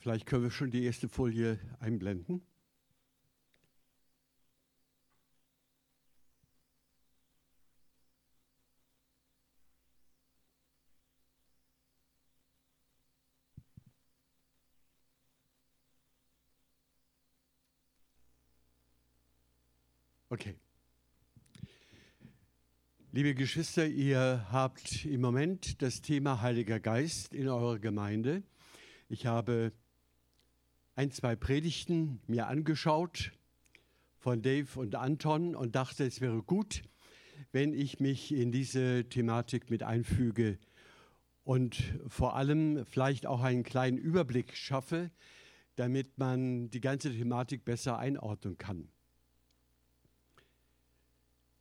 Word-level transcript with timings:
Vielleicht 0.00 0.24
können 0.24 0.44
wir 0.44 0.50
schon 0.50 0.70
die 0.70 0.84
erste 0.84 1.10
Folie 1.10 1.58
einblenden. 1.78 2.40
Okay. 20.30 20.54
Liebe 23.12 23.34
Geschwister, 23.34 23.86
ihr 23.86 24.46
habt 24.50 25.04
im 25.04 25.20
Moment 25.20 25.82
das 25.82 26.00
Thema 26.00 26.40
Heiliger 26.40 26.80
Geist 26.80 27.34
in 27.34 27.48
eurer 27.48 27.78
Gemeinde. 27.78 28.42
Ich 29.10 29.26
habe 29.26 29.72
ein, 30.94 31.10
zwei 31.10 31.36
Predigten 31.36 32.20
mir 32.26 32.46
angeschaut 32.46 33.32
von 34.18 34.42
Dave 34.42 34.78
und 34.78 34.94
Anton 34.94 35.54
und 35.54 35.74
dachte, 35.74 36.04
es 36.04 36.20
wäre 36.20 36.42
gut, 36.42 36.82
wenn 37.52 37.72
ich 37.72 38.00
mich 38.00 38.32
in 38.32 38.52
diese 38.52 39.08
Thematik 39.08 39.70
mit 39.70 39.82
einfüge 39.82 40.58
und 41.44 41.82
vor 42.08 42.36
allem 42.36 42.84
vielleicht 42.86 43.26
auch 43.26 43.40
einen 43.40 43.62
kleinen 43.62 43.98
Überblick 43.98 44.56
schaffe, 44.56 45.10
damit 45.76 46.18
man 46.18 46.70
die 46.70 46.80
ganze 46.80 47.10
Thematik 47.10 47.64
besser 47.64 47.98
einordnen 47.98 48.58
kann. 48.58 48.88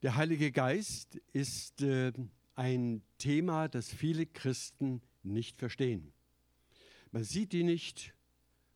Der 0.02 0.16
Heilige 0.16 0.52
Geist 0.52 1.16
ist 1.33 1.81
äh, 1.81 2.11
ein 2.55 3.02
Thema, 3.17 3.67
das 3.67 3.89
viele 3.89 4.25
Christen 4.25 5.02
nicht 5.23 5.57
verstehen. 5.57 6.13
Man 7.11 7.23
sieht 7.23 7.53
ihn 7.53 7.66
nicht, 7.66 8.13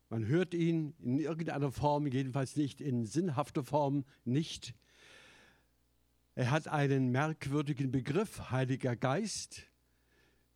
man 0.08 0.26
hört 0.26 0.54
ihn 0.54 0.94
in 1.02 1.18
irgendeiner 1.18 1.72
Form, 1.72 2.06
jedenfalls 2.06 2.56
nicht 2.56 2.80
in 2.80 3.06
sinnhafter 3.06 3.64
Form, 3.64 4.04
nicht. 4.24 4.74
Er 6.34 6.50
hat 6.50 6.68
einen 6.68 7.10
merkwürdigen 7.10 7.90
Begriff, 7.90 8.50
Heiliger 8.50 8.96
Geist, 8.96 9.66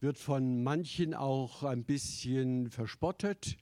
wird 0.01 0.19
von 0.19 0.63
manchen 0.63 1.15
auch 1.15 1.65
ein 1.65 1.85
bisschen 1.85 2.71
verspottet 2.71 3.59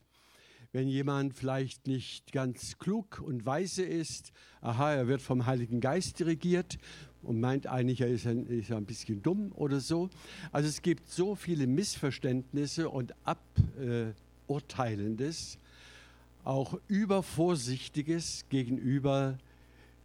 wenn 0.77 0.89
jemand 0.89 1.33
vielleicht 1.33 1.87
nicht 1.87 2.33
ganz 2.33 2.79
klug 2.79 3.23
und 3.25 3.47
weise 3.47 3.83
ist, 3.83 4.31
aha, 4.61 4.93
er 4.93 5.09
wird 5.09 5.23
vom 5.23 5.47
Heiligen 5.47 5.81
Geist 5.81 6.19
dirigiert 6.19 6.77
und 7.23 7.41
meint 7.41 7.67
eigentlich, 7.67 8.03
er 8.03 8.09
ist 8.09 8.27
ein, 8.27 8.45
ist 8.45 8.71
ein 8.71 8.85
bisschen 8.85 9.23
dumm 9.23 9.53
oder 9.53 9.81
so. 9.81 10.11
Also 10.53 10.69
es 10.69 10.83
gibt 10.83 11.09
so 11.09 11.35
viele 11.35 11.67
Missverständnisse 11.67 12.91
und 12.91 13.15
Aburteilendes, 13.25 15.57
auch 16.47 16.79
Übervorsichtiges 16.87 18.45
gegenüber 18.49 19.37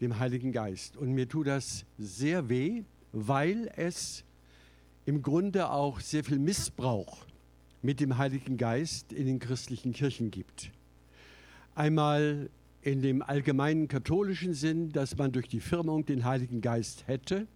dem 0.02 0.18
Heiligen 0.18 0.52
Geist. 0.52 0.98
Und 0.98 1.14
mir 1.14 1.30
tut 1.30 1.48
das 1.48 1.86
sehr 1.98 2.50
weh, 2.50 2.84
weil 3.12 3.72
es 3.76 4.24
im 5.06 5.22
Grunde 5.22 5.70
auch 5.70 6.00
sehr 6.00 6.24
viel 6.24 6.40
Missbrauch 6.40 7.26
mit 7.82 8.00
dem 8.00 8.18
Heiligen 8.18 8.58
Geist 8.58 9.14
in 9.14 9.28
den 9.28 9.40
christlichen 9.40 9.94
Kirchen 9.94 10.32
gibt. 10.32 10.72
Einmal 11.76 12.50
in 12.82 13.02
dem 13.02 13.22
allgemeinen 13.22 13.88
katholischen 13.88 14.54
Sinn, 14.54 14.92
dass 14.92 15.18
man 15.18 15.32
durch 15.32 15.48
die 15.48 15.60
Firmung 15.60 16.06
den 16.06 16.26
Heiligen 16.26 16.62
Geist 16.62 17.08
hätte. 17.08 17.48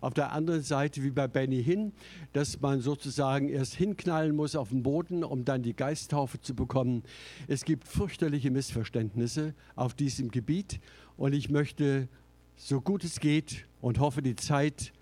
Auf 0.00 0.14
der 0.14 0.32
anderen 0.32 0.62
Seite, 0.62 1.02
wie 1.02 1.10
bei 1.10 1.28
Benny 1.28 1.62
Hinn, 1.62 1.92
dass 2.32 2.60
man 2.60 2.80
sozusagen 2.80 3.48
erst 3.48 3.74
hinknallen 3.74 4.34
muss 4.34 4.56
auf 4.56 4.70
den 4.70 4.82
Boden, 4.82 5.24
um 5.24 5.44
dann 5.44 5.62
die 5.62 5.74
Geisttaufe 5.74 6.40
zu 6.40 6.54
bekommen. 6.54 7.02
Es 7.48 7.64
gibt 7.64 7.86
fürchterliche 7.86 8.50
Missverständnisse 8.50 9.54
auf 9.76 9.94
diesem 9.94 10.30
Gebiet 10.30 10.80
und 11.16 11.32
ich 11.32 11.50
möchte, 11.50 12.08
so 12.56 12.80
gut 12.80 13.04
es 13.04 13.20
geht 13.20 13.66
und 13.80 13.98
hoffe, 13.98 14.22
die 14.22 14.36
Zeit 14.36 14.92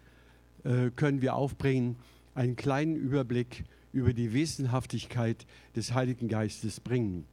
äh, 0.64 0.90
können 0.90 1.22
wir 1.22 1.34
aufbringen, 1.34 1.96
einen 2.34 2.56
kleinen 2.56 2.96
Überblick 2.96 3.64
über 3.92 4.12
die 4.14 4.33
Wesenhaftigkeit 4.33 5.46
des 5.77 5.92
Heiligen 5.92 6.28
Geistes 6.28 6.80
bringen. 6.80 7.27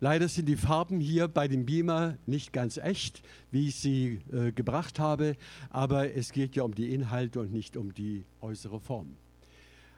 Leider 0.00 0.28
sind 0.28 0.46
die 0.46 0.56
Farben 0.56 1.00
hier 1.00 1.26
bei 1.26 1.48
dem 1.48 1.66
Beamer 1.66 2.18
nicht 2.26 2.52
ganz 2.52 2.76
echt, 2.76 3.22
wie 3.50 3.68
ich 3.68 3.76
sie 3.76 4.20
äh, 4.32 4.52
gebracht 4.52 5.00
habe, 5.00 5.36
aber 5.70 6.14
es 6.14 6.30
geht 6.32 6.54
ja 6.54 6.62
um 6.62 6.74
die 6.74 6.94
Inhalte 6.94 7.40
und 7.40 7.52
nicht 7.52 7.76
um 7.76 7.92
die 7.92 8.24
äußere 8.40 8.78
Form. 8.78 9.16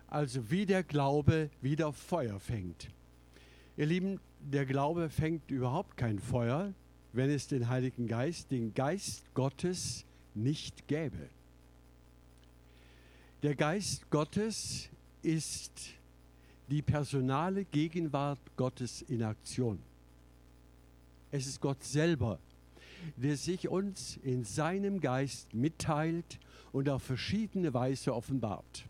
Also 0.09 0.50
wie 0.50 0.65
der 0.65 0.83
Glaube 0.83 1.50
wieder 1.60 1.93
Feuer 1.93 2.41
fängt. 2.41 2.89
Ihr 3.77 3.87
Lieben, 3.87 4.21
der 4.41 4.65
Glaube 4.65 5.10
fängt 5.10 5.50
überhaupt 5.50 5.99
kein 5.99 6.19
Feuer, 6.19 6.72
wenn 7.12 7.28
es 7.28 7.47
den 7.47 7.69
Heiligen 7.69 8.06
Geist, 8.06 8.50
den 8.50 8.72
Geist 8.72 9.22
Gottes 9.34 10.06
nicht 10.34 10.89
gäbe. 10.89 11.28
Der 13.43 13.55
Geist 13.55 14.09
Gottes 14.10 14.89
ist 15.22 15.72
die 16.69 16.83
personale 16.83 17.65
Gegenwart 17.65 18.39
Gottes 18.56 19.03
in 19.03 19.22
Aktion. 19.22 19.90
Es 21.30 21.46
ist 21.46 21.60
Gott 21.60 21.82
selber, 21.84 22.38
der 23.16 23.36
sich 23.36 23.68
uns 23.68 24.18
in 24.22 24.44
seinem 24.44 25.00
Geist 25.00 25.54
mitteilt 25.54 26.38
und 26.72 26.88
auf 26.88 27.02
verschiedene 27.02 27.72
Weise 27.72 28.14
offenbart. 28.14 28.84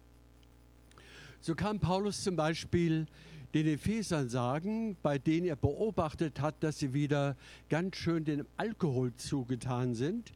So 1.40 1.54
kann 1.54 1.80
Paulus 1.80 2.22
zum 2.22 2.36
Beispiel 2.36 3.06
den 3.54 3.66
Ephesern 3.66 4.28
sagen, 4.28 4.96
bei 5.02 5.18
denen 5.18 5.46
er 5.46 5.56
beobachtet 5.56 6.40
hat, 6.40 6.62
dass 6.62 6.78
sie 6.78 6.92
wieder 6.92 7.36
ganz 7.68 7.96
schön 7.96 8.24
dem 8.24 8.46
Alkohol 8.56 9.14
zugetan 9.14 9.94
sind. 9.94 10.32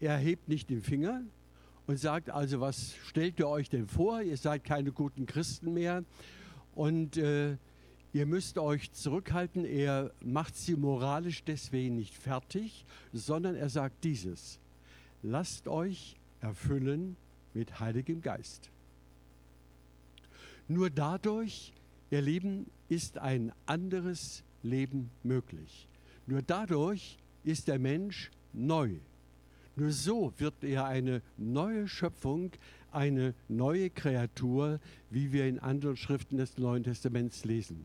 Er 0.00 0.16
hebt 0.16 0.48
nicht 0.48 0.70
den 0.70 0.82
Finger, 0.82 1.22
und 1.86 1.98
sagt 1.98 2.30
also, 2.30 2.60
was 2.60 2.94
stellt 3.06 3.38
ihr 3.38 3.48
euch 3.48 3.70
denn 3.70 3.86
vor? 3.86 4.20
Ihr 4.20 4.36
seid 4.36 4.64
keine 4.64 4.92
guten 4.92 5.26
Christen 5.26 5.72
mehr 5.72 6.04
und 6.74 7.16
äh, 7.16 7.56
ihr 8.16 8.24
müsst 8.24 8.56
euch 8.56 8.92
zurückhalten. 8.92 9.66
Er 9.66 10.10
macht 10.24 10.56
sie 10.56 10.74
moralisch 10.74 11.44
deswegen 11.44 11.96
nicht 11.96 12.14
fertig, 12.14 12.86
sondern 13.12 13.54
er 13.54 13.68
sagt 13.68 14.04
dieses, 14.04 14.58
lasst 15.22 15.68
euch 15.68 16.16
erfüllen 16.40 17.16
mit 17.52 17.78
Heiligem 17.78 18.22
Geist. 18.22 18.70
Nur 20.66 20.88
dadurch, 20.88 21.74
ihr 22.10 22.22
Lieben, 22.22 22.70
ist 22.88 23.18
ein 23.18 23.52
anderes 23.66 24.42
Leben 24.62 25.10
möglich. 25.22 25.86
Nur 26.26 26.40
dadurch 26.40 27.18
ist 27.44 27.68
der 27.68 27.78
Mensch 27.78 28.30
neu 28.54 28.98
nur 29.76 29.92
so 29.92 30.32
wird 30.38 30.64
er 30.64 30.86
eine 30.86 31.20
neue 31.36 31.86
Schöpfung, 31.86 32.50
eine 32.92 33.34
neue 33.46 33.90
Kreatur, 33.90 34.80
wie 35.10 35.32
wir 35.32 35.46
in 35.46 35.58
anderen 35.58 35.98
Schriften 35.98 36.38
des 36.38 36.56
Neuen 36.56 36.82
Testaments 36.82 37.44
lesen. 37.44 37.84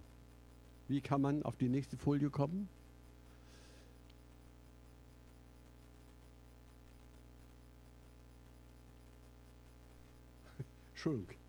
Wie 0.91 0.99
kann 0.99 1.21
man 1.21 1.41
auf 1.43 1.55
die 1.55 1.69
nächste 1.69 1.95
Folie 1.95 2.29
kommen? 2.29 2.67
Entschuldigung. 10.91 11.40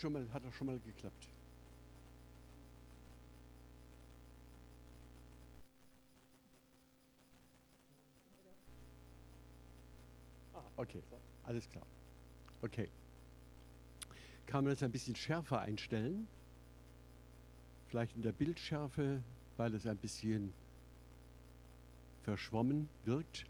Schon 0.00 0.12
mal, 0.12 0.26
hat 0.32 0.44
doch 0.44 0.52
schon 0.54 0.66
mal 0.66 0.78
geklappt. 0.78 1.28
Ah, 10.54 10.62
okay, 10.76 11.02
alles 11.44 11.68
klar. 11.68 11.86
Okay. 12.62 12.88
Kann 14.46 14.64
man 14.64 14.72
das 14.72 14.82
ein 14.82 14.90
bisschen 14.90 15.14
schärfer 15.14 15.60
einstellen? 15.60 16.26
Vielleicht 17.88 18.16
in 18.16 18.22
der 18.22 18.32
Bildschärfe, 18.32 19.22
weil 19.56 19.74
es 19.74 19.86
ein 19.86 19.96
bisschen 19.98 20.52
verschwommen 22.22 22.88
wirkt. 23.04 23.44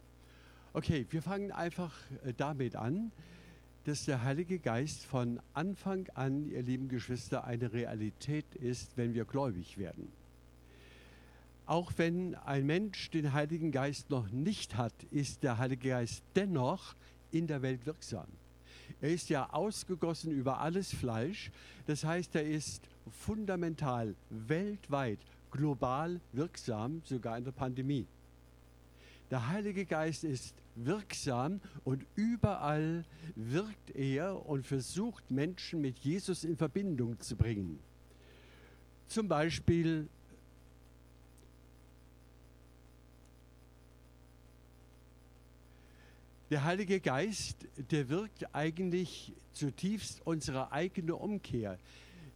Okay, 0.72 1.06
wir 1.10 1.22
fangen 1.22 1.52
einfach 1.52 1.94
äh, 2.24 2.32
damit 2.32 2.76
an 2.76 3.12
dass 3.84 4.04
der 4.04 4.22
Heilige 4.22 4.58
Geist 4.58 5.04
von 5.04 5.40
Anfang 5.54 6.08
an, 6.14 6.48
ihr 6.50 6.62
lieben 6.62 6.88
Geschwister, 6.88 7.44
eine 7.44 7.72
Realität 7.72 8.54
ist, 8.54 8.96
wenn 8.96 9.14
wir 9.14 9.24
gläubig 9.24 9.78
werden. 9.78 10.12
Auch 11.66 11.92
wenn 11.96 12.34
ein 12.34 12.66
Mensch 12.66 13.10
den 13.10 13.32
Heiligen 13.32 13.70
Geist 13.70 14.10
noch 14.10 14.30
nicht 14.30 14.76
hat, 14.76 15.04
ist 15.10 15.42
der 15.42 15.58
Heilige 15.58 15.90
Geist 15.90 16.24
dennoch 16.34 16.94
in 17.30 17.46
der 17.46 17.62
Welt 17.62 17.86
wirksam. 17.86 18.26
Er 19.00 19.10
ist 19.10 19.28
ja 19.28 19.48
ausgegossen 19.50 20.32
über 20.32 20.60
alles 20.60 20.92
Fleisch. 20.92 21.50
Das 21.86 22.04
heißt, 22.04 22.34
er 22.34 22.44
ist 22.44 22.88
fundamental, 23.10 24.14
weltweit, 24.30 25.20
global 25.50 26.20
wirksam, 26.32 27.02
sogar 27.04 27.38
in 27.38 27.44
der 27.44 27.52
Pandemie. 27.52 28.06
Der 29.30 29.48
Heilige 29.48 29.86
Geist 29.86 30.24
ist 30.24 30.56
wirksam 30.86 31.60
und 31.84 32.06
überall 32.14 33.04
wirkt 33.34 33.90
er 33.90 34.46
und 34.46 34.66
versucht 34.66 35.30
Menschen 35.30 35.80
mit 35.80 35.98
Jesus 35.98 36.44
in 36.44 36.56
Verbindung 36.56 37.20
zu 37.20 37.36
bringen. 37.36 37.78
Zum 39.06 39.28
Beispiel 39.28 40.08
Der 46.50 46.64
Heilige 46.64 46.98
Geist, 46.98 47.68
der 47.92 48.08
wirkt 48.08 48.56
eigentlich 48.56 49.32
zutiefst 49.52 50.20
unsere 50.24 50.72
eigene 50.72 51.14
Umkehr. 51.14 51.78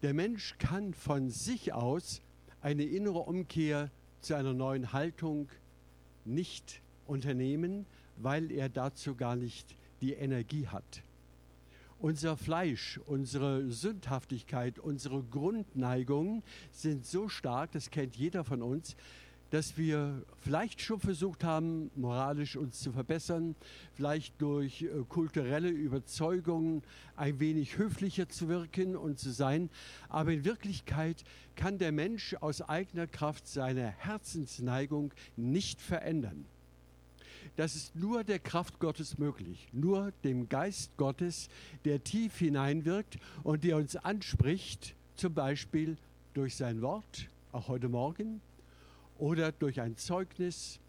Der 0.03 0.15
Mensch 0.15 0.55
kann 0.59 0.95
von 0.95 1.31
sich 1.31 1.73
aus 1.73 2.23
eine 2.61 2.85
innere 2.85 3.19
Umkehr 3.19 3.91
zu 4.21 4.35
einer 4.35 4.53
neuen 4.53 4.93
Haltung 4.93 5.49
nicht 6.25 6.81
unternehmen, 7.07 7.87
weil 8.17 8.51
er 8.51 8.69
dazu 8.69 9.15
gar 9.15 9.37
nicht 9.37 9.77
die 10.01 10.13
Energie 10.13 10.67
hat. 10.67 11.03
Unser 11.99 12.37
Fleisch, 12.37 13.01
unsere 13.07 13.71
Sündhaftigkeit, 13.71 14.79
unsere 14.79 15.23
Grundneigungen 15.23 16.43
sind 16.71 17.07
so 17.07 17.29
stark, 17.29 17.73
das 17.73 17.91
kennt 17.91 18.17
jeder 18.17 18.45
von 18.45 18.63
uns, 18.63 18.97
dass 19.55 19.79
wir 19.79 20.25
vielleicht 20.41 20.81
schon 20.81 20.99
versucht 20.99 21.45
haben, 21.45 21.91
moralisch 21.95 22.57
uns 22.57 22.81
zu 22.81 22.91
verbessern, 22.91 23.55
vielleicht 23.93 24.43
durch 24.43 24.83
äh, 24.83 24.89
kulturelle 25.09 25.69
Überzeugungen 25.69 26.83
ein 27.15 27.39
wenig 27.39 27.79
höflicher 27.79 28.29
zu 28.29 28.49
wirken 28.49 28.97
und 28.97 29.21
zu 29.21 29.31
sein. 29.31 29.71
Aber 30.09 30.33
in 30.33 30.45
Wirklichkeit 30.45 31.23
kann 31.55 31.79
der 31.79 31.93
Mensch 31.93 32.35
aus 32.41 32.63
eigener 32.63 33.07
Kraft 33.07 33.47
seine 33.47 33.91
Herzensneigung 33.91 35.13
nicht 35.37 35.81
verändern. 35.81 36.47
Das 37.57 37.75
ist 37.77 37.95
nur 37.95 38.25
der 38.25 38.39
Kraft 38.39 38.79
Gottes 38.79 39.19
möglich, 39.19 39.69
nur 39.73 40.13
dem 40.25 40.49
Geist 40.49 40.97
Gottes, 40.97 41.49
der 41.85 42.03
tief 42.03 42.39
hineinwirkt 42.39 43.19
und 43.43 43.65
der 43.65 43.77
uns 43.77 43.97
anspricht, 43.97 44.95
zum 45.17 45.35
Beispiel 45.35 45.97
durch 46.33 46.57
sein 46.57 46.83
Wort, 46.83 47.29
auch 47.53 47.69
heute 47.69 47.89
Morgen, 47.89 48.41
oder 49.19 49.53
durch 49.53 49.81
ein 49.81 49.97
Zeugnis 49.97 50.81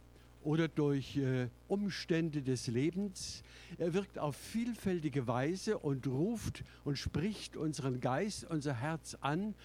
oder 0.43 0.67
durch 0.67 1.17
äh, 1.17 1.47
Umstände 1.67 2.41
des 2.41 2.67
Lebens. 2.67 3.43
Er 3.77 3.93
wirkt 3.93 4.19
auf 4.19 4.35
vielfältige 4.35 5.27
Weise 5.27 5.77
und 5.79 6.07
ruft 6.07 6.63
und 6.83 6.97
spricht 6.97 7.57
unseren 7.57 7.99
Geist, 7.99 8.45
unser 8.45 8.73
Herz 8.75 9.17
an 9.21 9.55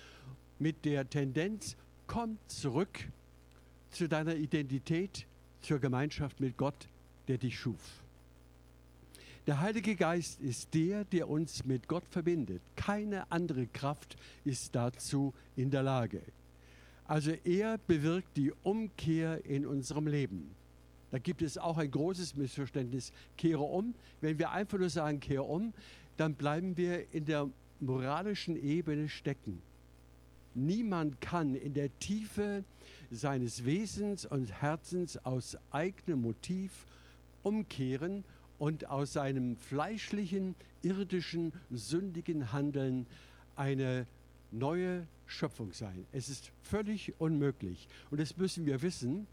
mit 0.58 0.84
der 0.84 1.08
Tendenz, 1.08 1.76
komm 2.06 2.38
zurück 2.46 3.08
zu 3.90 4.08
deiner 4.08 4.36
Identität, 4.36 5.26
zur 5.62 5.78
Gemeinschaft 5.78 6.40
mit 6.40 6.56
Gott, 6.56 6.88
der 7.28 7.38
dich 7.38 7.58
schuf. 7.58 8.02
Der 9.46 9.60
Heilige 9.60 9.96
Geist 9.96 10.40
ist 10.40 10.74
der, 10.74 11.04
der 11.04 11.28
uns 11.28 11.64
mit 11.64 11.88
Gott 11.88 12.04
verbindet. 12.10 12.62
Keine 12.76 13.30
andere 13.32 13.66
Kraft 13.66 14.16
ist 14.44 14.74
dazu 14.74 15.32
in 15.56 15.70
der 15.70 15.82
Lage. 15.82 16.22
Also 17.04 17.32
er 17.44 17.78
bewirkt 17.78 18.36
die 18.36 18.52
Umkehr 18.62 19.44
in 19.44 19.66
unserem 19.66 20.06
Leben. 20.06 20.54
Da 21.10 21.18
gibt 21.18 21.42
es 21.42 21.58
auch 21.58 21.78
ein 21.78 21.90
großes 21.90 22.36
Missverständnis. 22.36 23.12
Kehre 23.36 23.62
um. 23.62 23.94
Wenn 24.20 24.38
wir 24.38 24.50
einfach 24.50 24.78
nur 24.78 24.90
sagen, 24.90 25.18
kehre 25.18 25.42
um, 25.42 25.72
dann 26.16 26.34
bleiben 26.34 26.76
wir 26.76 27.12
in 27.12 27.24
der 27.24 27.48
moralischen 27.80 28.56
Ebene 28.56 29.08
stecken. 29.08 29.60
Niemand 30.54 31.20
kann 31.20 31.54
in 31.54 31.74
der 31.74 31.90
Tiefe 31.98 32.64
seines 33.10 33.64
Wesens 33.64 34.24
und 34.24 34.50
Herzens 34.62 35.16
aus 35.18 35.56
eigenem 35.70 36.22
Motiv 36.22 36.86
umkehren 37.42 38.24
und 38.58 38.88
aus 38.88 39.14
seinem 39.14 39.56
fleischlichen, 39.56 40.54
irdischen, 40.82 41.52
sündigen 41.70 42.52
Handeln 42.52 43.06
eine 43.56 44.06
neue 44.50 45.06
Schöpfung 45.26 45.72
sein. 45.72 46.06
Es 46.12 46.28
ist 46.28 46.52
völlig 46.62 47.14
unmöglich. 47.18 47.88
Und 48.10 48.20
das 48.20 48.36
müssen 48.36 48.66
wir 48.66 48.82
wissen. 48.82 49.26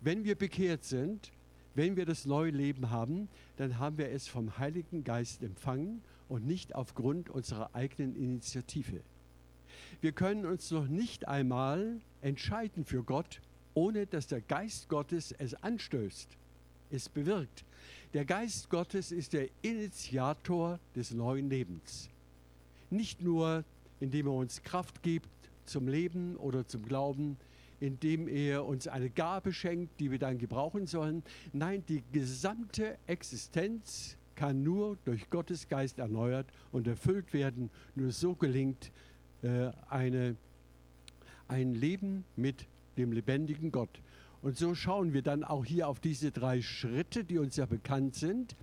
Wenn 0.00 0.24
wir 0.24 0.34
bekehrt 0.34 0.84
sind, 0.84 1.32
wenn 1.74 1.96
wir 1.96 2.06
das 2.06 2.24
neue 2.24 2.50
Leben 2.50 2.90
haben, 2.90 3.28
dann 3.56 3.78
haben 3.78 3.98
wir 3.98 4.10
es 4.10 4.28
vom 4.28 4.58
Heiligen 4.58 5.04
Geist 5.04 5.42
empfangen 5.42 6.02
und 6.28 6.46
nicht 6.46 6.74
aufgrund 6.74 7.30
unserer 7.30 7.74
eigenen 7.74 8.16
Initiative. 8.16 9.00
Wir 10.00 10.12
können 10.12 10.46
uns 10.46 10.70
noch 10.70 10.88
nicht 10.88 11.28
einmal 11.28 12.00
entscheiden 12.20 12.84
für 12.84 13.02
Gott, 13.02 13.40
ohne 13.74 14.06
dass 14.06 14.26
der 14.26 14.40
Geist 14.40 14.88
Gottes 14.88 15.32
es 15.32 15.54
anstößt, 15.54 16.28
es 16.90 17.08
bewirkt. 17.08 17.64
Der 18.14 18.24
Geist 18.24 18.68
Gottes 18.68 19.12
ist 19.12 19.32
der 19.32 19.48
Initiator 19.62 20.80
des 20.96 21.12
neuen 21.12 21.48
Lebens. 21.48 22.10
Nicht 22.90 23.22
nur, 23.22 23.64
indem 24.00 24.26
er 24.26 24.32
uns 24.32 24.62
Kraft 24.62 25.02
gibt, 25.02 25.28
zum 25.64 25.86
Leben 25.86 26.36
oder 26.36 26.66
zum 26.66 26.84
Glauben, 26.84 27.36
indem 27.78 28.28
er 28.28 28.66
uns 28.66 28.88
eine 28.88 29.08
Gabe 29.08 29.52
schenkt, 29.52 30.00
die 30.00 30.10
wir 30.10 30.18
dann 30.18 30.38
gebrauchen 30.38 30.86
sollen. 30.86 31.22
Nein, 31.52 31.84
die 31.88 32.02
gesamte 32.12 32.98
Existenz 33.06 34.16
kann 34.34 34.62
nur 34.62 34.96
durch 35.04 35.30
Gottes 35.30 35.68
Geist 35.68 35.98
erneuert 35.98 36.46
und 36.72 36.86
erfüllt 36.86 37.32
werden. 37.32 37.70
Nur 37.94 38.10
so 38.10 38.34
gelingt 38.34 38.90
äh, 39.42 39.70
eine, 39.88 40.36
ein 41.50 41.74
Leben 41.74 42.24
mit 42.36 42.66
dem 42.96 43.12
lebendigen 43.12 43.72
Gott. 43.72 44.00
Und 44.40 44.56
so 44.56 44.74
schauen 44.74 45.12
wir 45.12 45.22
dann 45.22 45.44
auch 45.44 45.64
hier 45.64 45.88
auf 45.88 46.00
diese 46.00 46.30
drei 46.30 46.62
Schritte, 46.62 47.24
die 47.24 47.38
uns 47.38 47.56
ja 47.56 47.66
bekannt 47.66 48.14
sind. 48.14 48.56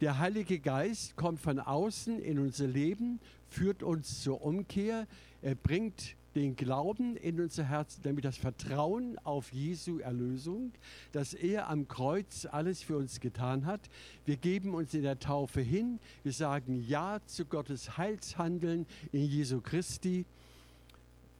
Der 0.00 0.18
Heilige 0.18 0.58
Geist 0.58 1.14
kommt 1.14 1.40
von 1.40 1.60
außen 1.60 2.18
in 2.20 2.40
unser 2.40 2.66
Leben, 2.66 3.20
führt 3.48 3.84
uns 3.84 4.20
zur 4.20 4.42
Umkehr. 4.42 5.06
Er 5.42 5.54
bringt 5.54 6.16
den 6.34 6.56
Glauben 6.56 7.16
in 7.16 7.40
unser 7.40 7.64
Herz, 7.64 8.00
damit 8.02 8.24
das 8.24 8.36
Vertrauen 8.38 9.18
auf 9.18 9.52
Jesu 9.52 9.98
Erlösung, 9.98 10.72
dass 11.12 11.34
er 11.34 11.68
am 11.68 11.86
Kreuz 11.86 12.48
alles 12.50 12.82
für 12.82 12.96
uns 12.96 13.20
getan 13.20 13.66
hat. 13.66 13.80
Wir 14.24 14.36
geben 14.36 14.74
uns 14.74 14.94
in 14.94 15.02
der 15.02 15.18
Taufe 15.18 15.60
hin. 15.60 16.00
Wir 16.22 16.32
sagen 16.32 16.82
Ja 16.88 17.20
zu 17.26 17.44
Gottes 17.44 17.98
Heilshandeln 17.98 18.86
in 19.12 19.24
Jesu 19.24 19.60
Christi 19.60 20.24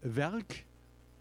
Werk 0.02 0.64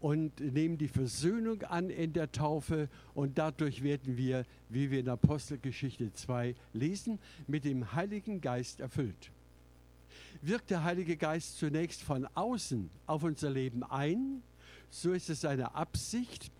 und 0.02 0.40
nehmen 0.40 0.76
die 0.76 0.88
Versöhnung 0.88 1.62
an 1.62 1.88
in 1.88 2.12
der 2.12 2.30
Taufe 2.30 2.90
und 3.14 3.38
dadurch 3.38 3.82
werden 3.82 4.18
wir, 4.18 4.44
wie 4.68 4.90
wir 4.90 5.00
in 5.00 5.08
Apostelgeschichte 5.08 6.12
2 6.12 6.54
lesen, 6.74 7.18
mit 7.46 7.64
dem 7.64 7.94
Heiligen 7.94 8.42
Geist 8.42 8.80
erfüllt 8.80 9.32
wirkt 10.40 10.70
der 10.70 10.84
Heilige 10.84 11.16
Geist 11.16 11.58
zunächst 11.58 12.02
von 12.02 12.26
außen 12.34 12.90
auf 13.06 13.22
unser 13.22 13.50
Leben 13.50 13.82
ein, 13.84 14.42
so 14.90 15.12
ist 15.12 15.30
es 15.30 15.42
seine 15.42 15.74
Absicht, 15.74 16.50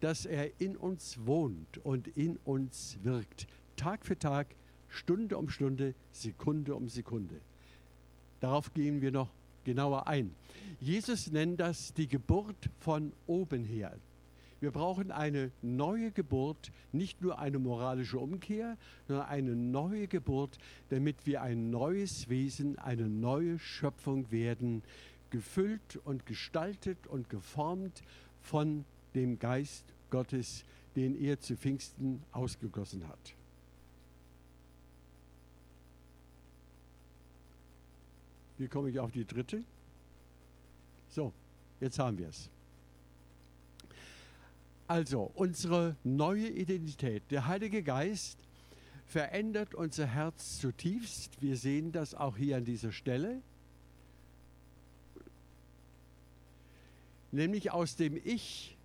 dass 0.00 0.26
er 0.26 0.60
in 0.60 0.76
uns 0.76 1.18
wohnt 1.24 1.78
und 1.78 2.08
in 2.08 2.36
uns 2.44 2.98
wirkt. 3.02 3.46
Tag 3.76 4.04
für 4.04 4.18
Tag, 4.18 4.54
Stunde 4.88 5.36
um 5.38 5.48
Stunde, 5.48 5.94
Sekunde 6.12 6.74
um 6.74 6.88
Sekunde. 6.88 7.40
Darauf 8.40 8.72
gehen 8.74 9.00
wir 9.00 9.12
noch 9.12 9.28
genauer 9.64 10.06
ein. 10.06 10.34
Jesus 10.80 11.30
nennt 11.30 11.60
das 11.60 11.94
die 11.94 12.08
Geburt 12.08 12.70
von 12.80 13.12
oben 13.26 13.64
her. 13.64 13.96
Wir 14.60 14.70
brauchen 14.70 15.10
eine 15.10 15.50
neue 15.60 16.12
Geburt, 16.12 16.70
nicht 16.92 17.20
nur 17.20 17.40
eine 17.40 17.58
moralische 17.58 18.18
Umkehr, 18.18 18.76
sondern 19.08 19.26
eine 19.26 19.56
neue 19.56 20.06
Geburt, 20.06 20.56
damit 20.88 21.26
wir 21.26 21.42
ein 21.42 21.70
neues 21.70 22.28
Wesen, 22.28 22.78
eine 22.78 23.08
neue 23.08 23.58
Schöpfung 23.58 24.30
werden, 24.30 24.82
gefüllt 25.30 25.96
und 26.04 26.26
gestaltet 26.26 27.08
und 27.08 27.28
geformt 27.28 28.02
von 28.40 28.84
dem 29.16 29.40
Geist 29.40 29.84
Gottes, 30.10 30.64
den 30.94 31.16
er 31.16 31.40
zu 31.40 31.56
Pfingsten 31.56 32.22
ausgegossen 32.30 33.08
hat. 33.08 33.34
Wie 38.62 38.68
komme 38.68 38.90
ich 38.90 39.00
auf 39.00 39.10
die 39.10 39.24
dritte? 39.24 39.64
So, 41.08 41.32
jetzt 41.80 41.98
haben 41.98 42.16
wir 42.16 42.28
es. 42.28 42.48
Also 44.86 45.32
unsere 45.34 45.96
neue 46.04 46.48
Identität. 46.48 47.24
Der 47.30 47.46
Heilige 47.48 47.82
Geist 47.82 48.38
verändert 49.06 49.74
unser 49.74 50.06
Herz 50.06 50.60
zutiefst. 50.60 51.42
Wir 51.42 51.56
sehen 51.56 51.90
das 51.90 52.14
auch 52.14 52.36
hier 52.36 52.56
an 52.56 52.64
dieser 52.64 52.92
Stelle. 52.92 53.42
Nämlich 57.32 57.72
aus 57.72 57.96
dem 57.96 58.16
Ich 58.24 58.76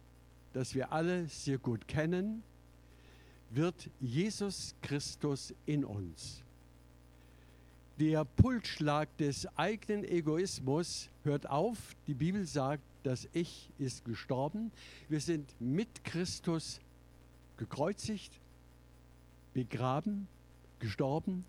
das 0.54 0.74
wir 0.74 0.92
alle 0.92 1.28
sehr 1.28 1.60
gut 1.60 1.88
kennen, 1.88 2.42
wird 3.52 3.92
Jesus 4.00 4.74
Christus 4.82 5.54
in 5.68 5.86
uns. 5.86 6.44
Der 8.00 8.26
Pulsschlag 8.26 9.10
des 9.18 9.48
eigenen 9.58 10.04
Egoismus 10.04 11.10
hört 11.24 11.50
auf. 11.50 11.96
Die 12.06 12.14
Bibel 12.14 12.46
sagt, 12.46 12.84
das 13.02 13.28
Ich 13.34 13.72
ist 13.80 14.06
gestorben. 14.06 14.72
Wir 15.10 15.20
sind 15.20 15.50
mit 15.60 16.04
Christus 16.04 16.80
gekreuzigt, 17.58 18.40
begraben, 19.56 20.28
gestorben 20.78 21.44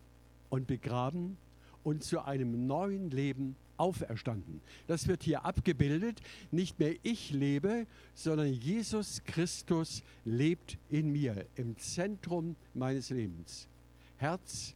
und 0.48 0.66
begraben 0.66 1.36
und 1.84 2.02
zu 2.02 2.24
einem 2.24 2.66
neuen 2.66 3.10
Leben 3.10 3.54
auferstanden. 3.76 4.62
Das 4.86 5.06
wird 5.06 5.24
hier 5.24 5.44
abgebildet. 5.44 6.22
Nicht 6.50 6.78
mehr 6.78 6.94
ich 7.02 7.30
lebe, 7.30 7.86
sondern 8.14 8.54
Jesus 8.54 9.22
Christus 9.24 10.02
lebt 10.24 10.78
in 10.88 11.12
mir, 11.12 11.44
im 11.56 11.76
Zentrum 11.76 12.56
meines 12.72 13.10
Lebens. 13.10 13.68
Herz 14.16 14.74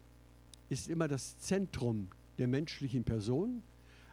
ist 0.72 0.88
immer 0.88 1.06
das 1.06 1.38
Zentrum 1.38 2.08
der 2.38 2.48
menschlichen 2.48 3.04
Person, 3.04 3.62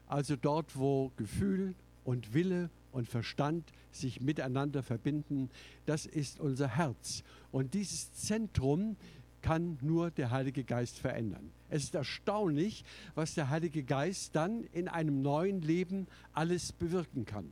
also 0.08 0.36
dort, 0.36 0.78
wo 0.78 1.12
Gefühl 1.16 1.74
und 2.04 2.34
Wille 2.34 2.70
und 2.92 3.08
Verstand 3.08 3.72
sich 3.92 4.20
miteinander 4.20 4.84
verbinden, 4.84 5.50
das 5.86 6.06
ist 6.06 6.40
unser 6.40 6.68
Herz. 6.68 7.24
Und 7.54 7.74
dieses 7.74 8.12
Zentrum 8.14 8.98
kann 9.42 9.78
nur 9.82 10.12
der 10.12 10.32
Heilige 10.32 10.66
Geist 10.66 11.00
verändern. 11.00 11.50
Es 11.70 11.84
ist 11.84 11.96
erstaunlich, 11.96 12.84
was 13.16 13.36
der 13.36 13.50
Heilige 13.50 13.84
Geist 13.84 14.36
dann 14.36 14.66
in 14.74 14.90
einem 14.90 15.22
neuen 15.22 15.62
Leben 15.62 16.08
alles 16.34 16.74
bewirken 16.74 17.26
kann. 17.26 17.50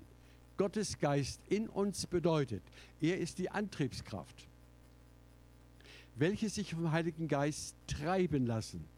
Gottes 0.58 1.00
Geist 1.00 1.40
in 1.48 1.70
uns 1.70 2.08
bedeutet, 2.08 2.64
er 3.00 3.20
ist 3.20 3.38
die 3.38 3.52
Antriebskraft, 3.52 4.48
welche 6.18 6.50
sich 6.50 6.74
vom 6.74 6.92
Heiligen 6.92 7.30
Geist 7.30 7.76
treiben 7.88 8.46
lassen. 8.46 8.97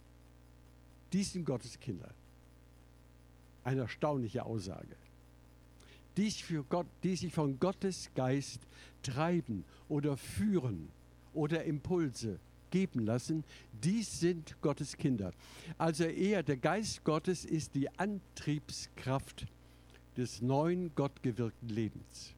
Dies 1.13 1.33
sind 1.33 1.45
Gottes 1.45 1.79
Kinder. 1.79 2.09
Eine 3.63 3.81
erstaunliche 3.81 4.45
Aussage. 4.45 4.95
Die 6.17 6.29
sich, 6.29 6.43
für 6.43 6.63
Gott, 6.63 6.87
die 7.03 7.15
sich 7.15 7.33
von 7.33 7.59
Gottes 7.59 8.09
Geist 8.15 8.61
treiben 9.03 9.63
oder 9.87 10.17
führen 10.17 10.89
oder 11.33 11.63
Impulse 11.63 12.39
geben 12.71 13.05
lassen, 13.05 13.43
dies 13.83 14.19
sind 14.19 14.55
Gottes 14.61 14.97
Kinder. 14.97 15.31
Also 15.77 16.03
er, 16.03 16.43
der 16.43 16.57
Geist 16.57 17.03
Gottes, 17.03 17.45
ist 17.45 17.75
die 17.75 17.89
Antriebskraft 17.97 19.47
des 20.17 20.41
neuen 20.41 20.93
gottgewirkten 20.95 21.69
Lebens. 21.69 22.33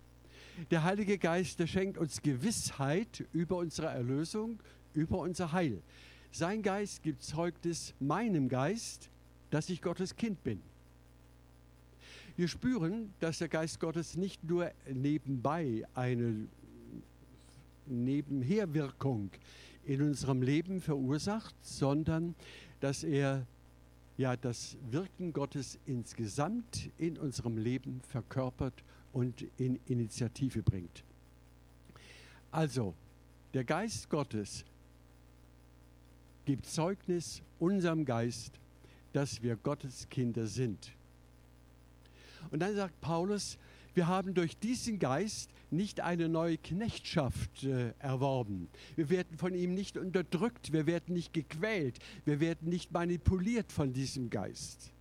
Der 0.69 0.83
Heilige 0.83 1.17
Geist, 1.17 1.59
der 1.59 1.67
schenkt 1.67 1.97
uns 1.97 2.21
Gewissheit 2.21 3.25
über 3.33 3.57
unsere 3.57 3.87
Erlösung, 3.87 4.59
über 4.93 5.19
unser 5.19 5.51
Heil. 5.51 5.81
Sein 6.31 6.61
Geist 6.61 7.03
gibt 7.03 7.23
Zeugnis 7.23 7.93
meinem 7.99 8.47
Geist, 8.47 9.09
dass 9.49 9.69
ich 9.69 9.81
Gottes 9.81 10.15
Kind 10.15 10.41
bin. 10.43 10.61
Wir 12.37 12.47
spüren, 12.47 13.13
dass 13.19 13.39
der 13.39 13.49
Geist 13.49 13.81
Gottes 13.81 14.15
nicht 14.15 14.41
nur 14.43 14.71
nebenbei 14.91 15.83
eine 15.93 16.47
Nebenherwirkung 17.85 19.29
in 19.83 20.01
unserem 20.01 20.41
Leben 20.41 20.79
verursacht, 20.79 21.53
sondern 21.61 22.33
dass 22.79 23.03
er 23.03 23.45
ja 24.15 24.37
das 24.37 24.77
Wirken 24.89 25.33
Gottes 25.33 25.79
insgesamt 25.85 26.89
in 26.97 27.17
unserem 27.17 27.57
Leben 27.57 28.01
verkörpert 28.07 28.85
und 29.11 29.45
in 29.57 29.79
Initiative 29.87 30.63
bringt. 30.63 31.03
Also, 32.51 32.93
der 33.53 33.65
Geist 33.65 34.09
Gottes 34.09 34.63
gibt 36.45 36.65
Zeugnis 36.65 37.41
unserem 37.59 38.05
Geist, 38.05 38.59
dass 39.13 39.41
wir 39.41 39.55
Gottes 39.55 40.07
Kinder 40.09 40.47
sind. 40.47 40.91
Und 42.49 42.59
dann 42.59 42.75
sagt 42.75 42.99
Paulus, 43.01 43.57
wir 43.93 44.07
haben 44.07 44.33
durch 44.33 44.57
diesen 44.57 44.99
Geist 44.99 45.49
nicht 45.69 45.99
eine 45.99 46.29
neue 46.29 46.57
Knechtschaft 46.57 47.63
äh, 47.63 47.93
erworben. 47.99 48.69
Wir 48.95 49.09
werden 49.09 49.37
von 49.37 49.53
ihm 49.53 49.73
nicht 49.73 49.97
unterdrückt, 49.97 50.71
wir 50.71 50.85
werden 50.85 51.13
nicht 51.13 51.33
gequält, 51.33 51.99
wir 52.25 52.39
werden 52.39 52.69
nicht 52.69 52.91
manipuliert 52.91 53.71
von 53.71 53.93
diesem 53.93 54.29
Geist. 54.29 54.91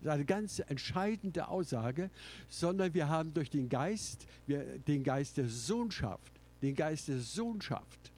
Das 0.00 0.12
ist 0.12 0.14
eine 0.14 0.24
ganz 0.24 0.58
entscheidende 0.60 1.48
Aussage, 1.48 2.10
sondern 2.48 2.94
wir 2.94 3.08
haben 3.08 3.34
durch 3.34 3.50
den 3.50 3.68
Geist, 3.68 4.26
wir, 4.46 4.78
den 4.78 5.02
Geist 5.02 5.36
der 5.36 5.48
Sohnschaft, 5.48 6.32
den 6.62 6.74
Geist 6.74 7.08
der 7.08 7.18
Sohnschaft 7.18 8.12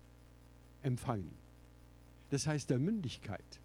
empfangen 0.82 1.39
das 2.30 2.46
heißt 2.46 2.70
der 2.70 2.78
Mündigkeit. 2.78 3.60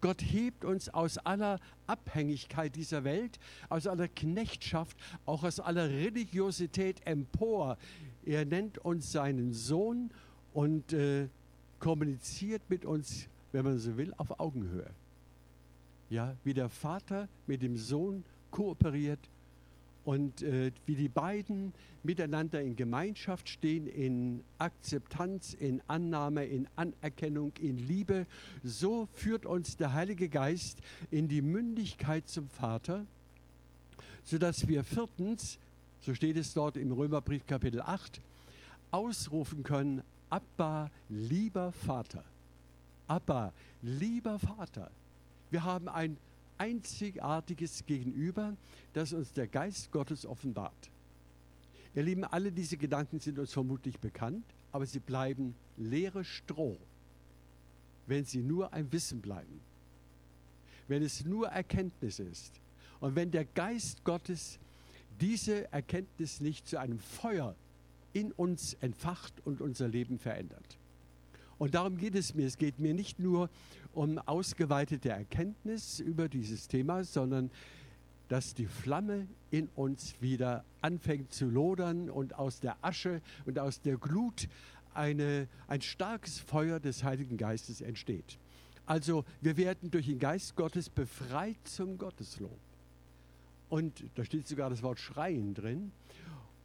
Gott 0.00 0.22
hebt 0.22 0.64
uns 0.64 0.88
aus 0.88 1.18
aller 1.18 1.58
Abhängigkeit 1.86 2.76
dieser 2.76 3.02
Welt, 3.04 3.38
aus 3.68 3.86
aller 3.86 4.08
Knechtschaft, 4.08 4.96
auch 5.24 5.42
aus 5.42 5.58
aller 5.58 5.88
Religiosität 5.88 7.04
empor. 7.06 7.78
Er 8.24 8.44
nennt 8.44 8.78
uns 8.78 9.10
seinen 9.10 9.52
Sohn 9.52 10.10
und 10.52 10.92
äh, 10.92 11.28
kommuniziert 11.78 12.62
mit 12.68 12.84
uns, 12.84 13.28
wenn 13.52 13.64
man 13.64 13.78
so 13.78 13.96
will, 13.96 14.12
auf 14.16 14.38
Augenhöhe. 14.38 14.90
Ja, 16.08 16.36
wie 16.44 16.54
der 16.54 16.68
Vater 16.68 17.28
mit 17.46 17.62
dem 17.62 17.76
Sohn 17.76 18.24
kooperiert, 18.50 19.20
und 20.06 20.42
äh, 20.42 20.70
wie 20.86 20.94
die 20.94 21.08
beiden 21.08 21.72
miteinander 22.04 22.62
in 22.62 22.76
Gemeinschaft 22.76 23.48
stehen, 23.48 23.88
in 23.88 24.44
Akzeptanz, 24.56 25.52
in 25.52 25.82
Annahme, 25.88 26.44
in 26.44 26.68
Anerkennung, 26.76 27.52
in 27.60 27.76
Liebe, 27.76 28.26
so 28.62 29.08
führt 29.14 29.44
uns 29.44 29.76
der 29.76 29.94
Heilige 29.94 30.28
Geist 30.28 30.78
in 31.10 31.26
die 31.26 31.42
Mündigkeit 31.42 32.28
zum 32.28 32.48
Vater, 32.48 33.04
sodass 34.22 34.68
wir 34.68 34.84
viertens, 34.84 35.58
so 36.00 36.14
steht 36.14 36.36
es 36.36 36.54
dort 36.54 36.76
im 36.76 36.92
Römerbrief 36.92 37.44
Kapitel 37.44 37.80
8, 37.80 38.20
ausrufen 38.92 39.64
können, 39.64 40.02
Abba, 40.30 40.88
lieber 41.08 41.72
Vater. 41.72 42.22
Abba, 43.08 43.52
lieber 43.82 44.38
Vater. 44.38 44.88
Wir 45.50 45.64
haben 45.64 45.88
ein 45.88 46.16
einzigartiges 46.58 47.84
Gegenüber, 47.86 48.56
das 48.92 49.12
uns 49.12 49.32
der 49.32 49.46
Geist 49.46 49.90
Gottes 49.90 50.26
offenbart. 50.26 50.90
Ihr 51.94 52.02
Lieben, 52.02 52.24
alle 52.24 52.52
diese 52.52 52.76
Gedanken 52.76 53.20
sind 53.20 53.38
uns 53.38 53.52
vermutlich 53.52 53.98
bekannt, 53.98 54.44
aber 54.72 54.86
sie 54.86 55.00
bleiben 55.00 55.54
leere 55.76 56.24
Stroh, 56.24 56.76
wenn 58.06 58.24
sie 58.24 58.42
nur 58.42 58.72
ein 58.72 58.92
Wissen 58.92 59.22
bleiben, 59.22 59.60
wenn 60.88 61.02
es 61.02 61.24
nur 61.24 61.48
Erkenntnis 61.48 62.18
ist 62.18 62.60
und 63.00 63.16
wenn 63.16 63.30
der 63.30 63.44
Geist 63.44 64.04
Gottes 64.04 64.58
diese 65.20 65.72
Erkenntnis 65.72 66.40
nicht 66.40 66.68
zu 66.68 66.78
einem 66.78 66.98
Feuer 66.98 67.56
in 68.12 68.32
uns 68.32 68.74
entfacht 68.74 69.34
und 69.46 69.60
unser 69.60 69.88
Leben 69.88 70.18
verändert. 70.18 70.78
Und 71.58 71.74
darum 71.74 71.96
geht 71.96 72.14
es 72.14 72.34
mir. 72.34 72.46
Es 72.46 72.58
geht 72.58 72.78
mir 72.78 72.94
nicht 72.94 73.18
nur 73.18 73.48
um 73.92 74.18
ausgeweitete 74.18 75.08
Erkenntnis 75.08 76.00
über 76.00 76.28
dieses 76.28 76.68
Thema, 76.68 77.04
sondern 77.04 77.50
dass 78.28 78.54
die 78.54 78.66
Flamme 78.66 79.26
in 79.50 79.68
uns 79.74 80.14
wieder 80.20 80.64
anfängt 80.80 81.32
zu 81.32 81.46
lodern 81.46 82.10
und 82.10 82.34
aus 82.38 82.60
der 82.60 82.76
Asche 82.82 83.22
und 83.44 83.58
aus 83.58 83.80
der 83.80 83.96
Glut 83.96 84.48
eine, 84.94 85.48
ein 85.68 85.80
starkes 85.80 86.38
Feuer 86.38 86.80
des 86.80 87.04
Heiligen 87.04 87.36
Geistes 87.36 87.80
entsteht. 87.80 88.38
Also 88.84 89.24
wir 89.40 89.56
werden 89.56 89.90
durch 89.90 90.06
den 90.06 90.18
Geist 90.18 90.56
Gottes 90.56 90.88
befreit 90.88 91.58
zum 91.64 91.98
Gotteslob. 91.98 92.58
Und 93.68 94.04
da 94.14 94.24
steht 94.24 94.46
sogar 94.46 94.70
das 94.70 94.82
Wort 94.82 95.00
Schreien 95.00 95.54
drin. 95.54 95.90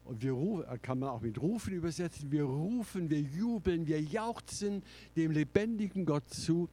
Und 0.05 0.21
wir 0.21 0.33
rufen, 0.33 0.65
kann 0.81 0.99
man 0.99 1.09
auch 1.09 1.21
mit 1.21 1.39
Rufen 1.41 1.73
übersetzen. 1.73 2.31
Wir 2.31 2.43
rufen, 2.43 3.09
wir 3.09 3.21
jubeln, 3.21 3.87
wir 3.87 4.01
jauchzen 4.01 4.83
dem 5.15 5.31
lebendigen 5.31 6.05
Gott 6.05 6.27
zu, 6.29 6.69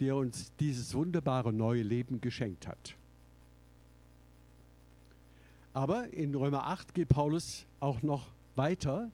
der 0.00 0.16
uns 0.16 0.52
dieses 0.60 0.94
wunderbare 0.94 1.52
neue 1.52 1.82
Leben 1.82 2.20
geschenkt 2.20 2.66
hat. 2.66 2.96
Aber 5.72 6.12
in 6.12 6.34
Römer 6.34 6.66
8 6.66 6.94
geht 6.94 7.08
Paulus 7.08 7.66
auch 7.80 8.02
noch 8.02 8.28
weiter. 8.54 9.10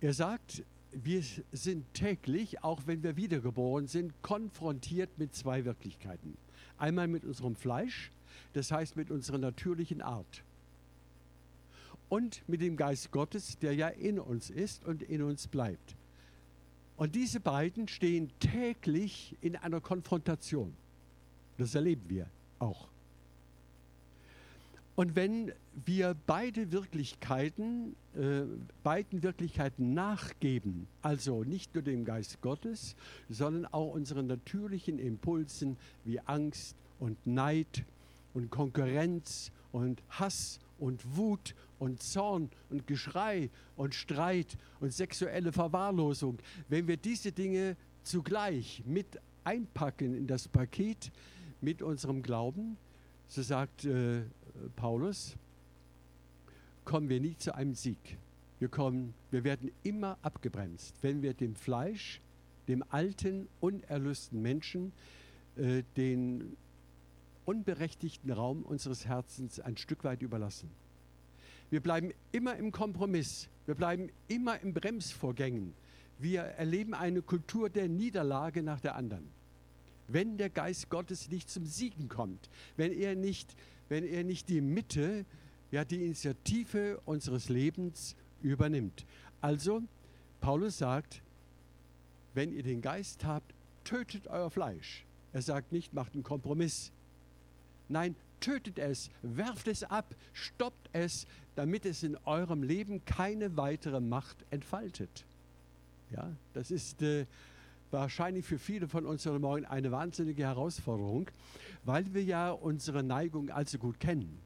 Er 0.00 0.12
sagt, 0.12 0.64
wir 0.92 1.22
sind 1.52 1.94
täglich, 1.94 2.62
auch 2.62 2.82
wenn 2.86 3.02
wir 3.02 3.16
wiedergeboren 3.16 3.86
sind, 3.86 4.12
konfrontiert 4.22 5.10
mit 5.18 5.34
zwei 5.34 5.64
Wirklichkeiten. 5.64 6.36
Einmal 6.76 7.08
mit 7.08 7.24
unserem 7.24 7.56
Fleisch, 7.56 8.10
das 8.52 8.70
heißt 8.70 8.96
mit 8.96 9.10
unserer 9.10 9.38
natürlichen 9.38 10.02
Art 10.02 10.42
und 12.12 12.46
mit 12.46 12.60
dem 12.60 12.76
Geist 12.76 13.10
Gottes, 13.10 13.58
der 13.58 13.74
ja 13.74 13.88
in 13.88 14.18
uns 14.18 14.50
ist 14.50 14.84
und 14.84 15.02
in 15.02 15.22
uns 15.22 15.48
bleibt. 15.48 15.96
Und 16.98 17.14
diese 17.14 17.40
beiden 17.40 17.88
stehen 17.88 18.30
täglich 18.38 19.34
in 19.40 19.56
einer 19.56 19.80
Konfrontation. 19.80 20.74
Das 21.56 21.74
erleben 21.74 22.02
wir 22.08 22.26
auch. 22.58 22.88
Und 24.94 25.16
wenn 25.16 25.52
wir 25.86 26.14
beide 26.26 26.70
Wirklichkeiten, 26.70 27.96
äh, 28.14 28.42
beiden 28.82 29.22
Wirklichkeiten 29.22 29.94
nachgeben, 29.94 30.88
also 31.00 31.44
nicht 31.44 31.72
nur 31.74 31.82
dem 31.82 32.04
Geist 32.04 32.42
Gottes, 32.42 32.94
sondern 33.30 33.64
auch 33.72 33.90
unseren 33.94 34.26
natürlichen 34.26 34.98
Impulsen 34.98 35.78
wie 36.04 36.20
Angst 36.20 36.76
und 37.00 37.26
Neid 37.26 37.86
und 38.34 38.50
Konkurrenz 38.50 39.50
und 39.72 40.02
Hass 40.10 40.60
und 40.82 41.16
Wut 41.16 41.54
und 41.78 42.02
Zorn 42.02 42.50
und 42.68 42.88
Geschrei 42.88 43.50
und 43.76 43.94
Streit 43.94 44.58
und 44.80 44.92
sexuelle 44.92 45.52
Verwahrlosung, 45.52 46.38
wenn 46.68 46.88
wir 46.88 46.96
diese 46.96 47.30
Dinge 47.30 47.76
zugleich 48.02 48.82
mit 48.84 49.06
einpacken 49.44 50.12
in 50.14 50.26
das 50.26 50.48
Paket 50.48 51.12
mit 51.60 51.82
unserem 51.82 52.20
Glauben, 52.20 52.76
so 53.28 53.42
sagt 53.42 53.84
äh, 53.84 54.22
Paulus, 54.74 55.36
kommen 56.84 57.08
wir 57.08 57.20
nie 57.20 57.36
zu 57.36 57.54
einem 57.54 57.74
Sieg. 57.74 58.18
Wir, 58.58 58.68
kommen, 58.68 59.14
wir 59.30 59.44
werden 59.44 59.70
immer 59.84 60.18
abgebremst, 60.22 60.96
wenn 61.00 61.22
wir 61.22 61.32
dem 61.32 61.54
Fleisch, 61.54 62.20
dem 62.66 62.82
alten, 62.90 63.48
unerlösten 63.60 64.42
Menschen, 64.42 64.92
äh, 65.54 65.84
den 65.96 66.56
unberechtigten 67.44 68.30
Raum 68.30 68.62
unseres 68.62 69.06
Herzens 69.06 69.60
ein 69.60 69.76
Stück 69.76 70.04
weit 70.04 70.22
überlassen. 70.22 70.70
Wir 71.70 71.80
bleiben 71.80 72.12
immer 72.32 72.56
im 72.56 72.72
Kompromiss. 72.72 73.48
Wir 73.66 73.74
bleiben 73.74 74.10
immer 74.28 74.60
in 74.60 74.74
Bremsvorgängen. 74.74 75.74
Wir 76.18 76.42
erleben 76.42 76.94
eine 76.94 77.22
Kultur 77.22 77.70
der 77.70 77.88
Niederlage 77.88 78.62
nach 78.62 78.80
der 78.80 78.94
anderen. 78.94 79.28
Wenn 80.08 80.36
der 80.36 80.50
Geist 80.50 80.90
Gottes 80.90 81.30
nicht 81.30 81.48
zum 81.48 81.64
Siegen 81.64 82.08
kommt, 82.08 82.50
wenn 82.76 82.92
er 82.92 83.14
nicht 83.14 83.56
wenn 83.92 84.04
er 84.04 84.24
nicht 84.24 84.48
die 84.48 84.62
Mitte, 84.62 85.26
ja 85.70 85.84
die 85.84 86.02
Initiative 86.02 86.98
unseres 87.04 87.50
Lebens 87.50 88.16
übernimmt. 88.40 89.04
Also, 89.42 89.82
Paulus 90.40 90.78
sagt, 90.78 91.22
wenn 92.32 92.54
ihr 92.54 92.62
den 92.62 92.80
Geist 92.80 93.26
habt, 93.26 93.54
tötet 93.84 94.28
euer 94.28 94.50
Fleisch. 94.50 95.04
Er 95.34 95.42
sagt 95.42 95.72
nicht, 95.72 95.92
macht 95.92 96.14
einen 96.14 96.22
Kompromiss. 96.22 96.90
Nein, 97.88 98.16
tötet 98.40 98.78
es, 98.78 99.10
werft 99.22 99.68
es 99.68 99.84
ab, 99.84 100.14
stoppt 100.32 100.90
es, 100.92 101.26
damit 101.54 101.86
es 101.86 102.02
in 102.02 102.16
eurem 102.24 102.62
Leben 102.62 103.04
keine 103.04 103.56
weitere 103.56 104.00
Macht 104.00 104.44
entfaltet. 104.50 105.24
Ja, 106.10 106.30
das 106.52 106.70
ist 106.70 107.02
äh, 107.02 107.26
wahrscheinlich 107.90 108.44
für 108.44 108.58
viele 108.58 108.88
von 108.88 109.06
uns 109.06 109.24
heute 109.26 109.38
Morgen 109.38 109.64
eine 109.64 109.92
wahnsinnige 109.92 110.42
Herausforderung, 110.42 111.30
weil 111.84 112.12
wir 112.12 112.22
ja 112.22 112.50
unsere 112.50 113.02
Neigung 113.02 113.50
allzu 113.50 113.78
gut 113.78 114.00
kennen. 114.00 114.38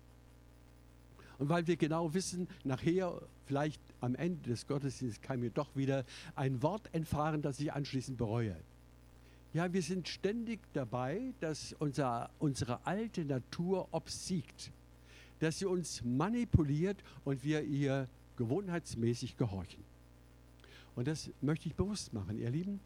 Und 1.39 1.49
weil 1.49 1.67
wir 1.67 1.77
genau 1.77 2.15
wissen, 2.15 2.49
nachher, 2.65 3.21
vielleicht 3.45 3.81
am 4.01 4.15
Ende 4.15 4.51
des 4.51 4.67
Gottesdienstes, 4.67 5.21
kann 5.21 5.41
mir 5.41 5.51
doch 5.51 5.75
wieder 5.77 6.05
ein 6.35 6.63
Wort 6.63 6.89
entfahren, 6.93 7.43
das 7.43 7.61
ich 7.61 7.73
anschließend 7.73 8.17
bereue. 8.17 8.57
Ja, 9.57 9.73
wir 9.73 9.81
sind 9.81 10.07
ständig 10.07 10.61
dabei, 10.75 11.33
dass 11.41 11.75
unser, 11.79 12.29
unsere 12.39 12.87
alte 12.87 13.25
Natur 13.25 13.89
obsiegt, 13.91 14.71
dass 15.39 15.61
sie 15.61 15.65
uns 15.65 16.05
manipuliert 16.05 17.03
und 17.25 17.43
wir 17.43 17.63
ihr 17.63 18.07
gewohnheitsmäßig 18.37 19.39
gehorchen. 19.39 19.83
Und 20.95 21.09
das 21.09 21.31
möchte 21.41 21.71
ich 21.71 21.75
bewusst 21.75 22.13
machen, 22.13 22.39
ihr 22.39 22.51
Lieben. 22.51 22.81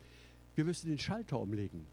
Wir 0.55 0.65
müssen 0.65 0.91
den 0.91 1.01
Schalter 1.01 1.41
umlegen. 1.41 1.87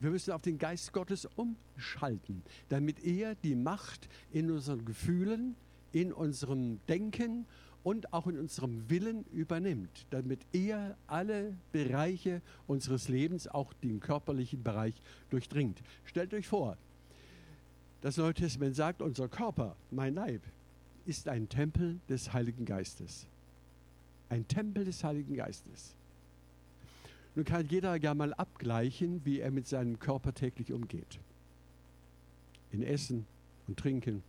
Wir 0.00 0.10
müssen 0.10 0.32
auf 0.32 0.42
den 0.42 0.58
Geist 0.58 0.92
Gottes 0.92 1.28
umschalten, 1.36 2.42
damit 2.70 3.04
er 3.04 3.36
die 3.36 3.54
Macht 3.54 4.08
in 4.32 4.50
unseren 4.50 4.84
Gefühlen, 4.84 5.54
in 5.92 6.12
unserem 6.12 6.80
Denken 6.88 7.46
und 7.84 8.12
auch 8.12 8.26
in 8.26 8.38
unserem 8.38 8.90
Willen 8.90 9.24
übernimmt, 9.32 10.06
damit 10.10 10.40
er 10.52 10.96
alle 11.06 11.54
Bereiche 11.70 12.40
unseres 12.66 13.08
Lebens, 13.08 13.46
auch 13.46 13.72
den 13.74 14.00
körperlichen 14.00 14.64
Bereich, 14.64 14.94
durchdringt. 15.30 15.80
Stellt 16.04 16.34
euch 16.34 16.48
vor, 16.48 16.76
das 18.00 18.16
Neue 18.16 18.34
Testament 18.34 18.74
sagt, 18.74 19.02
unser 19.02 19.28
Körper, 19.28 19.76
mein 19.90 20.14
Leib, 20.14 20.40
ist 21.06 21.28
ein 21.28 21.48
Tempel 21.48 22.00
des 22.08 22.32
Heiligen 22.32 22.64
Geistes. 22.64 23.26
Ein 24.30 24.48
Tempel 24.48 24.86
des 24.86 25.04
Heiligen 25.04 25.34
Geistes. 25.34 25.94
Nun 27.34 27.44
kann 27.44 27.66
jeder 27.68 27.96
ja 27.96 28.14
mal 28.14 28.32
abgleichen, 28.32 29.20
wie 29.24 29.40
er 29.40 29.50
mit 29.50 29.66
seinem 29.66 29.98
Körper 29.98 30.32
täglich 30.32 30.72
umgeht. 30.72 31.18
In 32.72 32.82
Essen 32.82 33.26
und 33.66 33.78
Trinken, 33.78 34.22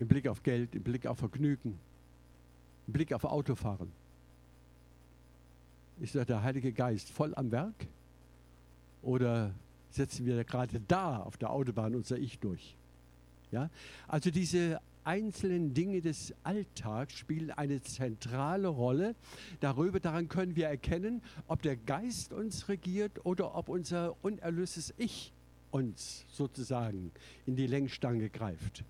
im 0.00 0.08
Blick 0.08 0.28
auf 0.28 0.42
Geld, 0.42 0.74
im 0.74 0.82
Blick 0.82 1.06
auf 1.06 1.18
Vergnügen, 1.18 1.78
im 2.86 2.92
Blick 2.92 3.12
auf 3.12 3.24
Autofahren. 3.24 3.90
Ist 6.00 6.14
da 6.14 6.24
der 6.24 6.42
Heilige 6.42 6.72
Geist 6.72 7.10
voll 7.10 7.34
am 7.34 7.50
Werk? 7.50 7.86
Oder 9.02 9.52
setzen 9.90 10.26
wir 10.26 10.44
gerade 10.44 10.80
da 10.86 11.18
auf 11.18 11.36
der 11.36 11.50
Autobahn 11.50 11.94
unser 11.94 12.18
Ich 12.18 12.38
durch? 12.38 12.76
Ja? 13.50 13.70
Also 14.06 14.30
diese 14.30 14.80
einzelnen 15.02 15.74
Dinge 15.74 16.00
des 16.00 16.34
Alltags 16.44 17.14
spielen 17.14 17.50
eine 17.50 17.80
zentrale 17.80 18.68
Rolle. 18.68 19.16
Darüber, 19.60 19.98
daran 19.98 20.28
können 20.28 20.54
wir 20.54 20.68
erkennen, 20.68 21.22
ob 21.48 21.62
der 21.62 21.76
Geist 21.76 22.32
uns 22.32 22.68
regiert 22.68 23.24
oder 23.24 23.56
ob 23.56 23.68
unser 23.68 24.14
unerlöstes 24.22 24.94
Ich 24.98 25.32
uns 25.70 26.26
sozusagen 26.28 27.10
in 27.46 27.56
die 27.56 27.66
Lenkstange 27.66 28.30
greift 28.30 28.84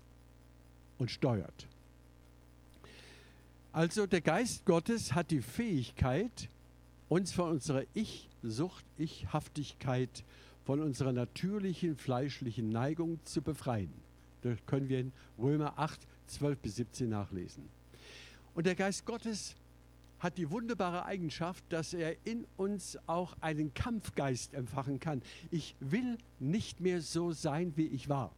und 0.99 1.09
steuert. 1.09 1.67
Also 3.71 4.05
der 4.05 4.21
Geist 4.21 4.65
Gottes 4.65 5.13
hat 5.13 5.31
die 5.31 5.41
Fähigkeit, 5.41 6.49
uns 7.07 7.31
von 7.31 7.49
unserer 7.51 7.83
Ich-Sucht, 7.93 8.85
Ich-Haftigkeit, 8.97 10.23
von 10.65 10.81
unserer 10.81 11.13
natürlichen 11.13 11.95
fleischlichen 11.95 12.69
Neigung 12.69 13.19
zu 13.23 13.41
befreien. 13.41 13.91
Das 14.41 14.57
können 14.67 14.87
wir 14.87 14.99
in 14.99 15.11
Römer 15.39 15.73
8, 15.77 15.99
12 16.27 16.59
bis 16.59 16.75
17 16.75 17.09
nachlesen. 17.09 17.63
Und 18.53 18.65
der 18.65 18.75
Geist 18.75 19.05
Gottes 19.05 19.55
hat 20.19 20.37
die 20.37 20.51
wunderbare 20.51 21.05
Eigenschaft, 21.05 21.63
dass 21.69 21.93
er 21.93 22.15
in 22.25 22.45
uns 22.57 22.97
auch 23.07 23.35
einen 23.41 23.73
Kampfgeist 23.73 24.53
empfachen 24.53 24.99
kann. 24.99 25.21
Ich 25.49 25.75
will 25.79 26.17
nicht 26.39 26.81
mehr 26.81 27.01
so 27.01 27.31
sein, 27.31 27.73
wie 27.75 27.87
ich 27.87 28.09
war. 28.09 28.31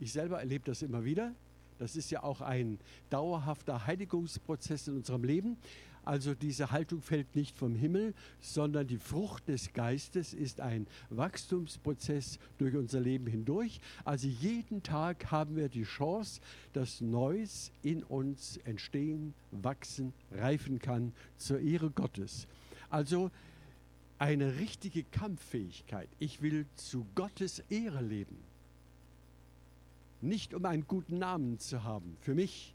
Ich 0.00 0.12
selber 0.12 0.38
erlebe 0.38 0.64
das 0.64 0.82
immer 0.82 1.04
wieder. 1.04 1.34
Das 1.78 1.96
ist 1.96 2.10
ja 2.10 2.22
auch 2.22 2.40
ein 2.40 2.78
dauerhafter 3.10 3.86
Heiligungsprozess 3.86 4.88
in 4.88 4.96
unserem 4.96 5.24
Leben. 5.24 5.56
Also 6.04 6.34
diese 6.34 6.70
Haltung 6.70 7.02
fällt 7.02 7.36
nicht 7.36 7.58
vom 7.58 7.74
Himmel, 7.74 8.14
sondern 8.40 8.86
die 8.86 8.96
Frucht 8.96 9.46
des 9.46 9.74
Geistes 9.74 10.32
ist 10.32 10.60
ein 10.60 10.86
Wachstumsprozess 11.10 12.38
durch 12.56 12.74
unser 12.76 13.00
Leben 13.00 13.26
hindurch. 13.26 13.78
Also 14.06 14.26
jeden 14.26 14.82
Tag 14.82 15.30
haben 15.30 15.56
wir 15.56 15.68
die 15.68 15.82
Chance, 15.82 16.40
dass 16.72 17.02
Neues 17.02 17.72
in 17.82 18.02
uns 18.04 18.56
entstehen, 18.64 19.34
wachsen, 19.50 20.14
reifen 20.32 20.78
kann 20.78 21.12
zur 21.36 21.60
Ehre 21.60 21.90
Gottes. 21.90 22.46
Also 22.88 23.30
eine 24.18 24.58
richtige 24.58 25.04
Kampffähigkeit. 25.04 26.08
Ich 26.18 26.40
will 26.40 26.64
zu 26.74 27.06
Gottes 27.14 27.62
Ehre 27.68 28.02
leben. 28.02 28.38
Nicht 30.20 30.54
um 30.54 30.64
einen 30.64 30.86
guten 30.86 31.18
Namen 31.18 31.58
zu 31.58 31.84
haben 31.84 32.16
für 32.20 32.34
mich, 32.34 32.74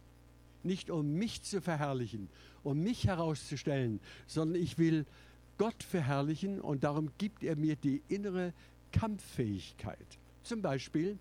nicht 0.63 0.89
um 0.89 1.13
mich 1.13 1.41
zu 1.43 1.61
verherrlichen, 1.61 2.29
um 2.63 2.81
mich 2.81 3.05
herauszustellen, 3.05 3.99
sondern 4.27 4.61
ich 4.61 4.77
will 4.77 5.05
Gott 5.57 5.83
verherrlichen 5.83 6.61
und 6.61 6.83
darum 6.83 7.11
gibt 7.17 7.43
er 7.43 7.55
mir 7.55 7.75
die 7.75 8.01
innere 8.07 8.53
Kampffähigkeit. 8.91 10.19
Zum 10.43 10.61
Beispiel, 10.61 11.17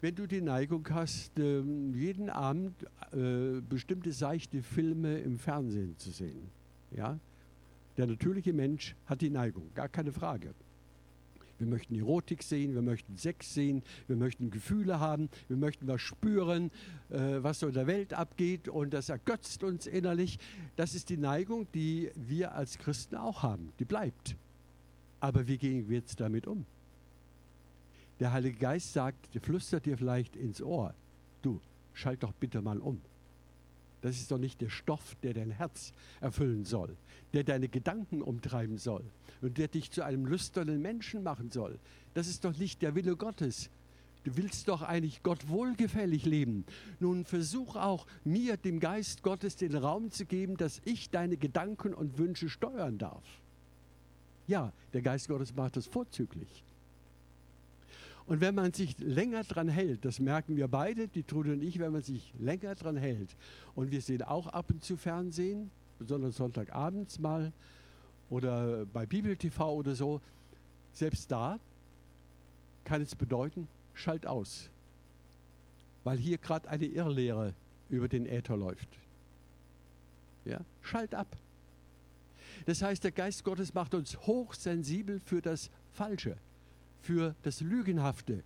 wenn 0.00 0.14
du 0.14 0.26
die 0.26 0.40
Neigung 0.40 0.86
hast, 0.90 1.38
ähm, 1.38 1.94
jeden 1.94 2.30
Abend 2.30 2.74
äh, 3.12 3.60
bestimmte 3.60 4.12
seichte 4.12 4.62
Filme 4.62 5.18
im 5.18 5.38
Fernsehen 5.38 5.96
zu 5.98 6.10
sehen. 6.10 6.50
Ja? 6.90 7.18
Der 7.96 8.06
natürliche 8.06 8.52
Mensch 8.52 8.96
hat 9.06 9.20
die 9.20 9.30
Neigung, 9.30 9.70
gar 9.74 9.88
keine 9.88 10.12
Frage. 10.12 10.54
Wir 11.58 11.66
möchten 11.66 11.94
Erotik 11.94 12.42
sehen, 12.42 12.74
wir 12.74 12.82
möchten 12.82 13.16
Sex 13.16 13.54
sehen, 13.54 13.82
wir 14.06 14.16
möchten 14.16 14.50
Gefühle 14.50 15.00
haben, 15.00 15.28
wir 15.48 15.56
möchten 15.56 15.86
was 15.86 16.00
spüren, 16.00 16.70
äh, 17.10 17.42
was 17.42 17.60
so 17.60 17.68
in 17.68 17.74
der 17.74 17.86
Welt 17.86 18.12
abgeht 18.12 18.68
und 18.68 18.92
das 18.92 19.08
ergötzt 19.08 19.62
uns 19.62 19.86
innerlich. 19.86 20.38
Das 20.76 20.94
ist 20.94 21.10
die 21.10 21.16
Neigung, 21.16 21.66
die 21.74 22.10
wir 22.14 22.54
als 22.54 22.78
Christen 22.78 23.16
auch 23.16 23.42
haben. 23.42 23.72
Die 23.78 23.84
bleibt. 23.84 24.36
Aber 25.20 25.46
wie 25.46 25.58
gehen 25.58 25.88
wir 25.88 25.98
jetzt 25.98 26.20
damit 26.20 26.46
um? 26.46 26.66
Der 28.20 28.32
Heilige 28.32 28.58
Geist 28.58 28.92
sagt, 28.92 29.34
der 29.34 29.40
flüstert 29.40 29.86
dir 29.86 29.96
vielleicht 29.96 30.36
ins 30.36 30.62
Ohr, 30.62 30.94
du, 31.42 31.60
schalt 31.92 32.22
doch 32.22 32.32
bitte 32.32 32.62
mal 32.62 32.78
um. 32.78 33.00
Das 34.04 34.16
ist 34.16 34.30
doch 34.30 34.36
nicht 34.36 34.60
der 34.60 34.68
Stoff, 34.68 35.16
der 35.22 35.32
dein 35.32 35.50
Herz 35.50 35.94
erfüllen 36.20 36.66
soll, 36.66 36.94
der 37.32 37.42
deine 37.42 37.70
Gedanken 37.70 38.20
umtreiben 38.20 38.76
soll 38.76 39.02
und 39.40 39.56
der 39.56 39.68
dich 39.68 39.90
zu 39.92 40.04
einem 40.04 40.26
lüsternen 40.26 40.82
Menschen 40.82 41.22
machen 41.22 41.50
soll. 41.50 41.78
Das 42.12 42.28
ist 42.28 42.44
doch 42.44 42.54
nicht 42.54 42.82
der 42.82 42.94
Wille 42.94 43.16
Gottes. 43.16 43.70
Du 44.24 44.36
willst 44.36 44.68
doch 44.68 44.82
eigentlich 44.82 45.22
Gott 45.22 45.48
wohlgefällig 45.48 46.26
leben. 46.26 46.66
Nun 47.00 47.24
versuch 47.24 47.76
auch 47.76 48.06
mir, 48.24 48.58
dem 48.58 48.78
Geist 48.78 49.22
Gottes, 49.22 49.56
den 49.56 49.74
Raum 49.74 50.10
zu 50.10 50.26
geben, 50.26 50.58
dass 50.58 50.82
ich 50.84 51.08
deine 51.08 51.38
Gedanken 51.38 51.94
und 51.94 52.18
Wünsche 52.18 52.50
steuern 52.50 52.98
darf. 52.98 53.24
Ja, 54.46 54.74
der 54.92 55.00
Geist 55.00 55.28
Gottes 55.28 55.54
macht 55.54 55.78
das 55.78 55.86
vorzüglich. 55.86 56.62
Und 58.26 58.40
wenn 58.40 58.54
man 58.54 58.72
sich 58.72 58.98
länger 58.98 59.44
dran 59.44 59.68
hält, 59.68 60.04
das 60.04 60.18
merken 60.18 60.56
wir 60.56 60.68
beide, 60.68 61.08
die 61.08 61.24
Trude 61.24 61.52
und 61.52 61.62
ich, 61.62 61.78
wenn 61.78 61.92
man 61.92 62.02
sich 62.02 62.32
länger 62.38 62.74
dran 62.74 62.96
hält, 62.96 63.36
und 63.74 63.90
wir 63.90 64.00
sehen 64.00 64.22
auch 64.22 64.46
ab 64.46 64.70
und 64.70 64.82
zu 64.82 64.96
Fernsehen, 64.96 65.70
besonders 65.98 66.36
Sonntagabends 66.36 67.18
mal 67.18 67.52
oder 68.30 68.86
bei 68.86 69.04
Bibel 69.04 69.36
TV 69.36 69.74
oder 69.74 69.94
so, 69.94 70.20
selbst 70.92 71.30
da 71.30 71.58
kann 72.84 73.02
es 73.02 73.14
bedeuten, 73.14 73.68
schalt 73.92 74.26
aus, 74.26 74.70
weil 76.02 76.16
hier 76.16 76.38
gerade 76.38 76.68
eine 76.68 76.86
Irrlehre 76.86 77.54
über 77.90 78.08
den 78.08 78.26
Äther 78.26 78.56
läuft. 78.56 78.88
Ja, 80.44 80.60
schalt 80.82 81.14
ab. 81.14 81.36
Das 82.66 82.82
heißt, 82.82 83.04
der 83.04 83.12
Geist 83.12 83.44
Gottes 83.44 83.74
macht 83.74 83.94
uns 83.94 84.16
hochsensibel 84.26 85.20
für 85.20 85.42
das 85.42 85.70
Falsche, 85.92 86.36
für 87.04 87.34
das 87.42 87.60
Lügenhafte, 87.60 88.42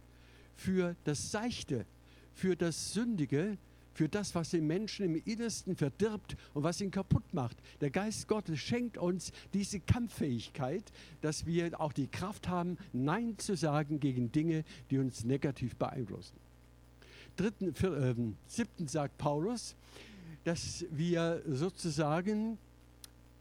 für 0.56 0.96
das 1.04 1.30
Seichte, 1.30 1.86
für 2.34 2.56
das 2.56 2.92
Sündige, 2.92 3.56
für 3.94 4.08
das, 4.08 4.34
was 4.34 4.50
den 4.50 4.66
Menschen 4.66 5.06
im 5.06 5.22
Innersten 5.24 5.76
verdirbt 5.76 6.36
und 6.54 6.62
was 6.64 6.80
ihn 6.80 6.90
kaputt 6.90 7.32
macht. 7.32 7.56
Der 7.80 7.90
Geist 7.90 8.26
Gottes 8.28 8.58
schenkt 8.58 8.98
uns 8.98 9.32
diese 9.54 9.80
Kampffähigkeit, 9.80 10.84
dass 11.20 11.46
wir 11.46 11.80
auch 11.80 11.92
die 11.92 12.08
Kraft 12.08 12.48
haben, 12.48 12.78
Nein 12.92 13.38
zu 13.38 13.56
sagen 13.56 14.00
gegen 14.00 14.30
Dinge, 14.30 14.64
die 14.90 14.98
uns 14.98 15.24
negativ 15.24 15.76
beeinflussen. 15.76 16.36
Dritten, 17.36 17.74
vier, 17.74 17.96
äh, 17.96 18.14
siebten 18.48 18.88
sagt 18.88 19.18
Paulus, 19.18 19.76
dass 20.44 20.84
wir 20.90 21.42
sozusagen 21.46 22.58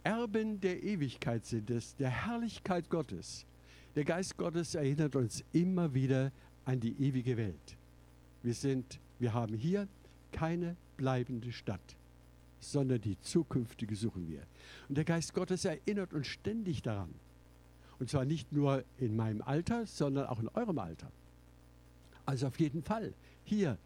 Erben 0.04 0.62
der 0.62 0.84
Ewigkeit 0.84 1.46
sind, 1.46 1.70
des, 1.70 1.96
der 1.96 2.10
Herrlichkeit 2.10 2.90
Gottes. 2.90 3.46
Der 3.98 4.06
Geist 4.06 4.38
Gottes 4.38 4.76
erinnert 4.76 5.16
uns 5.16 5.44
immer 5.54 5.92
wieder 5.92 6.32
an 6.66 6.80
die 6.80 7.02
ewige 7.02 7.36
Welt. 7.36 7.78
Wir 8.44 8.54
sind, 8.54 9.00
wir 9.18 9.34
haben 9.34 9.56
hier 9.56 9.88
keine 10.32 10.78
bleibende 10.98 11.52
Stadt, 11.52 11.98
sondern 12.60 13.02
die 13.02 13.20
zukünftige 13.20 13.96
suchen 13.96 14.28
wir. 14.28 14.44
Und 14.88 15.00
der 15.00 15.04
Geist 15.04 15.34
Gottes 15.34 15.66
erinnert 15.66 16.14
uns 16.14 16.28
ständig 16.28 16.84
daran. 16.84 17.10
Und 17.98 18.08
zwar 18.08 18.24
nicht 18.24 18.54
nur 18.54 18.84
in 19.00 19.16
meinem 19.16 19.42
Alter, 19.42 19.88
sondern 19.88 20.28
auch 20.28 20.40
in 20.40 20.50
eurem 20.50 20.78
Alter. 20.78 21.12
Also 22.24 22.46
auf 22.46 22.60
jeden 22.60 22.84
Fall 22.84 23.16
hier 23.46 23.80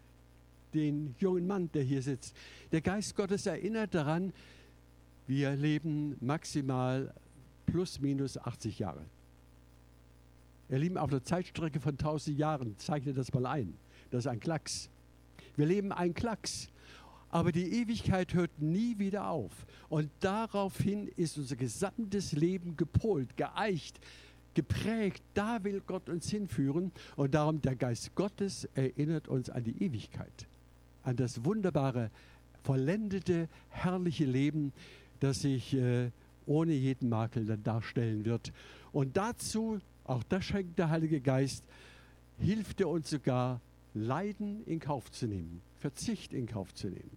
den 0.74 1.14
jungen 1.20 1.46
Mann, 1.46 1.72
der 1.72 1.84
hier 1.84 2.02
sitzt. 2.02 2.36
Der 2.70 2.82
Geist 2.82 3.16
Gottes 3.16 3.46
erinnert 3.46 3.94
daran, 3.94 4.34
wir 5.26 5.56
leben 5.56 6.18
maximal 6.20 7.14
plus 7.64 7.98
minus 7.98 8.36
80 8.36 8.78
Jahre. 8.78 9.06
Ihr 10.72 10.78
Lieben, 10.78 10.96
auf 10.96 11.10
der 11.10 11.22
Zeitstrecke 11.22 11.80
von 11.80 11.92
1000 11.92 12.38
Jahren, 12.38 12.78
zeichnet 12.78 13.18
das 13.18 13.30
mal 13.34 13.44
ein. 13.44 13.74
Das 14.10 14.20
ist 14.20 14.26
ein 14.26 14.40
Klacks. 14.40 14.88
Wir 15.54 15.66
leben 15.66 15.92
ein 15.92 16.14
Klacks. 16.14 16.68
Aber 17.28 17.52
die 17.52 17.82
Ewigkeit 17.82 18.32
hört 18.32 18.58
nie 18.58 18.98
wieder 18.98 19.28
auf. 19.28 19.52
Und 19.90 20.08
daraufhin 20.20 21.08
ist 21.08 21.36
unser 21.36 21.56
gesamtes 21.56 22.32
Leben 22.32 22.74
gepolt, 22.78 23.36
geeicht, 23.36 24.00
geprägt. 24.54 25.22
Da 25.34 25.62
will 25.62 25.82
Gott 25.86 26.08
uns 26.08 26.30
hinführen. 26.30 26.90
Und 27.16 27.34
darum 27.34 27.60
der 27.60 27.76
Geist 27.76 28.14
Gottes 28.14 28.66
erinnert 28.74 29.28
uns 29.28 29.50
an 29.50 29.64
die 29.64 29.82
Ewigkeit, 29.82 30.48
an 31.02 31.16
das 31.16 31.44
wunderbare, 31.44 32.10
vollendete, 32.62 33.50
herrliche 33.68 34.24
Leben, 34.24 34.72
das 35.20 35.42
sich 35.42 35.74
äh, 35.74 36.10
ohne 36.46 36.72
jeden 36.72 37.10
Makel 37.10 37.44
dann 37.44 37.62
darstellen 37.62 38.24
wird. 38.24 38.54
Und 38.90 39.18
dazu, 39.18 39.78
auch 40.04 40.22
das 40.24 40.44
schenkt 40.44 40.78
der 40.78 40.90
Heilige 40.90 41.20
Geist, 41.20 41.64
hilft 42.38 42.80
er 42.80 42.88
uns 42.88 43.10
sogar, 43.10 43.60
Leiden 43.94 44.64
in 44.64 44.80
Kauf 44.80 45.10
zu 45.10 45.26
nehmen, 45.26 45.60
Verzicht 45.78 46.32
in 46.32 46.46
Kauf 46.46 46.74
zu 46.74 46.88
nehmen, 46.88 47.16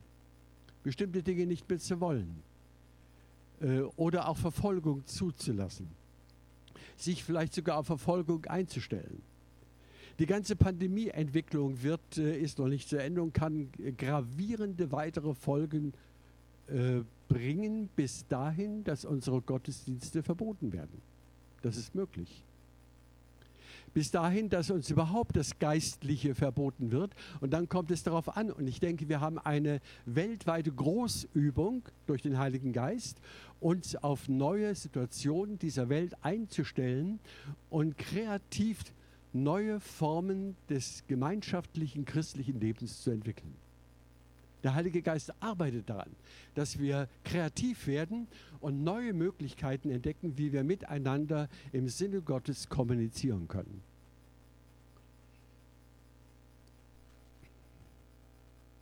bestimmte 0.83 1.23
Dinge 1.23 1.45
nicht 1.45 1.69
mehr 1.69 1.79
zu 1.79 1.99
wollen 1.99 2.43
äh, 3.61 3.81
oder 3.95 4.27
auch 4.27 4.37
Verfolgung 4.37 5.05
zuzulassen, 5.05 5.87
sich 6.97 7.23
vielleicht 7.23 7.53
sogar 7.53 7.77
auf 7.77 7.87
Verfolgung 7.87 8.45
einzustellen. 8.45 9.21
Die 10.19 10.25
ganze 10.25 10.55
Pandemieentwicklung 10.55 11.81
wird, 11.81 12.17
äh, 12.17 12.37
ist 12.37 12.59
noch 12.59 12.67
nicht 12.67 12.89
zu 12.89 12.97
Ende 12.97 13.21
und 13.21 13.33
kann 13.33 13.69
gravierende 13.97 14.91
weitere 14.91 15.33
Folgen 15.33 15.93
äh, 16.67 17.01
bringen, 17.29 17.89
bis 17.95 18.27
dahin, 18.27 18.83
dass 18.83 19.05
unsere 19.05 19.41
Gottesdienste 19.41 20.23
verboten 20.23 20.73
werden. 20.73 21.01
Das 21.61 21.77
ist 21.77 21.95
möglich 21.95 22.43
bis 23.95 24.11
dahin, 24.11 24.49
dass 24.49 24.71
uns 24.71 24.89
überhaupt 24.89 25.37
das 25.37 25.57
Geistliche 25.57 26.35
verboten 26.35 26.91
wird. 26.91 27.15
Und 27.39 27.53
dann 27.53 27.69
kommt 27.69 27.91
es 27.91 28.03
darauf 28.03 28.35
an. 28.35 28.51
Und 28.51 28.67
ich 28.67 28.81
denke, 28.81 29.07
wir 29.07 29.21
haben 29.21 29.39
eine 29.39 29.79
weltweite 30.05 30.69
Großübung 30.69 31.81
durch 32.05 32.21
den 32.21 32.37
Heiligen 32.37 32.73
Geist, 32.73 33.21
uns 33.61 33.95
auf 33.95 34.27
neue 34.27 34.75
Situationen 34.75 35.57
dieser 35.59 35.87
Welt 35.87 36.13
einzustellen 36.21 37.21
und 37.69 37.97
kreativ 37.97 38.83
neue 39.31 39.79
Formen 39.79 40.57
des 40.69 41.05
gemeinschaftlichen 41.07 42.03
christlichen 42.03 42.59
Lebens 42.59 43.01
zu 43.01 43.11
entwickeln. 43.11 43.55
Der 44.65 44.73
Heilige 44.73 45.03
Geist 45.03 45.31
arbeitet 45.41 45.91
daran, 45.91 46.09
dass 46.55 46.79
wir 46.79 47.07
kreativ 47.23 47.85
werden 47.85 48.25
und 48.61 48.83
neue 48.83 49.13
Möglichkeiten 49.13 49.91
entdecken, 49.91 50.39
wie 50.39 50.51
wir 50.53 50.63
miteinander 50.63 51.49
im 51.71 51.87
Sinne 51.87 52.19
Gottes 52.21 52.67
kommunizieren 52.67 53.47
können. 53.47 53.83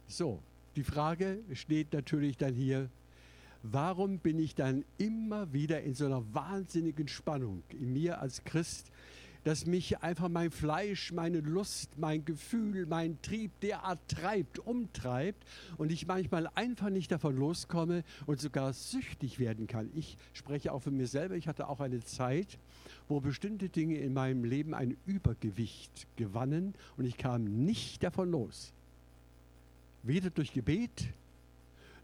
So, 0.07 0.39
die 0.77 0.85
Frage 0.85 1.39
steht 1.51 1.91
natürlich 1.91 2.37
dann 2.37 2.53
hier, 2.53 2.87
warum 3.61 4.19
bin 4.19 4.39
ich 4.39 4.55
dann 4.55 4.85
immer 4.97 5.51
wieder 5.51 5.81
in 5.81 5.95
so 5.95 6.05
einer 6.05 6.23
wahnsinnigen 6.33 7.09
Spannung 7.09 7.61
in 7.71 7.91
mir 7.91 8.21
als 8.21 8.45
Christ, 8.45 8.89
dass 9.43 9.65
mich 9.65 10.01
einfach 10.01 10.29
mein 10.29 10.51
Fleisch, 10.51 11.11
meine 11.11 11.39
Lust, 11.39 11.97
mein 11.97 12.23
Gefühl, 12.25 12.85
mein 12.85 13.21
Trieb 13.21 13.51
derart 13.61 13.99
treibt, 14.07 14.59
umtreibt 14.59 15.43
und 15.77 15.91
ich 15.91 16.07
manchmal 16.07 16.47
einfach 16.55 16.89
nicht 16.89 17.11
davon 17.11 17.35
loskomme 17.35 18.03
und 18.25 18.39
sogar 18.39 18.73
süchtig 18.73 19.39
werden 19.39 19.67
kann. 19.67 19.89
Ich 19.95 20.17
spreche 20.33 20.71
auch 20.71 20.81
von 20.81 20.95
mir 20.95 21.07
selber. 21.07 21.35
Ich 21.35 21.47
hatte 21.47 21.67
auch 21.67 21.81
eine 21.81 22.03
Zeit, 22.03 22.57
wo 23.09 23.19
bestimmte 23.19 23.69
Dinge 23.69 23.97
in 23.97 24.13
meinem 24.13 24.45
Leben 24.45 24.73
ein 24.73 24.95
Übergewicht 25.05 26.07
gewannen 26.15 26.73
und 26.97 27.05
ich 27.05 27.17
kam 27.17 27.43
nicht 27.43 28.03
davon 28.03 28.31
los. 28.31 28.71
Weder 30.03 30.29
durch 30.29 30.53
Gebet 30.53 31.09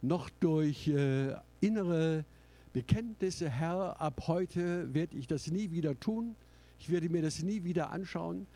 noch 0.01 0.29
durch 0.39 0.87
äh, 0.87 1.35
innere 1.59 2.23
Bekenntnisse, 2.71 3.49
Herr, 3.49 3.99
ab 3.99 4.23
heute 4.27 4.93
werde 4.93 5.17
ich 5.17 5.27
das 5.27 5.47
nie 5.47 5.71
wieder 5.71 5.99
tun 5.99 6.35
ich 6.79 6.89
werde 6.89 7.09
mir 7.09 7.21
das 7.21 7.43
nie 7.43 7.63
wieder 7.63 7.91
anschauen. 7.91 8.47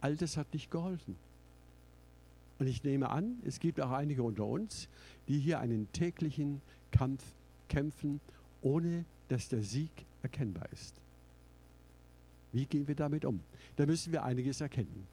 All 0.00 0.16
das 0.16 0.36
hat 0.36 0.52
nicht 0.52 0.70
geholfen. 0.70 1.16
Und 2.58 2.66
ich 2.66 2.82
nehme 2.84 3.10
an, 3.10 3.38
es 3.44 3.60
gibt 3.60 3.80
auch 3.80 3.90
einige 3.90 4.22
unter 4.22 4.46
uns, 4.46 4.88
die 5.28 5.38
hier 5.38 5.60
einen 5.60 5.90
täglichen 5.92 6.62
Kampf 6.90 7.22
kämpfen, 7.68 8.20
ohne 8.62 9.04
dass 9.28 9.48
der 9.48 9.62
Sieg 9.62 9.90
erkennbar 10.22 10.66
ist. 10.72 10.94
Wie 12.52 12.64
gehen 12.64 12.88
wir 12.88 12.94
damit 12.94 13.24
um? 13.24 13.40
Da 13.76 13.84
müssen 13.84 14.12
wir 14.12 14.24
einiges 14.24 14.60
erkennen. 14.60 15.06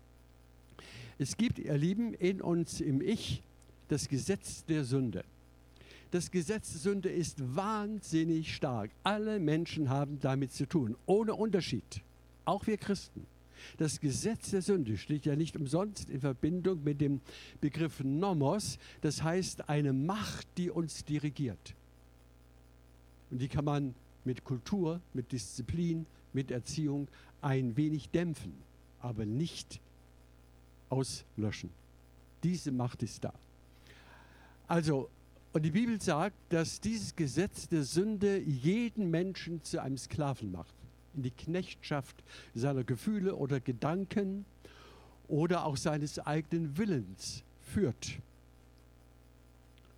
Es 1.17 1.35
gibt, 1.35 1.59
ihr 1.59 1.77
Lieben, 1.77 2.13
in 2.13 2.41
uns 2.41 2.79
im 2.79 3.01
Ich 3.01 3.43
das 3.89 4.07
Gesetz 4.07 4.63
der 4.65 4.85
Sünde. 4.85 5.25
Das 6.11 6.31
Gesetz 6.31 6.71
der 6.71 6.79
Sünde 6.79 7.09
ist 7.09 7.55
wahnsinnig 7.55 8.55
stark. 8.55 8.91
Alle 9.03 9.39
Menschen 9.39 9.89
haben 9.89 10.19
damit 10.19 10.53
zu 10.53 10.67
tun, 10.67 10.95
ohne 11.05 11.33
Unterschied. 11.33 12.01
Auch 12.45 12.67
wir 12.67 12.77
Christen. 12.77 13.25
Das 13.77 13.99
Gesetz 13.99 14.51
der 14.51 14.61
Sünde 14.61 14.97
steht 14.97 15.25
ja 15.25 15.35
nicht 15.35 15.55
umsonst 15.55 16.09
in 16.09 16.19
Verbindung 16.19 16.83
mit 16.83 17.01
dem 17.01 17.21
Begriff 17.61 18.03
Nomos, 18.03 18.77
das 19.01 19.23
heißt 19.23 19.69
eine 19.69 19.93
Macht, 19.93 20.47
die 20.57 20.69
uns 20.69 21.05
dirigiert. 21.05 21.75
Und 23.31 23.39
die 23.39 23.47
kann 23.47 23.65
man 23.65 23.95
mit 24.25 24.43
Kultur, 24.43 25.01
mit 25.13 25.31
Disziplin, 25.31 26.05
mit 26.33 26.51
Erziehung 26.51 27.07
ein 27.41 27.75
wenig 27.77 28.09
dämpfen, 28.09 28.53
aber 28.99 29.25
nicht 29.25 29.79
auslöschen. 30.89 31.69
Diese 32.43 32.71
Macht 32.71 33.03
ist 33.03 33.23
da. 33.23 33.33
Also, 34.67 35.09
und 35.53 35.63
die 35.63 35.71
Bibel 35.71 36.01
sagt, 36.01 36.35
dass 36.49 36.79
dieses 36.81 37.15
Gesetz 37.15 37.67
der 37.67 37.83
Sünde 37.83 38.39
jeden 38.39 39.09
Menschen 39.11 39.63
zu 39.63 39.81
einem 39.81 39.97
Sklaven 39.97 40.51
macht 40.51 40.73
in 41.15 41.23
die 41.23 41.31
Knechtschaft 41.31 42.15
seiner 42.53 42.83
Gefühle 42.83 43.35
oder 43.35 43.59
Gedanken 43.59 44.45
oder 45.27 45.65
auch 45.65 45.77
seines 45.77 46.19
eigenen 46.19 46.77
Willens 46.77 47.43
führt. 47.61 48.19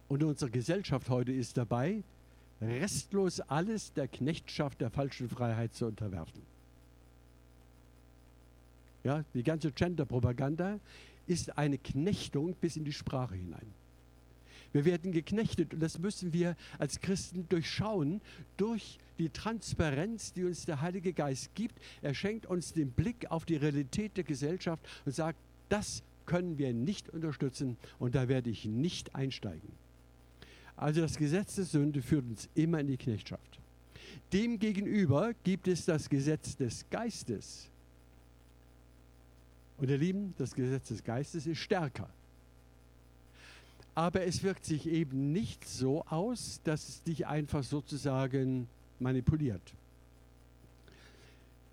Und 0.07 0.23
unsere 0.23 0.51
Gesellschaft 0.51 1.09
heute 1.09 1.31
ist 1.31 1.57
dabei, 1.57 2.03
restlos 2.61 3.39
alles 3.41 3.91
der 3.93 4.07
Knechtschaft 4.07 4.81
der 4.81 4.89
falschen 4.89 5.29
Freiheit 5.29 5.73
zu 5.73 5.87
unterwerfen. 5.87 6.41
Ja, 9.03 9.23
die 9.33 9.43
ganze 9.43 9.71
Gender-Propaganda 9.71 10.79
ist 11.27 11.57
eine 11.57 11.77
Knechtung 11.77 12.55
bis 12.55 12.75
in 12.75 12.85
die 12.85 12.93
Sprache 12.93 13.35
hinein. 13.35 13.73
Wir 14.75 14.83
werden 14.83 15.13
geknechtet 15.13 15.73
und 15.73 15.79
das 15.79 15.99
müssen 15.99 16.33
wir 16.33 16.57
als 16.79 16.99
Christen 16.99 17.47
durchschauen 17.47 18.19
durch 18.57 18.99
die 19.17 19.29
Transparenz, 19.29 20.33
die 20.33 20.43
uns 20.43 20.65
der 20.65 20.81
Heilige 20.81 21.13
Geist 21.13 21.55
gibt. 21.55 21.79
Er 22.01 22.13
schenkt 22.13 22.45
uns 22.45 22.73
den 22.73 22.91
Blick 22.91 23.31
auf 23.31 23.45
die 23.45 23.55
Realität 23.55 24.17
der 24.17 24.25
Gesellschaft 24.25 24.85
und 25.05 25.15
sagt, 25.15 25.39
das 25.69 26.03
können 26.25 26.57
wir 26.57 26.73
nicht 26.73 27.09
unterstützen 27.09 27.77
und 27.99 28.15
da 28.15 28.27
werde 28.27 28.49
ich 28.49 28.65
nicht 28.65 29.15
einsteigen. 29.15 29.71
Also 30.75 30.99
das 30.99 31.15
Gesetz 31.15 31.55
der 31.55 31.63
Sünde 31.63 32.01
führt 32.01 32.25
uns 32.25 32.49
immer 32.53 32.81
in 32.81 32.87
die 32.87 32.97
Knechtschaft. 32.97 33.61
Demgegenüber 34.33 35.33
gibt 35.45 35.69
es 35.69 35.85
das 35.85 36.09
Gesetz 36.09 36.57
des 36.57 36.85
Geistes. 36.89 37.69
Und 39.77 39.89
ihr 39.89 39.97
Lieben, 39.97 40.33
das 40.37 40.53
Gesetz 40.53 40.89
des 40.89 41.01
Geistes 41.01 41.47
ist 41.47 41.59
stärker. 41.59 42.09
Aber 43.95 44.25
es 44.25 44.43
wirkt 44.43 44.65
sich 44.65 44.87
eben 44.87 45.31
nicht 45.31 45.67
so 45.67 46.03
aus, 46.05 46.59
dass 46.63 46.89
es 46.89 47.03
dich 47.03 47.27
einfach 47.27 47.63
sozusagen 47.63 48.67
manipuliert. 48.99 49.73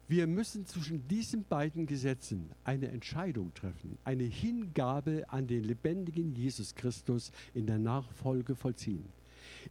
Wir 0.08 0.26
müssen 0.26 0.66
zwischen 0.66 1.08
diesen 1.08 1.44
beiden 1.44 1.86
Gesetzen 1.86 2.50
eine 2.64 2.88
Entscheidung 2.88 3.52
treffen, 3.54 3.96
eine 4.04 4.24
Hingabe 4.24 5.24
an 5.28 5.46
den 5.46 5.64
lebendigen 5.64 6.34
Jesus 6.34 6.74
Christus 6.74 7.32
in 7.54 7.66
der 7.66 7.78
Nachfolge 7.78 8.54
vollziehen. 8.54 9.06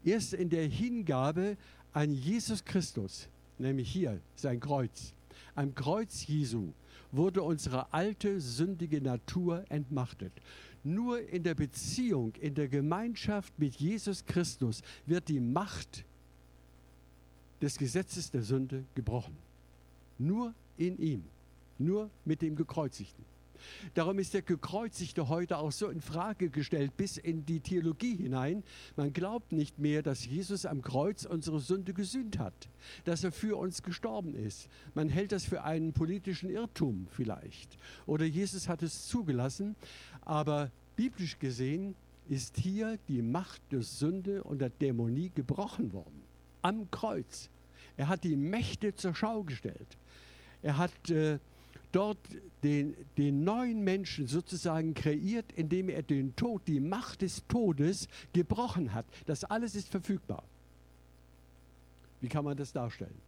Erst 0.04 0.34
in 0.34 0.50
der 0.50 0.68
Hingabe 0.68 1.58
an 1.94 2.14
Jesus 2.14 2.66
Christus, 2.66 3.28
nämlich 3.60 3.92
hier 3.92 4.20
sein 4.36 4.60
Kreuz, 4.60 5.14
am 5.54 5.76
Kreuz 5.76 6.26
Jesu, 6.26 6.74
wurde 7.12 7.44
unsere 7.44 7.94
alte 7.94 8.40
sündige 8.42 9.02
Natur 9.02 9.64
entmachtet. 9.70 10.32
Nur 10.84 11.22
in 11.30 11.44
der 11.44 11.56
Beziehung, 11.56 12.34
in 12.42 12.56
der 12.56 12.68
Gemeinschaft 12.68 13.58
mit 13.60 13.76
Jesus 13.76 14.26
Christus 14.26 14.82
wird 15.06 15.30
die 15.30 15.40
Macht 15.40 16.06
des 17.62 17.78
Gesetzes 17.78 18.32
der 18.32 18.42
Sünde 18.42 18.84
gebrochen. 18.96 19.38
Nur 20.18 20.54
in 20.78 20.98
ihm, 20.98 21.24
nur 21.78 22.10
mit 22.26 22.42
dem 22.42 22.56
Gekreuzigten. 22.56 23.24
Darum 23.94 24.20
ist 24.20 24.34
der 24.34 24.42
Gekreuzigte 24.42 25.30
heute 25.30 25.58
auch 25.58 25.72
so 25.72 25.90
in 25.90 26.02
Frage 26.02 26.50
gestellt, 26.50 26.96
bis 26.98 27.18
in 27.18 27.46
die 27.46 27.60
Theologie 27.60 28.16
hinein. 28.16 28.64
Man 28.96 29.14
glaubt 29.14 29.52
nicht 29.52 29.80
mehr, 29.80 30.02
dass 30.02 30.26
Jesus 30.26 30.66
am 30.66 30.82
Kreuz 30.82 31.26
unsere 31.26 31.60
Sünde 31.60 31.94
gesühnt 31.94 32.40
hat, 32.40 32.70
dass 33.06 33.24
er 33.24 33.32
für 33.32 33.58
uns 33.58 33.84
gestorben 33.84 34.36
ist. 34.36 34.68
Man 34.94 35.10
hält 35.10 35.32
das 35.32 35.46
für 35.46 35.64
einen 35.64 35.94
politischen 35.94 36.50
Irrtum 36.50 37.08
vielleicht. 37.12 37.78
Oder 38.06 38.26
Jesus 38.26 38.68
hat 38.68 38.84
es 38.84 39.08
zugelassen, 39.08 39.76
aber 40.32 40.72
biblisch 40.96 41.40
gesehen 41.40 41.94
ist 42.30 42.56
hier 42.56 42.98
die 43.10 43.22
Macht 43.22 43.62
der 43.70 43.82
Sünde 43.82 44.46
und 44.46 44.60
der 44.60 44.70
Dämonie 44.70 45.30
gebrochen 45.36 45.92
worden. 45.92 46.22
Am 46.62 46.90
Kreuz. 46.90 47.50
Er 47.98 48.08
hat 48.08 48.24
die 48.24 48.38
Mächte 48.38 48.96
zur 48.96 49.14
Schau 49.14 49.44
gestellt. 49.44 49.98
Er 50.62 50.78
hat 50.78 51.10
äh, 51.10 51.38
dort 51.92 52.18
den, 52.64 52.96
den 53.18 53.44
neuen 53.44 53.84
Menschen 53.84 54.26
sozusagen 54.26 54.94
kreiert, 54.94 55.52
indem 55.52 55.90
er 55.90 56.02
den 56.02 56.34
Tod, 56.38 56.62
die 56.66 56.80
Macht 56.80 57.24
des 57.24 57.46
Todes 57.50 58.08
gebrochen 58.32 58.94
hat. 58.94 59.06
Das 59.26 59.44
alles 59.44 59.76
ist 59.76 59.90
verfügbar. 59.90 60.46
Wie 62.22 62.30
kann 62.30 62.46
man 62.46 62.56
das 62.56 62.72
darstellen? 62.72 63.20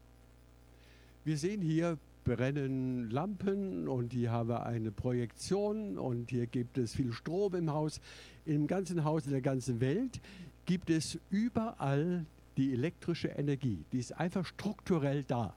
Wir 1.26 1.38
sehen 1.38 1.62
hier 1.62 1.98
brennen 2.24 3.10
Lampen 3.10 3.88
und 3.88 4.14
hier 4.14 4.32
haben 4.32 4.50
wir 4.50 4.66
eine 4.66 4.92
Projektion 4.92 5.98
und 5.98 6.30
hier 6.30 6.48
gibt 6.48 6.78
es 6.78 6.96
viel 6.96 7.14
Strom 7.14 7.56
im 7.56 7.72
Haus. 7.72 8.00
Im 8.46 8.68
ganzen 8.68 9.04
Haus, 9.04 9.26
in 9.26 9.32
der 9.32 9.42
ganzen 9.42 9.80
Welt 9.80 10.20
gibt 10.66 10.90
es 10.90 11.20
überall 11.30 12.26
die 12.58 12.74
elektrische 12.74 13.30
Energie. 13.30 13.80
Die 13.92 14.00
ist 14.00 14.14
einfach 14.14 14.46
strukturell 14.46 15.24
da. 15.24 15.54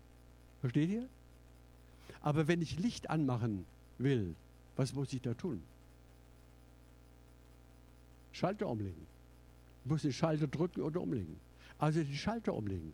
Versteht 0.60 0.90
ihr? 0.90 1.08
Aber 2.22 2.48
wenn 2.48 2.62
ich 2.62 2.78
Licht 2.78 3.10
anmachen 3.10 3.66
will, 3.98 4.34
was 4.76 4.94
muss 4.94 5.12
ich 5.12 5.22
da 5.22 5.34
tun? 5.34 5.62
Schalter 8.32 8.68
umlegen. 8.68 9.06
Ich 9.84 9.90
muss 9.90 10.02
den 10.02 10.12
Schalter 10.12 10.46
drücken 10.46 10.82
oder 10.82 11.00
umlegen. 11.00 11.36
Also 11.78 12.02
den 12.02 12.14
Schalter 12.14 12.54
umlegen. 12.54 12.92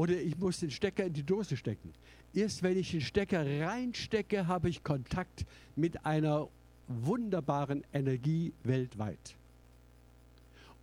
Oder 0.00 0.18
ich 0.18 0.38
muss 0.38 0.60
den 0.60 0.70
Stecker 0.70 1.04
in 1.04 1.12
die 1.12 1.22
Dose 1.22 1.58
stecken. 1.58 1.92
Erst 2.32 2.62
wenn 2.62 2.78
ich 2.78 2.90
den 2.90 3.02
Stecker 3.02 3.44
reinstecke, 3.44 4.46
habe 4.46 4.70
ich 4.70 4.82
Kontakt 4.82 5.44
mit 5.76 6.06
einer 6.06 6.48
wunderbaren 6.88 7.84
Energie 7.92 8.54
weltweit. 8.64 9.36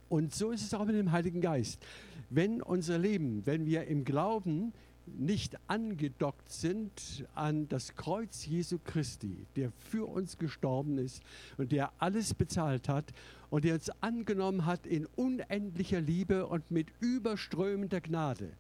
Und 0.08 0.36
so 0.36 0.52
ist 0.52 0.62
es 0.62 0.76
auch 0.76 0.86
mit 0.86 0.96
dem 0.96 1.12
Heiligen 1.12 1.42
Geist. 1.42 1.84
Wenn 2.30 2.62
unser 2.62 3.00
Leben, 3.00 3.44
wenn 3.48 3.66
wir 3.66 3.88
im 3.88 4.06
Glauben 4.06 4.72
nicht 5.08 5.58
angedockt 5.68 6.52
sind 6.52 7.26
an 7.34 7.68
das 7.70 7.96
Kreuz 7.96 8.46
Jesu 8.46 8.78
Christi, 8.78 9.48
der 9.56 9.72
für 9.90 10.06
uns 10.06 10.38
gestorben 10.38 11.00
ist 11.00 11.24
und 11.58 11.72
der 11.72 11.92
alles 11.98 12.36
bezahlt 12.36 12.88
hat 12.88 13.12
und 13.50 13.64
der 13.64 13.74
uns 13.74 13.90
angenommen 14.00 14.68
hat 14.68 14.86
in 14.86 15.08
unendlicher 15.16 16.02
Liebe 16.02 16.46
und 16.46 16.70
mit 16.70 16.90
überströmender 17.00 18.00
Gnade. 18.00 18.52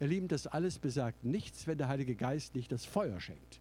Ihr 0.00 0.06
Lieben, 0.06 0.28
das 0.28 0.46
alles 0.46 0.78
besagt 0.78 1.24
nichts, 1.24 1.66
wenn 1.66 1.78
der 1.78 1.88
Heilige 1.88 2.14
Geist 2.14 2.54
nicht 2.54 2.70
das 2.70 2.84
Feuer 2.84 3.20
schenkt. 3.20 3.60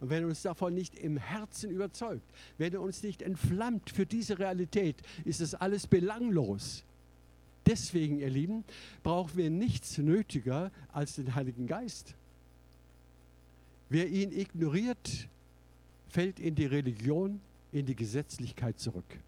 Und 0.00 0.10
wenn 0.10 0.22
er 0.22 0.28
uns 0.28 0.42
davon 0.42 0.74
nicht 0.74 0.94
im 0.94 1.16
Herzen 1.16 1.70
überzeugt, 1.70 2.24
wenn 2.58 2.72
er 2.72 2.80
uns 2.80 3.02
nicht 3.02 3.22
entflammt 3.22 3.90
für 3.90 4.06
diese 4.06 4.38
Realität, 4.38 4.96
ist 5.24 5.40
das 5.40 5.54
alles 5.54 5.86
belanglos. 5.86 6.84
Deswegen, 7.66 8.18
ihr 8.18 8.30
Lieben, 8.30 8.64
brauchen 9.02 9.36
wir 9.36 9.50
nichts 9.50 9.98
nötiger 9.98 10.70
als 10.92 11.16
den 11.16 11.34
Heiligen 11.34 11.66
Geist. 11.66 12.14
Wer 13.88 14.08
ihn 14.08 14.32
ignoriert, 14.32 15.28
fällt 16.08 16.38
in 16.38 16.54
die 16.54 16.66
Religion, 16.66 17.40
in 17.72 17.86
die 17.86 17.96
Gesetzlichkeit 17.96 18.78
zurück. 18.78 19.18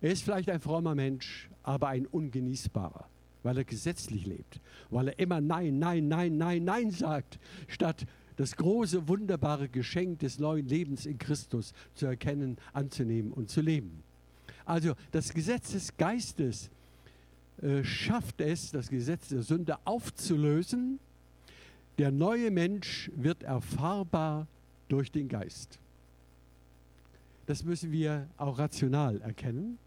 Er 0.00 0.12
ist 0.12 0.22
vielleicht 0.22 0.48
ein 0.48 0.60
frommer 0.60 0.94
Mensch, 0.94 1.50
aber 1.62 1.88
ein 1.88 2.06
ungenießbarer, 2.06 3.08
weil 3.42 3.58
er 3.58 3.64
gesetzlich 3.64 4.26
lebt, 4.26 4.60
weil 4.90 5.08
er 5.08 5.18
immer 5.18 5.40
Nein, 5.40 5.78
Nein, 5.78 6.08
Nein, 6.08 6.36
Nein, 6.36 6.64
Nein 6.64 6.90
sagt, 6.90 7.38
statt 7.66 8.06
das 8.36 8.56
große, 8.56 9.08
wunderbare 9.08 9.68
Geschenk 9.68 10.20
des 10.20 10.38
neuen 10.38 10.66
Lebens 10.66 11.06
in 11.06 11.18
Christus 11.18 11.72
zu 11.94 12.06
erkennen, 12.06 12.56
anzunehmen 12.72 13.32
und 13.32 13.50
zu 13.50 13.60
leben. 13.60 14.02
Also 14.64 14.94
das 15.10 15.32
Gesetz 15.34 15.72
des 15.72 15.96
Geistes 15.96 16.70
äh, 17.62 17.82
schafft 17.82 18.40
es, 18.40 18.70
das 18.70 18.88
Gesetz 18.88 19.28
der 19.28 19.42
Sünde 19.42 19.78
aufzulösen. 19.84 21.00
Der 21.98 22.12
neue 22.12 22.52
Mensch 22.52 23.10
wird 23.16 23.42
erfahrbar 23.42 24.46
durch 24.88 25.10
den 25.10 25.28
Geist. 25.28 25.80
Das 27.46 27.64
müssen 27.64 27.90
wir 27.90 28.28
auch 28.36 28.58
rational 28.58 29.20
erkennen, 29.20 29.78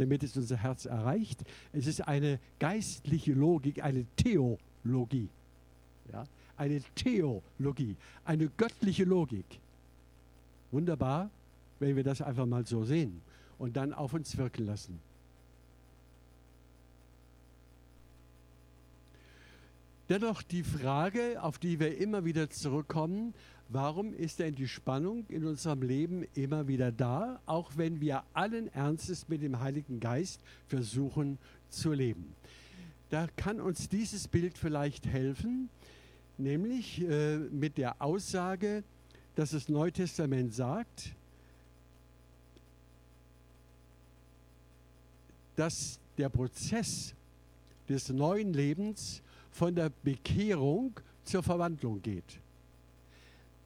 damit 0.00 0.22
es 0.22 0.36
unser 0.36 0.56
Herz 0.56 0.86
erreicht. 0.86 1.44
Es 1.72 1.86
ist 1.86 2.00
eine 2.08 2.38
geistliche 2.58 3.32
Logik, 3.34 3.82
eine 3.84 4.06
Theologie. 4.16 5.28
Ja? 6.10 6.24
Eine 6.56 6.80
Theologie, 6.94 7.96
eine 8.24 8.48
göttliche 8.48 9.04
Logik. 9.04 9.44
Wunderbar, 10.70 11.30
wenn 11.78 11.96
wir 11.96 12.04
das 12.04 12.22
einfach 12.22 12.46
mal 12.46 12.66
so 12.66 12.84
sehen 12.84 13.20
und 13.58 13.76
dann 13.76 13.92
auf 13.92 14.14
uns 14.14 14.36
wirken 14.36 14.66
lassen. 14.66 14.98
Dennoch 20.08 20.42
die 20.42 20.64
Frage, 20.64 21.42
auf 21.42 21.58
die 21.58 21.78
wir 21.78 21.98
immer 21.98 22.24
wieder 22.24 22.50
zurückkommen, 22.50 23.32
warum 23.70 24.12
ist 24.12 24.38
denn 24.38 24.54
die 24.54 24.68
Spannung 24.68 25.24
in 25.28 25.44
unserem 25.44 25.82
Leben 25.82 26.26
immer 26.34 26.68
wieder 26.68 26.92
da, 26.92 27.40
auch 27.46 27.72
wenn 27.76 28.00
wir 28.00 28.22
allen 28.32 28.72
Ernstes 28.74 29.28
mit 29.28 29.42
dem 29.42 29.60
Heiligen 29.60 30.00
Geist 30.00 30.40
versuchen 30.66 31.38
zu 31.68 31.92
leben? 31.92 32.34
Da 33.10 33.26
kann 33.36 33.60
uns 33.60 33.88
dieses 33.88 34.28
Bild 34.28 34.58
vielleicht 34.58 35.06
helfen, 35.06 35.68
nämlich 36.38 37.00
äh, 37.02 37.38
mit 37.38 37.78
der 37.78 38.00
Aussage, 38.02 38.84
dass 39.34 39.50
das 39.50 39.68
Neue 39.68 39.92
Testament 39.92 40.54
sagt, 40.54 41.14
dass 45.56 45.98
der 46.16 46.28
Prozess 46.28 47.14
des 47.88 48.08
neuen 48.08 48.52
Lebens 48.52 49.22
von 49.50 49.74
der 49.74 49.90
Bekehrung 50.02 50.98
zur 51.24 51.42
Verwandlung 51.42 52.00
geht. 52.00 52.40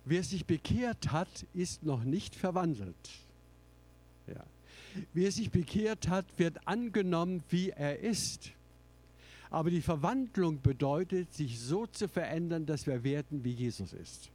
Wer 0.04 0.22
sich 0.22 0.44
bekehrt 0.44 1.12
hat, 1.12 1.46
ist 1.54 1.82
noch 1.82 2.04
nicht 2.04 2.34
verwandelt. 2.34 3.10
Ja. 4.26 4.44
Wer 5.12 5.32
sich 5.32 5.50
bekehrt 5.50 6.08
hat, 6.08 6.26
wird 6.36 6.66
angenommen, 6.68 7.42
wie 7.48 7.70
er 7.70 7.98
ist. 8.00 8.52
Aber 9.50 9.70
die 9.70 9.82
Verwandlung 9.82 10.60
bedeutet, 10.60 11.32
sich 11.32 11.60
so 11.60 11.86
zu 11.86 12.08
verändern, 12.08 12.66
dass 12.66 12.86
wir 12.86 13.02
werden, 13.04 13.44
wie 13.44 13.52
Jesus 13.52 13.92
ist. 13.92 14.30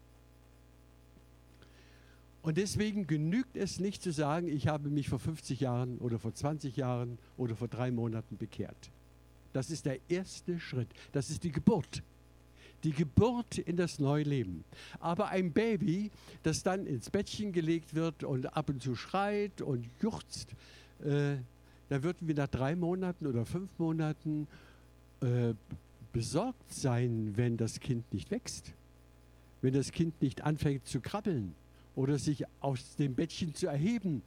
Und 2.41 2.57
deswegen 2.57 3.05
genügt 3.05 3.57
es 3.57 3.79
nicht 3.79 4.01
zu 4.01 4.11
sagen, 4.11 4.47
ich 4.47 4.67
habe 4.67 4.89
mich 4.89 5.09
vor 5.09 5.19
50 5.19 5.59
Jahren 5.59 5.97
oder 5.97 6.19
vor 6.19 6.33
20 6.33 6.77
Jahren 6.77 7.19
oder 7.37 7.55
vor 7.55 7.67
drei 7.67 7.91
Monaten 7.91 8.37
bekehrt. 8.37 8.91
Das 9.51 9.69
ist 9.69 9.85
der 9.85 9.99
erste 10.09 10.59
Schritt. 10.59 10.87
Das 11.11 11.29
ist 11.29 11.43
die 11.43 11.51
Geburt. 11.51 12.01
Die 12.83 12.91
Geburt 12.91 13.57
in 13.57 13.75
das 13.75 13.99
neue 13.99 14.23
Leben. 14.23 14.63
Aber 14.99 15.29
ein 15.29 15.51
Baby, 15.51 16.11
das 16.43 16.63
dann 16.63 16.85
ins 16.85 17.09
Bettchen 17.09 17.51
gelegt 17.51 17.93
wird 17.93 18.23
und 18.23 18.55
ab 18.55 18.69
und 18.69 18.81
zu 18.81 18.95
schreit 18.95 19.61
und 19.61 19.85
juchzt, 20.01 20.55
äh, 21.03 21.35
da 21.89 22.03
würden 22.03 22.27
wir 22.27 22.35
nach 22.35 22.47
drei 22.47 22.75
Monaten 22.75 23.25
oder 23.25 23.45
fünf 23.45 23.69
Monaten 23.79 24.47
äh, 25.21 25.53
besorgt 26.13 26.71
sein, 26.71 27.33
wenn 27.35 27.57
das 27.57 27.79
Kind 27.79 28.13
nicht 28.13 28.31
wächst, 28.31 28.73
wenn 29.61 29.73
das 29.73 29.91
Kind 29.91 30.21
nicht 30.21 30.43
anfängt 30.43 30.85
zu 30.85 31.01
krabbeln 31.01 31.55
oder 31.95 32.17
sich 32.17 32.45
aus 32.61 32.95
dem 32.95 33.15
Bettchen 33.15 33.53
zu 33.53 33.67
erheben. 33.67 34.21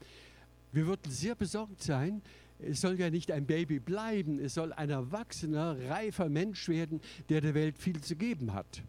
Wir 0.72 0.86
würden 0.86 1.10
sehr 1.10 1.34
besorgt 1.34 1.82
sein. 1.82 2.22
Es 2.64 2.80
soll 2.80 2.98
ja 2.98 3.10
nicht 3.10 3.30
ein 3.30 3.46
Baby 3.46 3.80
bleiben, 3.80 4.38
es 4.38 4.54
soll 4.54 4.72
ein 4.72 4.90
erwachsener, 4.90 5.76
reifer 5.88 6.28
Mensch 6.28 6.68
werden, 6.68 7.00
der 7.28 7.40
der 7.40 7.54
Welt 7.54 7.78
viel 7.78 8.00
zu 8.00 8.16
geben 8.16 8.52
hat. 8.52 8.82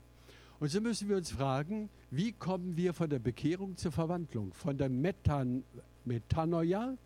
Und 0.59 0.69
so 0.69 0.79
müssen 0.79 1.09
wir 1.09 1.17
uns 1.17 1.31
fragen, 1.31 1.89
wie 2.11 2.31
kommen 2.31 2.77
wir 2.77 2.93
von 2.93 3.09
der 3.09 3.19
Bekehrung 3.19 3.75
zur 3.75 3.91
Verwandlung, 3.91 4.53
von 4.53 4.77
der 4.77 4.89
Metan 4.89 5.63
Metanoia 6.05 6.97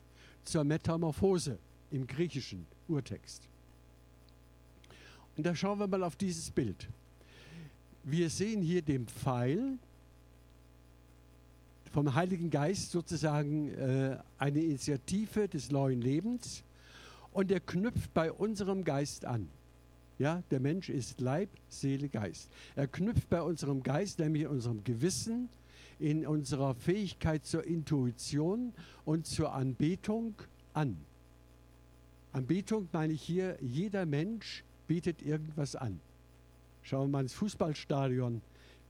zur 0.44 0.64
Metamorphose 0.64 1.60
im 1.92 2.08
griechischen 2.08 2.66
Urtext. 2.88 3.48
Und 5.36 5.46
da 5.46 5.56
schauen 5.56 5.80
wir 5.80 5.88
mal 5.88 6.04
auf 6.04 6.16
dieses 6.16 6.50
Bild. 6.50 6.88
Wir 8.04 8.30
sehen 8.30 8.62
hier 8.62 8.82
den 8.82 9.08
Pfeil, 9.08 9.78
vom 11.90 12.14
Heiligen 12.14 12.50
Geist 12.50 12.92
sozusagen 12.92 13.74
äh, 13.74 14.18
eine 14.38 14.62
Initiative 14.62 15.48
des 15.48 15.72
neuen 15.72 16.02
Lebens 16.02 16.64
und 17.32 17.52
er 17.52 17.60
knüpft 17.60 18.14
bei 18.14 18.32
unserem 18.32 18.84
Geist 18.84 19.26
an. 19.26 19.50
Ja, 20.20 20.42
der 20.50 20.60
Mensch 20.60 20.90
ist 20.90 21.22
Leib, 21.22 21.50
Seele, 21.70 22.10
Geist. 22.10 22.50
Er 22.76 22.88
knüpft 22.88 23.30
bei 23.30 23.42
unserem 23.42 23.84
Geist, 23.84 24.20
nämlich 24.20 24.44
in 24.44 24.50
unserem 24.50 24.84
Gewissen, 24.84 25.50
in 26.00 26.26
unserer 26.26 26.74
Fähigkeit 26.76 27.46
zur 27.46 27.64
Intuition 27.64 28.74
und 29.06 29.28
zur 29.28 29.54
Anbetung 29.54 30.34
an. 30.74 30.98
Anbetung 32.32 32.88
meine 32.92 33.14
ich 33.14 33.22
hier, 33.22 33.58
jeder 33.62 34.06
Mensch 34.06 34.64
bietet 34.88 35.22
irgendwas 35.22 35.76
an. 35.76 36.00
Schauen 36.82 37.10
wir 37.10 37.18
mal 37.18 37.22
ins 37.22 37.34
Fußballstadion 37.34 38.42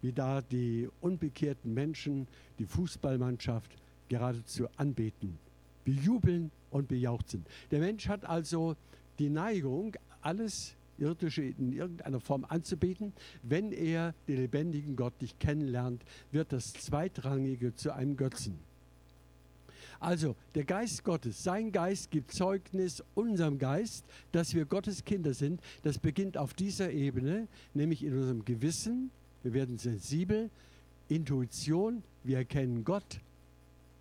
wie 0.02 0.14
da 0.14 0.42
die 0.42 0.90
unbekehrten 1.02 1.74
Menschen 1.74 2.28
die 2.60 2.66
Fußballmannschaft 2.66 3.72
geradezu 4.10 4.68
anbeten, 4.78 5.38
bejubeln 5.86 6.52
und 6.72 6.88
bejauchzen. 6.88 7.46
Der 7.72 7.80
Mensch 7.80 8.08
hat 8.08 8.26
also 8.26 8.76
die 9.20 9.30
Neigung, 9.30 9.96
alles 10.22 10.76
Irdische 10.98 11.44
in 11.44 11.74
irgendeiner 11.74 12.20
Form 12.20 12.46
anzubeten. 12.48 13.14
Wenn 13.44 13.72
er 13.72 14.14
den 14.28 14.38
lebendigen 14.38 14.96
Gott 14.96 15.14
nicht 15.22 15.40
kennenlernt, 15.40 16.04
wird 16.32 16.52
das 16.52 16.74
Zweitrangige 16.74 17.76
zu 17.76 17.94
einem 17.94 18.18
Götzen. 18.18 18.60
Also 20.00 20.36
der 20.54 20.64
Geist 20.64 21.04
Gottes, 21.04 21.44
sein 21.44 21.72
Geist 21.72 22.12
gibt 22.12 22.32
Zeugnis 22.32 23.04
unserem 23.16 23.58
Geist, 23.58 24.06
dass 24.32 24.54
wir 24.54 24.66
Gottes 24.66 25.06
Kinder 25.06 25.34
sind. 25.34 25.60
Das 25.82 25.98
beginnt 25.98 26.38
auf 26.38 26.54
dieser 26.54 26.92
Ebene, 26.92 27.48
nämlich 27.74 28.04
in 28.04 28.16
unserem 28.16 28.46
Gewissen, 28.46 29.10
wir 29.48 29.54
werden 29.54 29.78
sensibel, 29.78 30.50
Intuition, 31.08 32.04
wir 32.26 32.40
erkennen 32.40 32.84
Gott, 32.84 33.22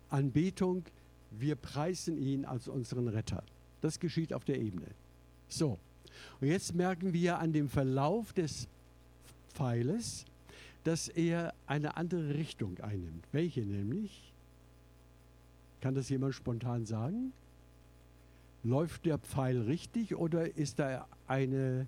Anbetung, 0.09 0.83
wir 1.31 1.55
preisen 1.55 2.21
ihn 2.21 2.43
als 2.43 2.67
unseren 2.67 3.07
Retter. 3.07 3.43
Das 3.79 3.97
geschieht 4.01 4.33
auf 4.33 4.43
der 4.43 4.59
Ebene. 4.59 4.87
So, 5.47 5.79
und 6.41 6.47
jetzt 6.49 6.75
merken 6.75 7.13
wir 7.13 7.39
an 7.39 7.53
dem 7.53 7.69
Verlauf 7.69 8.33
des 8.33 8.67
Pfeiles, 9.53 10.25
dass 10.83 11.07
er 11.07 11.53
eine 11.65 11.95
andere 11.95 12.33
Richtung 12.33 12.77
einnimmt. 12.79 13.23
Welche 13.31 13.61
nämlich? 13.61 14.33
Kann 15.79 15.95
das 15.95 16.09
jemand 16.09 16.35
spontan 16.35 16.85
sagen? 16.85 17.31
Läuft 18.65 19.05
der 19.05 19.17
Pfeil 19.17 19.61
richtig 19.61 20.15
oder 20.15 20.57
ist 20.57 20.79
da 20.79 21.07
eine 21.25 21.87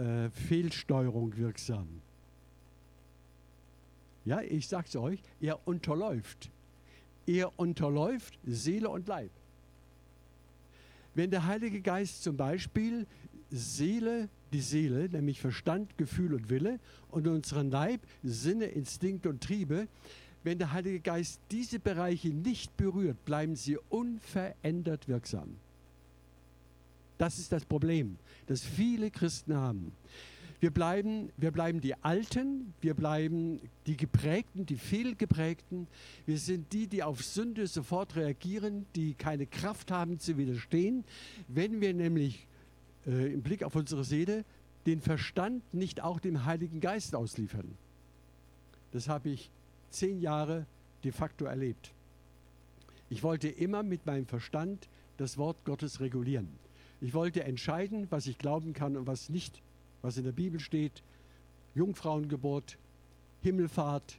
äh, 0.00 0.30
Fehlsteuerung 0.30 1.36
wirksam. 1.36 1.86
Ja, 4.24 4.40
ich 4.40 4.68
sage 4.68 4.86
es 4.88 4.96
euch, 4.96 5.20
er 5.40 5.66
unterläuft. 5.66 6.50
Er 7.26 7.58
unterläuft 7.58 8.38
Seele 8.44 8.88
und 8.88 9.08
Leib. 9.08 9.30
Wenn 11.14 11.30
der 11.30 11.46
Heilige 11.46 11.80
Geist 11.80 12.22
zum 12.22 12.36
Beispiel 12.36 13.06
Seele, 13.50 14.28
die 14.52 14.60
Seele, 14.60 15.08
nämlich 15.08 15.40
Verstand, 15.40 15.98
Gefühl 15.98 16.34
und 16.34 16.50
Wille 16.50 16.78
und 17.10 17.26
unseren 17.26 17.70
Leib, 17.70 18.00
Sinne, 18.22 18.66
Instinkte 18.66 19.28
und 19.28 19.42
Triebe, 19.42 19.88
wenn 20.42 20.58
der 20.58 20.72
Heilige 20.72 21.00
Geist 21.00 21.40
diese 21.50 21.78
Bereiche 21.78 22.28
nicht 22.28 22.76
berührt, 22.76 23.24
bleiben 23.24 23.56
sie 23.56 23.78
unverändert 23.88 25.08
wirksam. 25.08 25.56
Das 27.20 27.38
ist 27.38 27.52
das 27.52 27.66
Problem, 27.66 28.16
das 28.46 28.62
viele 28.62 29.10
Christen 29.10 29.54
haben. 29.54 29.92
Wir 30.58 30.70
bleiben, 30.70 31.30
wir 31.36 31.50
bleiben 31.50 31.82
die 31.82 31.94
Alten, 32.02 32.72
wir 32.80 32.94
bleiben 32.94 33.60
die 33.86 33.98
Geprägten, 33.98 34.64
die 34.64 34.78
Fehlgeprägten. 34.78 35.86
Wir 36.24 36.38
sind 36.38 36.72
die, 36.72 36.86
die 36.86 37.02
auf 37.02 37.22
Sünde 37.22 37.66
sofort 37.66 38.16
reagieren, 38.16 38.86
die 38.96 39.12
keine 39.12 39.44
Kraft 39.44 39.90
haben 39.90 40.18
zu 40.18 40.38
widerstehen. 40.38 41.04
Wenn 41.46 41.82
wir 41.82 41.92
nämlich 41.92 42.46
äh, 43.06 43.34
im 43.34 43.42
Blick 43.42 43.64
auf 43.64 43.76
unsere 43.76 44.04
Seele 44.04 44.46
den 44.86 45.02
Verstand 45.02 45.62
nicht 45.74 46.00
auch 46.00 46.20
dem 46.20 46.46
Heiligen 46.46 46.80
Geist 46.80 47.14
ausliefern. 47.14 47.76
Das 48.92 49.08
habe 49.08 49.28
ich 49.28 49.50
zehn 49.90 50.22
Jahre 50.22 50.64
de 51.04 51.12
facto 51.12 51.44
erlebt. 51.44 51.92
Ich 53.10 53.22
wollte 53.22 53.48
immer 53.48 53.82
mit 53.82 54.06
meinem 54.06 54.24
Verstand 54.24 54.88
das 55.18 55.36
Wort 55.36 55.66
Gottes 55.66 56.00
regulieren. 56.00 56.48
Ich 57.00 57.14
wollte 57.14 57.44
entscheiden, 57.44 58.06
was 58.10 58.26
ich 58.26 58.36
glauben 58.36 58.72
kann 58.72 58.96
und 58.96 59.06
was 59.06 59.30
nicht, 59.30 59.62
was 60.02 60.16
in 60.16 60.24
der 60.24 60.32
Bibel 60.32 60.60
steht. 60.60 61.02
Jungfrauengeburt, 61.74 62.76
Himmelfahrt 63.42 64.18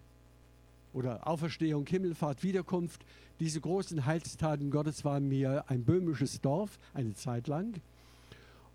oder 0.93 1.27
Auferstehung, 1.27 1.85
Himmelfahrt, 1.85 2.43
Wiederkunft. 2.43 3.05
Diese 3.39 3.61
großen 3.61 4.05
Heilstaten 4.05 4.71
Gottes 4.71 5.05
waren 5.05 5.27
mir 5.27 5.65
ein 5.67 5.83
böhmisches 5.83 6.41
Dorf 6.41 6.79
eine 6.93 7.13
Zeit 7.13 7.47
lang. 7.47 7.81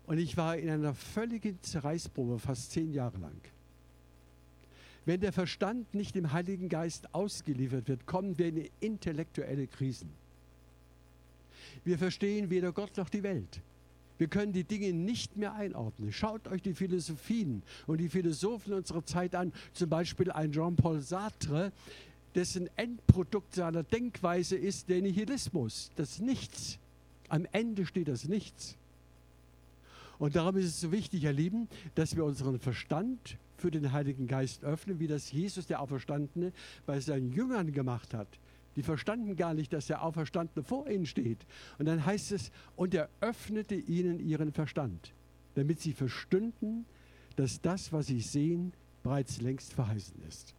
Und 0.05 0.19
ich 0.19 0.37
war 0.37 0.57
in 0.57 0.69
einer 0.69 0.93
völligen 0.93 1.61
Zerreißprobe 1.61 2.39
fast 2.39 2.71
zehn 2.71 2.93
Jahre 2.93 3.17
lang. 3.17 3.41
Wenn 5.05 5.19
der 5.19 5.33
Verstand 5.33 5.93
nicht 5.93 6.15
dem 6.15 6.31
Heiligen 6.31 6.69
Geist 6.69 7.13
ausgeliefert 7.13 7.87
wird, 7.87 8.05
kommen 8.05 8.37
wir 8.37 8.47
in 8.47 8.69
intellektuelle 8.79 9.67
Krisen. 9.67 10.09
Wir 11.83 11.97
verstehen 11.97 12.49
weder 12.49 12.71
Gott 12.71 12.95
noch 12.97 13.09
die 13.09 13.23
Welt. 13.23 13.61
Wir 14.17 14.27
können 14.27 14.53
die 14.53 14.63
Dinge 14.63 14.93
nicht 14.93 15.37
mehr 15.37 15.53
einordnen. 15.53 16.11
Schaut 16.11 16.47
euch 16.47 16.61
die 16.61 16.73
Philosophien 16.73 17.63
und 17.85 17.99
die 17.99 18.09
Philosophen 18.09 18.73
unserer 18.73 19.05
Zeit 19.05 19.35
an, 19.35 19.53
zum 19.73 19.89
Beispiel 19.89 20.31
ein 20.31 20.51
Jean-Paul 20.51 21.01
Sartre, 21.01 21.71
dessen 22.35 22.69
Endprodukt 22.77 23.55
seiner 23.55 23.83
Denkweise 23.83 24.55
ist 24.55 24.89
der 24.89 25.01
Nihilismus, 25.01 25.91
das 25.95 26.19
Nichts. 26.19 26.77
Am 27.29 27.47
Ende 27.51 27.85
steht 27.85 28.07
das 28.07 28.27
Nichts. 28.27 28.75
Und 30.19 30.35
darum 30.35 30.57
ist 30.57 30.65
es 30.65 30.81
so 30.81 30.91
wichtig, 30.91 31.23
ihr 31.23 31.33
Lieben, 31.33 31.67
dass 31.95 32.15
wir 32.15 32.25
unseren 32.25 32.59
Verstand 32.59 33.37
für 33.57 33.71
den 33.71 33.91
Heiligen 33.91 34.27
Geist 34.27 34.63
öffnen, 34.63 34.99
wie 34.99 35.07
das 35.07 35.31
Jesus, 35.31 35.67
der 35.67 35.81
Auferstandene, 35.81 36.53
bei 36.85 36.99
seinen 36.99 37.31
Jüngern 37.31 37.71
gemacht 37.71 38.13
hat. 38.13 38.27
Die 38.77 38.83
verstanden 38.83 39.35
gar 39.35 39.55
nicht, 39.55 39.73
dass 39.73 39.87
der 39.87 40.03
Auferstandene 40.03 40.63
vor 40.63 40.87
ihnen 40.87 41.07
steht. 41.07 41.45
Und 41.79 41.87
dann 41.87 42.05
heißt 42.05 42.31
es, 42.31 42.51
und 42.75 42.93
er 42.93 43.09
öffnete 43.19 43.75
ihnen 43.75 44.19
ihren 44.19 44.53
Verstand, 44.53 45.13
damit 45.55 45.81
sie 45.81 45.93
verstünden, 45.93 46.85
dass 47.35 47.59
das, 47.59 47.91
was 47.91 48.05
sie 48.05 48.21
sehen, 48.21 48.71
bereits 49.01 49.41
längst 49.41 49.73
verheißen 49.73 50.21
ist. 50.27 50.53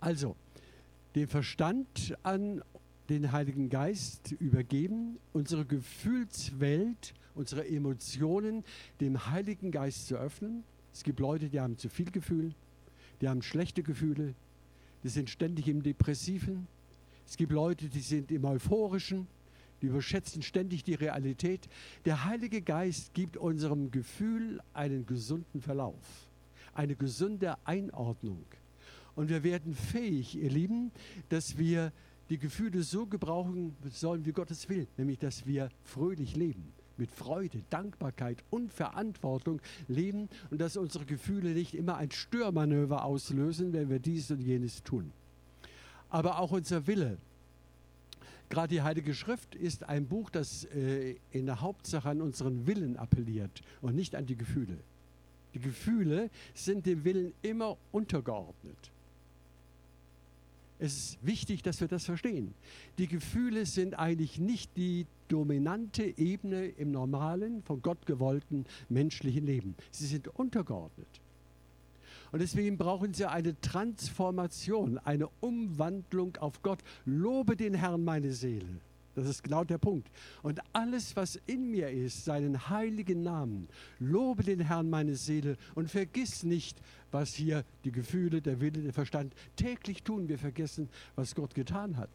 Also, 0.00 0.34
den 1.14 1.28
Verstand 1.28 2.16
an 2.24 2.62
den 3.08 3.30
Heiligen 3.30 3.68
Geist 3.68 4.32
übergeben, 4.32 5.18
unsere 5.32 5.64
Gefühlswelt, 5.64 7.14
unsere 7.36 7.66
Emotionen 7.66 8.64
dem 9.00 9.26
Heiligen 9.30 9.70
Geist 9.70 10.08
zu 10.08 10.16
öffnen. 10.16 10.64
Es 10.92 11.04
gibt 11.04 11.20
Leute, 11.20 11.48
die 11.48 11.60
haben 11.60 11.78
zu 11.78 11.88
viel 11.88 12.10
Gefühl, 12.10 12.54
die 13.20 13.28
haben 13.28 13.42
schlechte 13.42 13.84
Gefühle, 13.84 14.34
die 15.02 15.08
sind 15.08 15.30
ständig 15.30 15.68
im 15.68 15.82
Depressiven. 15.82 16.66
Es 17.26 17.36
gibt 17.36 17.52
Leute, 17.52 17.88
die 17.88 18.00
sind 18.00 18.30
im 18.30 18.44
Euphorischen, 18.44 19.26
die 19.80 19.86
überschätzen 19.86 20.42
ständig 20.42 20.84
die 20.84 20.94
Realität. 20.94 21.68
Der 22.04 22.24
Heilige 22.24 22.60
Geist 22.60 23.14
gibt 23.14 23.36
unserem 23.36 23.90
Gefühl 23.90 24.60
einen 24.72 25.06
gesunden 25.06 25.60
Verlauf, 25.60 26.28
eine 26.74 26.96
gesunde 26.96 27.56
Einordnung. 27.64 28.44
Und 29.14 29.28
wir 29.28 29.42
werden 29.42 29.74
fähig, 29.74 30.36
ihr 30.36 30.50
Lieben, 30.50 30.92
dass 31.28 31.58
wir 31.58 31.92
die 32.28 32.38
Gefühle 32.38 32.82
so 32.82 33.06
gebrauchen 33.06 33.76
sollen, 33.90 34.24
wie 34.24 34.32
Gott 34.32 34.50
es 34.50 34.68
will, 34.68 34.86
nämlich 34.96 35.18
dass 35.18 35.46
wir 35.46 35.68
fröhlich 35.82 36.36
leben, 36.36 36.72
mit 37.00 37.10
Freude, 37.10 37.62
Dankbarkeit 37.70 38.38
und 38.50 38.72
Verantwortung 38.72 39.60
leben 39.88 40.28
und 40.50 40.60
dass 40.60 40.76
unsere 40.76 41.04
Gefühle 41.04 41.50
nicht 41.50 41.74
immer 41.74 41.96
ein 41.96 42.10
Störmanöver 42.10 43.04
auslösen, 43.04 43.72
wenn 43.72 43.90
wir 43.90 43.98
dies 43.98 44.30
und 44.30 44.40
jenes 44.40 44.82
tun. 44.82 45.12
Aber 46.10 46.38
auch 46.38 46.52
unser 46.52 46.86
Wille. 46.86 47.18
Gerade 48.48 48.74
die 48.74 48.82
Heilige 48.82 49.14
Schrift 49.14 49.54
ist 49.54 49.84
ein 49.84 50.06
Buch, 50.06 50.28
das 50.28 50.64
äh, 50.64 51.16
in 51.30 51.46
der 51.46 51.60
Hauptsache 51.60 52.08
an 52.08 52.20
unseren 52.20 52.66
Willen 52.66 52.96
appelliert 52.96 53.62
und 53.80 53.94
nicht 53.94 54.16
an 54.16 54.26
die 54.26 54.36
Gefühle. 54.36 54.76
Die 55.54 55.60
Gefühle 55.60 56.30
sind 56.54 56.86
dem 56.86 57.04
Willen 57.04 57.32
immer 57.42 57.76
untergeordnet. 57.92 58.90
Es 60.82 60.96
ist 60.96 61.18
wichtig, 61.26 61.62
dass 61.62 61.82
wir 61.82 61.88
das 61.88 62.06
verstehen. 62.06 62.54
Die 62.96 63.06
Gefühle 63.06 63.66
sind 63.66 63.98
eigentlich 63.98 64.38
nicht 64.38 64.74
die 64.78 65.06
dominante 65.28 66.18
Ebene 66.18 66.64
im 66.68 66.90
normalen, 66.90 67.62
von 67.62 67.82
Gott 67.82 68.06
gewollten 68.06 68.64
menschlichen 68.88 69.44
Leben. 69.44 69.74
Sie 69.90 70.06
sind 70.06 70.28
untergeordnet. 70.28 71.20
Und 72.32 72.40
deswegen 72.40 72.78
brauchen 72.78 73.12
sie 73.12 73.28
eine 73.28 73.60
Transformation, 73.60 74.96
eine 74.98 75.28
Umwandlung 75.40 76.36
auf 76.38 76.62
Gott. 76.62 76.78
Lobe 77.04 77.56
den 77.56 77.74
Herrn 77.74 78.02
meine 78.02 78.32
Seele. 78.32 78.80
Das 79.14 79.26
ist 79.26 79.42
genau 79.42 79.64
der 79.64 79.78
Punkt. 79.78 80.08
Und 80.42 80.60
alles, 80.72 81.16
was 81.16 81.38
in 81.46 81.70
mir 81.70 81.90
ist, 81.90 82.24
seinen 82.24 82.68
heiligen 82.68 83.22
Namen, 83.22 83.68
lobe 83.98 84.42
den 84.42 84.60
Herrn 84.60 84.88
meine 84.88 85.16
Seele 85.16 85.56
und 85.74 85.90
vergiss 85.90 86.44
nicht, 86.44 86.80
was 87.10 87.34
hier 87.34 87.64
die 87.84 87.92
Gefühle, 87.92 88.40
der 88.40 88.60
Wille, 88.60 88.82
der 88.82 88.92
Verstand 88.92 89.34
täglich 89.56 90.02
tun. 90.02 90.28
Wir 90.28 90.38
vergessen, 90.38 90.88
was 91.16 91.34
Gott 91.34 91.54
getan 91.54 91.96
hat. 91.96 92.10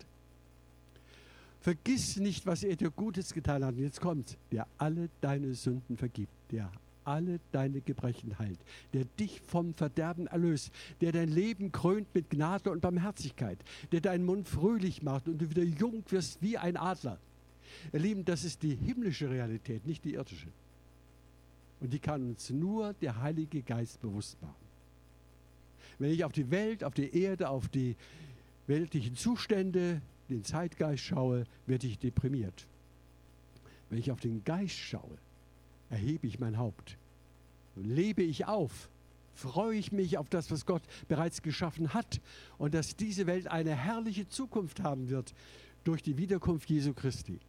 Vergiss 1.59 2.17
nicht, 2.17 2.45
was 2.45 2.63
er 2.63 2.75
dir 2.75 2.91
Gutes 2.91 3.33
getan 3.33 3.65
hat. 3.65 3.73
Und 3.73 3.81
jetzt 3.81 3.99
kommt, 3.99 4.37
der 4.51 4.67
alle 4.77 5.09
deine 5.19 5.53
Sünden 5.53 5.97
vergibt, 5.97 6.31
der 6.51 6.71
alle 7.05 7.39
deine 7.51 7.81
Gebrechen 7.81 8.37
heilt, 8.39 8.59
der 8.93 9.05
dich 9.19 9.41
vom 9.41 9.73
Verderben 9.73 10.27
erlöst, 10.27 10.71
der 11.01 11.11
dein 11.11 11.29
Leben 11.29 11.71
krönt 11.71 12.07
mit 12.13 12.29
Gnade 12.29 12.71
und 12.71 12.81
Barmherzigkeit, 12.81 13.59
der 13.91 14.01
deinen 14.01 14.25
Mund 14.25 14.47
fröhlich 14.47 15.03
macht 15.03 15.27
und 15.27 15.39
du 15.39 15.49
wieder 15.49 15.63
jung 15.63 16.03
wirst 16.09 16.41
wie 16.41 16.57
ein 16.57 16.77
Adler. 16.77 17.19
Ihr 17.93 17.99
Lieben, 17.99 18.25
das 18.25 18.43
ist 18.43 18.63
die 18.63 18.75
himmlische 18.75 19.29
Realität, 19.29 19.85
nicht 19.85 20.03
die 20.03 20.13
irdische. 20.13 20.47
Und 21.79 21.91
die 21.91 21.99
kann 21.99 22.29
uns 22.29 22.49
nur 22.49 22.93
der 22.93 23.21
Heilige 23.21 23.61
Geist 23.61 24.01
bewusst 24.01 24.41
machen. 24.41 24.55
Wenn 25.99 26.11
ich 26.11 26.23
auf 26.23 26.31
die 26.31 26.49
Welt, 26.51 26.83
auf 26.83 26.93
die 26.93 27.15
Erde, 27.15 27.49
auf 27.49 27.67
die 27.69 27.95
weltlichen 28.67 29.15
Zustände, 29.15 30.01
den 30.29 30.43
Zeitgeist 30.43 31.03
schaue, 31.03 31.45
werde 31.67 31.87
ich 31.87 31.99
deprimiert. 31.99 32.67
Wenn 33.89 33.99
ich 33.99 34.11
auf 34.11 34.19
den 34.19 34.43
Geist 34.43 34.75
schaue, 34.75 35.17
erhebe 35.89 36.27
ich 36.27 36.39
mein 36.39 36.57
Haupt. 36.57 36.97
Lebe 37.75 38.23
ich 38.23 38.45
auf, 38.45 38.89
freue 39.33 39.77
ich 39.77 39.91
mich 39.91 40.17
auf 40.17 40.29
das, 40.29 40.49
was 40.51 40.65
Gott 40.65 40.83
bereits 41.07 41.41
geschaffen 41.41 41.93
hat 41.93 42.21
und 42.57 42.73
dass 42.73 42.95
diese 42.95 43.27
Welt 43.27 43.47
eine 43.47 43.75
herrliche 43.75 44.27
Zukunft 44.27 44.81
haben 44.81 45.09
wird 45.09 45.33
durch 45.83 46.01
die 46.01 46.17
Wiederkunft 46.17 46.69
Jesu 46.69 46.93
Christi. 46.93 47.39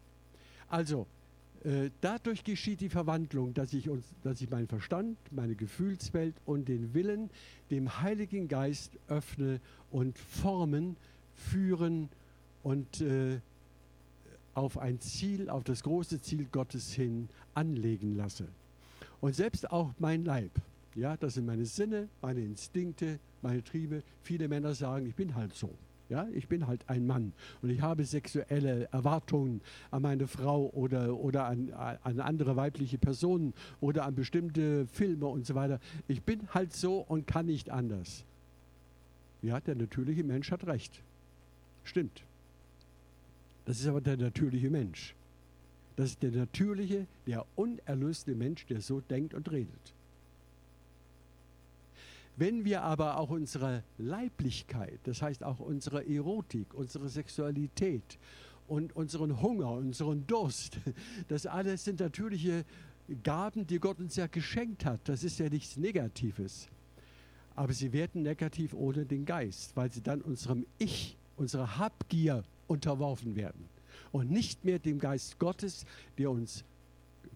Also, 0.68 1.06
äh, 1.64 1.90
dadurch 2.00 2.44
geschieht 2.44 2.80
die 2.80 2.88
Verwandlung, 2.88 3.54
dass 3.54 3.72
ich, 3.72 3.88
uns, 3.88 4.04
dass 4.22 4.40
ich 4.40 4.50
meinen 4.50 4.68
Verstand, 4.68 5.16
meine 5.32 5.54
Gefühlswelt 5.54 6.34
und 6.44 6.68
den 6.68 6.94
Willen 6.94 7.30
dem 7.70 8.02
Heiligen 8.02 8.48
Geist 8.48 8.98
öffne 9.08 9.60
und 9.90 10.18
formen, 10.18 10.96
führen 11.34 12.08
und 12.62 13.00
äh, 13.00 13.40
auf 14.56 14.78
ein 14.78 14.98
Ziel, 15.00 15.50
auf 15.50 15.64
das 15.64 15.82
große 15.82 16.20
Ziel 16.22 16.46
Gottes 16.50 16.92
hin 16.92 17.28
anlegen 17.54 18.16
lasse. 18.16 18.48
Und 19.20 19.34
selbst 19.34 19.70
auch 19.70 19.92
mein 19.98 20.24
Leib, 20.24 20.50
ja, 20.94 21.16
das 21.16 21.34
sind 21.34 21.44
meine 21.46 21.66
Sinne, 21.66 22.08
meine 22.22 22.40
Instinkte, 22.40 23.18
meine 23.42 23.62
Triebe. 23.62 24.02
Viele 24.22 24.48
Männer 24.48 24.74
sagen, 24.74 25.06
ich 25.06 25.14
bin 25.14 25.34
halt 25.34 25.54
so. 25.54 25.70
Ja, 26.08 26.26
ich 26.32 26.46
bin 26.46 26.68
halt 26.68 26.88
ein 26.88 27.04
Mann 27.04 27.32
und 27.62 27.70
ich 27.70 27.80
habe 27.80 28.04
sexuelle 28.04 28.88
Erwartungen 28.92 29.60
an 29.90 30.02
meine 30.02 30.28
Frau 30.28 30.70
oder, 30.72 31.16
oder 31.16 31.46
an, 31.46 31.72
an 31.72 32.20
andere 32.20 32.54
weibliche 32.54 32.96
Personen 32.96 33.52
oder 33.80 34.04
an 34.04 34.14
bestimmte 34.14 34.86
Filme 34.86 35.26
und 35.26 35.46
so 35.46 35.56
weiter. 35.56 35.80
Ich 36.06 36.22
bin 36.22 36.48
halt 36.54 36.72
so 36.72 36.98
und 37.00 37.26
kann 37.26 37.46
nicht 37.46 37.70
anders. 37.70 38.24
Ja, 39.42 39.58
der 39.58 39.74
natürliche 39.74 40.22
Mensch 40.22 40.52
hat 40.52 40.64
recht. 40.68 41.02
Stimmt. 41.82 42.22
Das 43.66 43.80
ist 43.80 43.86
aber 43.86 44.00
der 44.00 44.16
natürliche 44.16 44.70
Mensch. 44.70 45.14
Das 45.96 46.10
ist 46.10 46.22
der 46.22 46.30
natürliche, 46.30 47.06
der 47.26 47.44
unerlöste 47.56 48.34
Mensch, 48.34 48.64
der 48.66 48.80
so 48.80 49.00
denkt 49.00 49.34
und 49.34 49.50
redet. 49.50 49.94
Wenn 52.36 52.64
wir 52.64 52.82
aber 52.82 53.18
auch 53.18 53.30
unsere 53.30 53.82
Leiblichkeit, 53.98 55.00
das 55.04 55.20
heißt 55.20 55.42
auch 55.42 55.58
unsere 55.58 56.06
Erotik, 56.06 56.74
unsere 56.74 57.08
Sexualität 57.08 58.18
und 58.68 58.94
unseren 58.94 59.40
Hunger, 59.40 59.72
unseren 59.72 60.26
Durst, 60.26 60.78
das 61.28 61.46
alles 61.46 61.84
sind 61.84 62.00
natürliche 62.00 62.64
Gaben, 63.22 63.66
die 63.66 63.80
Gott 63.80 63.98
uns 63.98 64.16
ja 64.16 64.26
geschenkt 64.26 64.84
hat. 64.84 65.00
Das 65.08 65.24
ist 65.24 65.38
ja 65.38 65.48
nichts 65.48 65.76
Negatives. 65.76 66.68
Aber 67.54 67.72
sie 67.72 67.92
werden 67.92 68.22
negativ 68.22 68.74
ohne 68.74 69.06
den 69.06 69.24
Geist, 69.24 69.74
weil 69.74 69.90
sie 69.90 70.02
dann 70.02 70.20
unserem 70.20 70.66
Ich, 70.78 71.16
unserer 71.36 71.78
Habgier 71.78 72.44
unterworfen 72.66 73.36
werden 73.36 73.68
und 74.12 74.30
nicht 74.30 74.64
mehr 74.64 74.78
dem 74.78 74.98
Geist 74.98 75.38
Gottes, 75.38 75.84
der 76.18 76.30
uns 76.30 76.64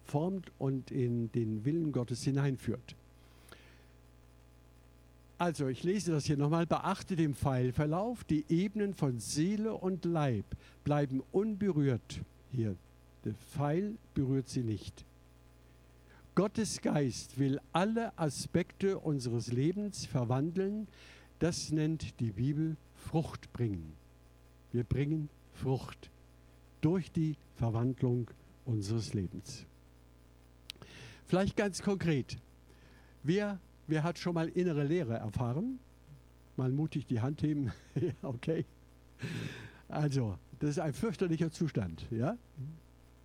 formt 0.05 0.51
und 0.57 0.91
in 0.91 1.31
den 1.31 1.63
Willen 1.65 1.91
Gottes 1.91 2.23
hineinführt. 2.23 2.95
Also, 5.37 5.69
ich 5.69 5.83
lese 5.83 6.11
das 6.11 6.25
hier 6.25 6.37
nochmal. 6.37 6.67
Beachte 6.67 7.15
den 7.15 7.33
Pfeilverlauf. 7.33 8.23
Die 8.25 8.45
Ebenen 8.49 8.93
von 8.93 9.19
Seele 9.19 9.73
und 9.73 10.05
Leib 10.05 10.45
bleiben 10.83 11.23
unberührt 11.31 12.21
hier. 12.51 12.75
Der 13.25 13.33
Pfeil 13.33 13.95
berührt 14.13 14.49
sie 14.49 14.61
nicht. 14.61 15.03
Gottes 16.35 16.81
Geist 16.81 17.39
will 17.39 17.59
alle 17.73 18.17
Aspekte 18.19 18.99
unseres 18.99 19.51
Lebens 19.51 20.05
verwandeln. 20.05 20.87
Das 21.39 21.71
nennt 21.71 22.19
die 22.19 22.31
Bibel 22.31 22.77
Frucht 22.95 23.51
bringen. 23.51 23.93
Wir 24.71 24.83
bringen 24.83 25.29
Frucht 25.53 26.09
durch 26.81 27.11
die 27.11 27.35
Verwandlung 27.55 28.29
unseres 28.65 29.13
Lebens. 29.13 29.65
Vielleicht 31.25 31.55
ganz 31.55 31.81
konkret. 31.81 32.37
Wer, 33.23 33.59
wer 33.87 34.03
hat 34.03 34.17
schon 34.17 34.33
mal 34.33 34.49
innere 34.49 34.83
Lehre 34.83 35.15
erfahren? 35.17 35.79
Mal 36.57 36.71
mutig 36.71 37.05
die 37.05 37.21
Hand 37.21 37.41
heben. 37.43 37.71
okay. 38.21 38.65
Also, 39.87 40.37
das 40.59 40.71
ist 40.71 40.79
ein 40.79 40.93
fürchterlicher 40.93 41.51
Zustand, 41.51 42.05
ja? 42.11 42.37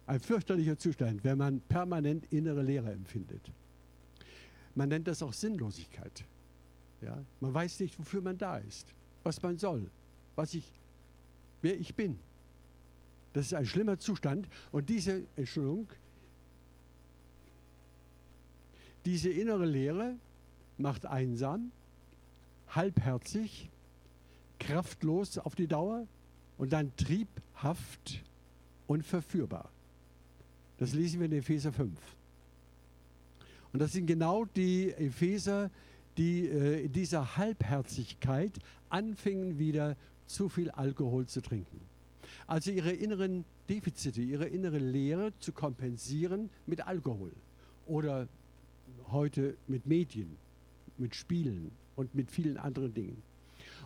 Ein 0.07 0.21
fürchterlicher 0.21 0.79
Zustand, 0.79 1.25
wenn 1.25 1.39
man 1.39 1.61
permanent 1.61 2.27
innere 2.33 2.63
Leere 2.63 2.93
empfindet. 2.93 3.51
Man 4.75 4.89
nennt 4.89 5.09
das 5.09 5.23
auch 5.23 5.33
Sinnlosigkeit. 5.33 6.25
Ja? 7.01 7.25
Man 7.41 7.53
weiß 7.53 7.81
nicht, 7.81 7.99
wofür 7.99 8.21
man 8.21 8.39
da 8.39 8.59
ist, 8.59 8.95
was 9.25 9.43
man 9.43 9.59
soll, 9.59 9.91
was 10.37 10.55
ich 10.55 10.71
wer 11.63 11.79
ich 11.79 11.95
bin. 11.95 12.19
Das 13.33 13.47
ist 13.47 13.55
ein 13.55 13.67
schlimmer 13.67 13.99
Zustand. 13.99 14.49
Und 14.73 14.89
diese, 14.89 15.25
Entschuldigung, 15.37 15.89
diese 19.05 19.31
innere 19.31 19.67
Leere 19.67 20.17
macht 20.79 21.07
einsam, 21.07 21.71
halbherzig, 22.69 23.71
kraftlos 24.59 25.39
auf 25.39 25.55
die 25.55 25.67
Dauer 25.67 26.07
und 26.59 26.73
dann 26.73 26.95
triebhaft 26.97 28.25
und 28.87 29.05
verführbar. 29.05 29.71
Das 30.79 30.93
lesen 30.93 31.21
wir 31.21 31.27
in 31.27 31.33
Epheser 31.33 31.73
5. 31.73 31.99
Und 33.73 33.81
das 33.81 33.93
sind 33.93 34.07
genau 34.07 34.45
die 34.45 34.91
Epheser, 34.93 35.71
die 36.17 36.47
äh, 36.47 36.85
in 36.85 36.93
dieser 36.93 37.37
Halbherzigkeit 37.37 38.53
anfingen 38.89 39.59
wieder 39.59 39.97
zu 40.27 40.49
viel 40.49 40.71
Alkohol 40.71 41.27
zu 41.27 41.41
trinken. 41.41 41.81
Also 42.47 42.71
ihre 42.71 42.93
inneren 42.93 43.45
Defizite, 43.69 44.21
ihre 44.21 44.47
innere 44.47 44.79
Leere 44.79 45.33
zu 45.39 45.53
kompensieren 45.53 46.51
mit 46.67 46.87
Alkohol 46.87 47.33
oder 47.87 48.29
heute 49.11 49.57
mit 49.69 49.87
Medien, 49.87 50.37
mit 50.99 51.15
Spielen, 51.15 51.71
und 51.97 52.15
mit 52.15 52.31
vielen 52.31 52.59
anderen 52.59 52.95
Dingen. 52.95 53.21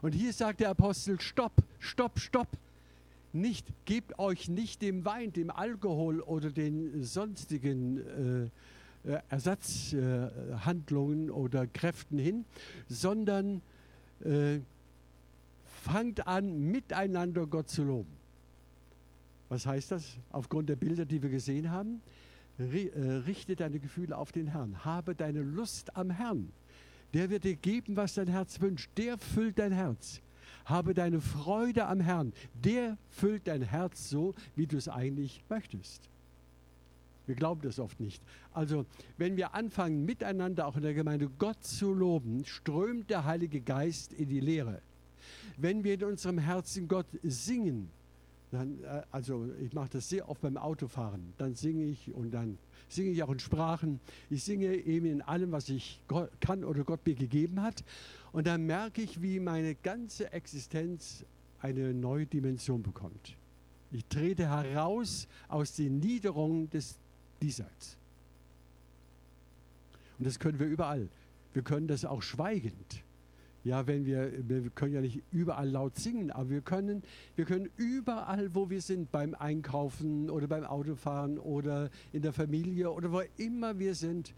Und 0.03 0.13
hier 0.13 0.35
sagt 0.35 0.61
der 0.61 0.69
Apostel, 0.71 1.21
stopp, 1.21 1.53
stopp, 1.79 2.19
stopp. 2.19 2.49
Nicht, 3.33 3.69
gebt 3.85 4.19
euch 4.19 4.49
nicht 4.49 4.83
dem 4.83 5.05
Wein, 5.05 5.33
dem 5.33 5.51
Alkohol 5.51 6.19
oder 6.21 6.51
den 6.51 7.05
sonstigen 7.05 8.51
äh, 9.05 9.09
äh 9.09 9.21
Ersatzhandlungen 9.29 11.29
äh, 11.29 11.31
oder 11.31 11.69
Kräften 11.69 12.19
hin, 12.19 12.45
sondern 12.89 13.63
äh, 14.25 14.59
fangt 15.81 16.27
an, 16.27 16.71
miteinander 16.71 17.47
Gott 17.47 17.69
zu 17.69 17.85
loben. 17.85 18.13
Was 19.49 19.67
heißt 19.67 19.91
das? 19.91 20.17
Aufgrund 20.31 20.69
der 20.69 20.77
Bilder, 20.77 21.05
die 21.05 21.23
wir 21.23 21.31
gesehen 21.31 21.71
haben, 21.71 22.03
äh, 22.59 22.89
richte 23.27 23.57
deine 23.57 23.81
Gefühle 23.81 24.17
auf 24.17 24.33
den 24.33 24.49
Herrn. 24.49 24.85
Habe 24.85 25.15
deine 25.15 25.43
Lust 25.43 25.97
am 25.97 26.11
Herrn. 26.11 26.53
Der 27.15 27.31
wird 27.31 27.45
dir 27.45 27.57
geben, 27.57 27.97
was 27.97 28.15
dein 28.15 28.29
Herz 28.29 28.61
wünscht. 28.61 28.91
Der 28.97 29.19
füllt 29.19 29.59
dein 29.59 29.73
Herz. 29.73 30.21
Habe 30.67 30.95
deine 30.95 31.21
Freude 31.21 31.87
am 31.87 32.01
Herrn. 32.01 32.33
Der 32.55 32.97
füllt 33.09 33.49
dein 33.49 33.63
Herz 33.63 34.11
so, 34.11 34.35
wie 34.55 34.67
du 34.67 34.77
es 34.77 34.89
eigentlich 34.89 35.43
möchtest. 35.49 36.09
Wir 37.27 37.35
glauben 37.35 37.63
das 37.63 37.79
oft 37.79 37.99
nicht. 37.99 38.23
Also, 38.53 38.87
wenn 39.17 39.37
wir 39.37 39.55
anfangen, 39.55 40.05
miteinander 40.05 40.67
auch 40.67 40.77
in 40.77 40.83
der 40.83 40.95
Gemeinde 40.95 41.29
Gott 41.39 41.63
zu 41.65 41.93
loben, 41.93 42.45
strömt 42.45 43.09
der 43.11 43.25
Heilige 43.25 43.61
Geist 43.61 44.13
in 44.13 44.29
die 44.29 44.41
Lehre. 44.41 44.83
Wenn 45.57 45.85
wir 45.85 45.95
in 45.95 46.05
unserem 46.05 46.39
Herzen 46.39 46.89
Gott 46.89 47.07
singen, 47.23 47.91
dann, 48.51 48.83
äh, 48.85 49.03
also 49.11 49.49
ich 49.61 49.73
mache 49.73 49.91
das 49.91 50.09
sehr 50.09 50.29
oft 50.29 50.41
beim 50.41 50.57
Autofahren, 50.57 51.33
dann 51.39 51.55
singe 51.55 51.85
ich 51.85 52.13
und 52.13 52.33
dann 52.33 52.59
singe 52.89 53.11
ich 53.11 53.23
auch 53.23 53.31
in 53.31 53.39
Sprachen. 53.39 54.01
Ich 54.29 54.45
singe 54.45 54.75
eben 54.75 55.07
in 55.07 55.23
allem, 55.23 55.53
was 55.53 55.69
ich 55.69 56.03
kann 56.41 56.65
oder 56.65 56.85
Gott 56.85 57.07
mir 57.07 57.15
gegeben 57.15 57.63
hat. 57.63 57.85
Und 58.33 58.47
dann 58.47 58.67
merke 58.67 59.03
ich, 59.03 59.23
wie 59.23 59.41
meine 59.41 59.75
ganze 59.77 60.33
Existenz 60.33 61.25
eine 61.61 61.95
neue 61.95 62.27
Dimension 62.27 62.83
bekommt. 62.83 63.37
Ich 63.93 64.05
trete 64.07 64.49
heraus 64.49 65.27
aus 65.49 65.75
den 65.75 65.99
Niederungen 65.99 66.71
des 66.71 66.99
Diesseits. 67.43 67.97
Und 70.19 70.27
das 70.27 70.39
können 70.39 70.59
wir 70.59 70.67
überall. 70.67 71.09
Wir 71.55 71.63
können 71.63 71.89
das 71.89 72.05
auch 72.05 72.23
schweigend. 72.23 73.03
Ja, 73.63 73.87
wenn 73.87 74.07
wir, 74.07 74.33
wir 74.49 74.71
können 74.71 74.95
ja 74.95 75.03
nicht 75.03 75.23
überall 75.31 75.69
laut 75.69 75.97
singen, 75.97 76.31
aber 76.31 76.49
wir 76.49 76.63
können, 76.63 77.03
wir 77.37 77.45
können 77.45 77.69
überall, 77.77 78.55
wo 78.55 78.71
wir 78.71 78.81
sind, 78.81 79.13
beim 79.13 79.35
Einkaufen 79.35 80.31
oder 80.31 80.47
beim 80.47 80.65
Autofahren 80.65 81.39
oder 81.39 81.91
in 82.13 82.23
der 82.23 82.33
Familie 82.33 82.91
oder 82.91 83.13
wo 83.13 83.21
immer 83.37 83.79
wir 83.79 83.95
sind, 83.95 84.35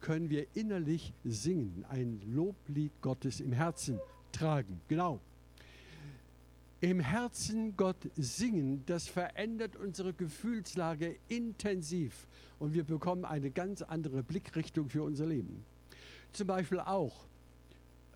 können 0.00 0.28
wir 0.28 0.46
innerlich 0.54 1.14
singen, 1.24 1.84
ein 1.88 2.20
Loblied 2.26 2.92
Gottes 3.00 3.40
im 3.40 3.52
Herzen 3.52 4.00
tragen. 4.32 4.80
Genau. 4.88 5.20
Im 6.80 7.00
Herzen 7.00 7.76
Gott 7.76 8.10
singen, 8.16 8.82
das 8.86 9.06
verändert 9.06 9.76
unsere 9.76 10.12
Gefühlslage 10.12 11.16
intensiv 11.28 12.26
und 12.58 12.74
wir 12.74 12.84
bekommen 12.84 13.24
eine 13.24 13.50
ganz 13.50 13.80
andere 13.82 14.22
Blickrichtung 14.22 14.90
für 14.90 15.04
unser 15.04 15.26
Leben. 15.26 15.64
Zum 16.32 16.48
Beispiel 16.48 16.80
auch 16.80 17.26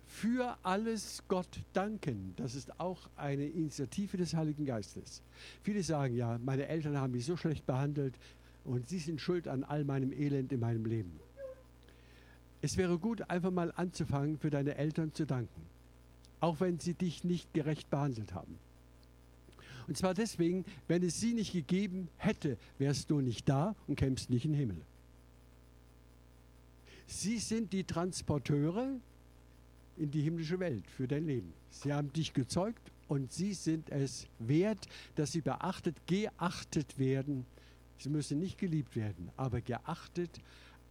für 0.09 0.57
alles 0.63 1.23
Gott 1.27 1.61
danken. 1.71 2.33
Das 2.35 2.55
ist 2.55 2.79
auch 2.79 3.09
eine 3.15 3.45
Initiative 3.45 4.17
des 4.17 4.33
Heiligen 4.33 4.65
Geistes. 4.65 5.21
Viele 5.61 5.83
sagen 5.83 6.15
ja, 6.15 6.39
meine 6.39 6.67
Eltern 6.67 6.97
haben 6.97 7.13
mich 7.13 7.25
so 7.25 7.37
schlecht 7.37 7.65
behandelt 7.67 8.17
und 8.63 8.89
sie 8.89 8.97
sind 8.97 9.21
schuld 9.21 9.47
an 9.47 9.63
all 9.63 9.85
meinem 9.85 10.11
Elend 10.11 10.51
in 10.51 10.59
meinem 10.59 10.85
Leben. 10.85 11.19
Es 12.61 12.75
wäre 12.75 12.97
gut, 12.97 13.29
einfach 13.29 13.51
mal 13.51 13.71
anzufangen, 13.75 14.39
für 14.39 14.49
deine 14.49 14.75
Eltern 14.75 15.13
zu 15.13 15.25
danken, 15.25 15.61
auch 16.39 16.59
wenn 16.59 16.79
sie 16.79 16.95
dich 16.95 17.23
nicht 17.23 17.53
gerecht 17.53 17.89
behandelt 17.91 18.33
haben. 18.33 18.57
Und 19.87 19.95
zwar 19.95 20.15
deswegen, 20.15 20.65
wenn 20.87 21.03
es 21.03 21.19
sie 21.19 21.33
nicht 21.33 21.53
gegeben 21.53 22.09
hätte, 22.17 22.57
wärst 22.79 23.11
du 23.11 23.21
nicht 23.21 23.47
da 23.47 23.75
und 23.87 23.95
kämst 23.95 24.31
nicht 24.31 24.43
in 24.43 24.53
den 24.53 24.59
Himmel. 24.59 24.81
Sie 27.05 27.37
sind 27.37 27.73
die 27.73 27.83
Transporteure 27.83 28.99
in 29.99 30.11
die 30.11 30.21
himmlische 30.21 30.59
Welt 30.59 30.89
für 30.89 31.07
dein 31.07 31.25
Leben. 31.25 31.53
Sie 31.69 31.93
haben 31.93 32.11
dich 32.13 32.33
gezeugt 32.33 32.91
und 33.07 33.31
sie 33.31 33.53
sind 33.53 33.89
es 33.89 34.27
wert, 34.39 34.87
dass 35.15 35.31
sie 35.31 35.41
beachtet, 35.41 35.95
geachtet 36.07 36.97
werden. 36.97 37.45
Sie 37.97 38.09
müssen 38.09 38.39
nicht 38.39 38.57
geliebt 38.57 38.95
werden, 38.95 39.29
aber 39.35 39.61
geachtet 39.61 40.39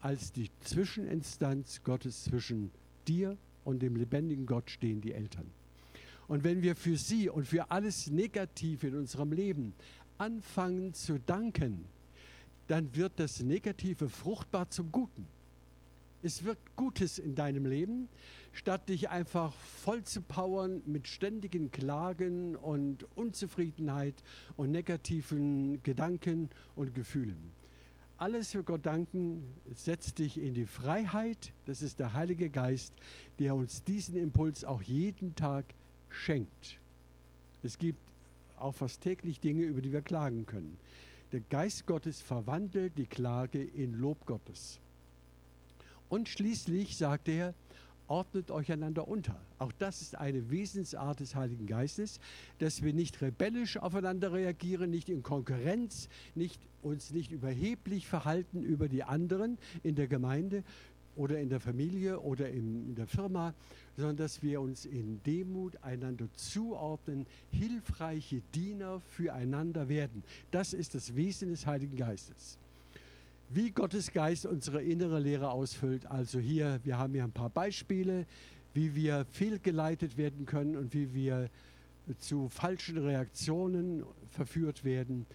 als 0.01 0.33
die 0.33 0.51
Zwischeninstanz 0.61 1.83
Gottes 1.83 2.25
zwischen 2.25 2.71
dir 3.07 3.37
und 3.65 3.81
dem 3.81 3.97
lebendigen 3.97 4.47
Gott 4.47 4.71
stehen 4.71 5.01
die 5.01 5.13
Eltern. 5.13 5.51
Und 6.29 6.45
wenn 6.45 6.63
wir 6.63 6.77
für 6.77 6.97
sie 6.97 7.31
und 7.31 7.47
für 7.47 7.71
alles 7.71 8.11
Negative 8.11 8.87
in 8.87 8.95
unserem 8.95 9.33
Leben 9.33 9.73
anfangen 10.19 10.93
zu 10.93 11.19
danken, 11.19 11.87
dann 12.67 12.95
wird 12.95 13.13
das 13.17 13.43
Negative 13.43 14.09
fruchtbar 14.09 14.69
zum 14.69 14.93
Guten. 14.93 15.27
Es 16.21 16.43
wird 16.43 16.59
Gutes 16.75 17.21
in 17.21 17.37
deinem 17.37 17.65
Leben, 17.65 18.09
statt 18.53 18.89
dich 18.89 19.09
einfach 19.09 19.53
voll 19.55 20.03
zu 20.03 20.21
powern 20.21 20.83
mit 20.85 21.07
ständigen 21.07 21.71
Klagen 21.71 22.57
und 22.57 23.07
Unzufriedenheit 23.17 24.15
und 24.57 24.73
negativen 24.73 25.81
Gedanken 25.85 26.51
und 26.75 26.93
Gefühlen. 26.93 27.53
Alles 28.17 28.51
für 28.51 28.65
Gott 28.65 28.85
danken 28.85 29.45
setzt 29.73 30.19
dich 30.19 30.39
in 30.39 30.55
die 30.55 30.67
Freiheit. 30.67 31.53
Das 31.67 31.83
ist 31.83 32.01
der 32.01 32.15
Heilige 32.15 32.51
Geist, 32.51 32.93
der 33.39 33.55
uns 33.55 33.85
diesen 33.85 34.17
Impuls 34.17 34.65
auch 34.65 34.83
jeden 34.83 35.37
Tag 35.37 35.67
schenkt. 36.09 36.81
Es 37.63 37.79
gibt 37.79 38.01
auch 38.57 38.75
fast 38.75 39.03
täglich 39.03 39.39
Dinge, 39.39 39.63
über 39.63 39.83
die 39.83 39.93
wir 39.93 40.03
klagen 40.03 40.47
können. 40.47 40.79
Der 41.31 41.41
Geist 41.41 41.87
Gottes 41.87 42.21
verwandelt 42.21 42.99
die 42.99 43.07
Klage 43.07 43.63
in 43.63 43.93
Lob 43.93 44.27
Gottes. 44.27 44.81
Und 46.09 46.29
schließlich 46.29 46.97
sagt 46.97 47.29
er, 47.29 47.55
ordnet 48.09 48.51
euch 48.51 48.73
einander 48.73 49.07
unter. 49.07 49.39
Auch 49.59 49.73
das 49.73 50.03
ist 50.03 50.17
eine 50.17 50.51
Wesensart 50.51 51.21
des 51.21 51.35
Heiligen 51.35 51.67
Geistes, 51.67 52.21
dass 52.59 52.83
wir 52.83 52.95
nicht 52.95 53.21
rebellisch 53.21 53.77
aufeinander 53.77 54.33
reagieren, 54.33 54.91
nicht 54.91 55.09
in 55.09 55.23
Konkurrenz, 55.23 56.09
nicht, 56.35 56.61
uns 56.83 57.11
nicht 57.11 57.31
überheblich 57.31 58.07
verhalten 58.07 58.63
über 58.63 58.89
die 58.89 59.05
anderen 59.05 59.59
in 59.83 59.95
der 59.95 60.09
Gemeinde 60.09 60.65
oder 61.17 61.39
in 61.41 61.49
der 61.49 61.61
Familie 61.61 62.21
oder 62.21 62.49
in, 62.49 62.95
der 62.95 63.07
Firma, 63.07 63.53
sondern 63.97 64.17
dass 64.17 64.43
wir 64.43 64.61
uns 64.61 64.87
in 64.87 65.21
Demut 65.25 65.83
einander 65.83 66.29
zuordnen, 66.35 67.27
hilfreiche 67.51 68.41
Diener 68.55 69.01
füreinander 69.01 69.89
werden. 69.89 70.23
Das 70.53 70.73
ist 70.73 70.95
das 70.95 71.17
Wesen 71.17 71.51
des 71.51 71.67
Heiligen 71.67 71.97
Geistes 71.97 72.59
wie 73.51 73.71
Gottes 73.71 74.13
Geist 74.13 74.47
unsere 74.47 74.83
innere 74.83 75.21
Lehre 75.21 75.51
ausfüllt. 75.51 76.07
Also 76.07 76.39
hier, 76.39 76.81
wir 76.85 76.99
haben 76.99 77.15
hier 77.15 77.25
ein 77.25 77.33
paar 77.33 77.51
Beispiele, 77.51 78.27
wie 78.75 78.95
wir 78.95 79.25
fehlgeleitet 79.33 80.17
werden 80.17 80.45
können 80.45 80.77
und 80.77 80.93
wie 80.93 81.15
wir 81.15 81.49
zu 82.19 82.49
falschen 82.49 82.99
Reaktionen 82.99 84.05
verführt 84.31 84.85
werden. 84.85 85.27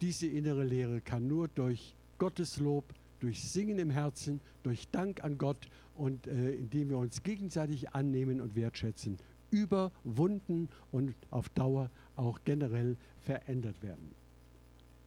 Diese 0.00 0.26
innere 0.26 0.64
Lehre 0.64 1.00
kann 1.00 1.28
nur 1.28 1.48
durch 1.48 1.94
Gottes 2.18 2.58
Lob, 2.58 2.84
durch 3.20 3.42
Singen 3.48 3.78
im 3.78 3.90
Herzen, 3.90 4.40
durch 4.64 4.88
Dank 4.88 5.22
an 5.22 5.38
Gott 5.38 5.68
und 5.94 6.26
äh, 6.26 6.52
indem 6.54 6.90
wir 6.90 6.98
uns 6.98 7.22
gegenseitig 7.22 7.90
annehmen 7.90 8.40
und 8.40 8.56
wertschätzen, 8.56 9.18
überwunden 9.50 10.68
und 10.90 11.14
auf 11.30 11.48
Dauer 11.50 11.90
auch 12.16 12.40
generell 12.44 12.96
verändert 13.20 13.80
werden. 13.82 14.10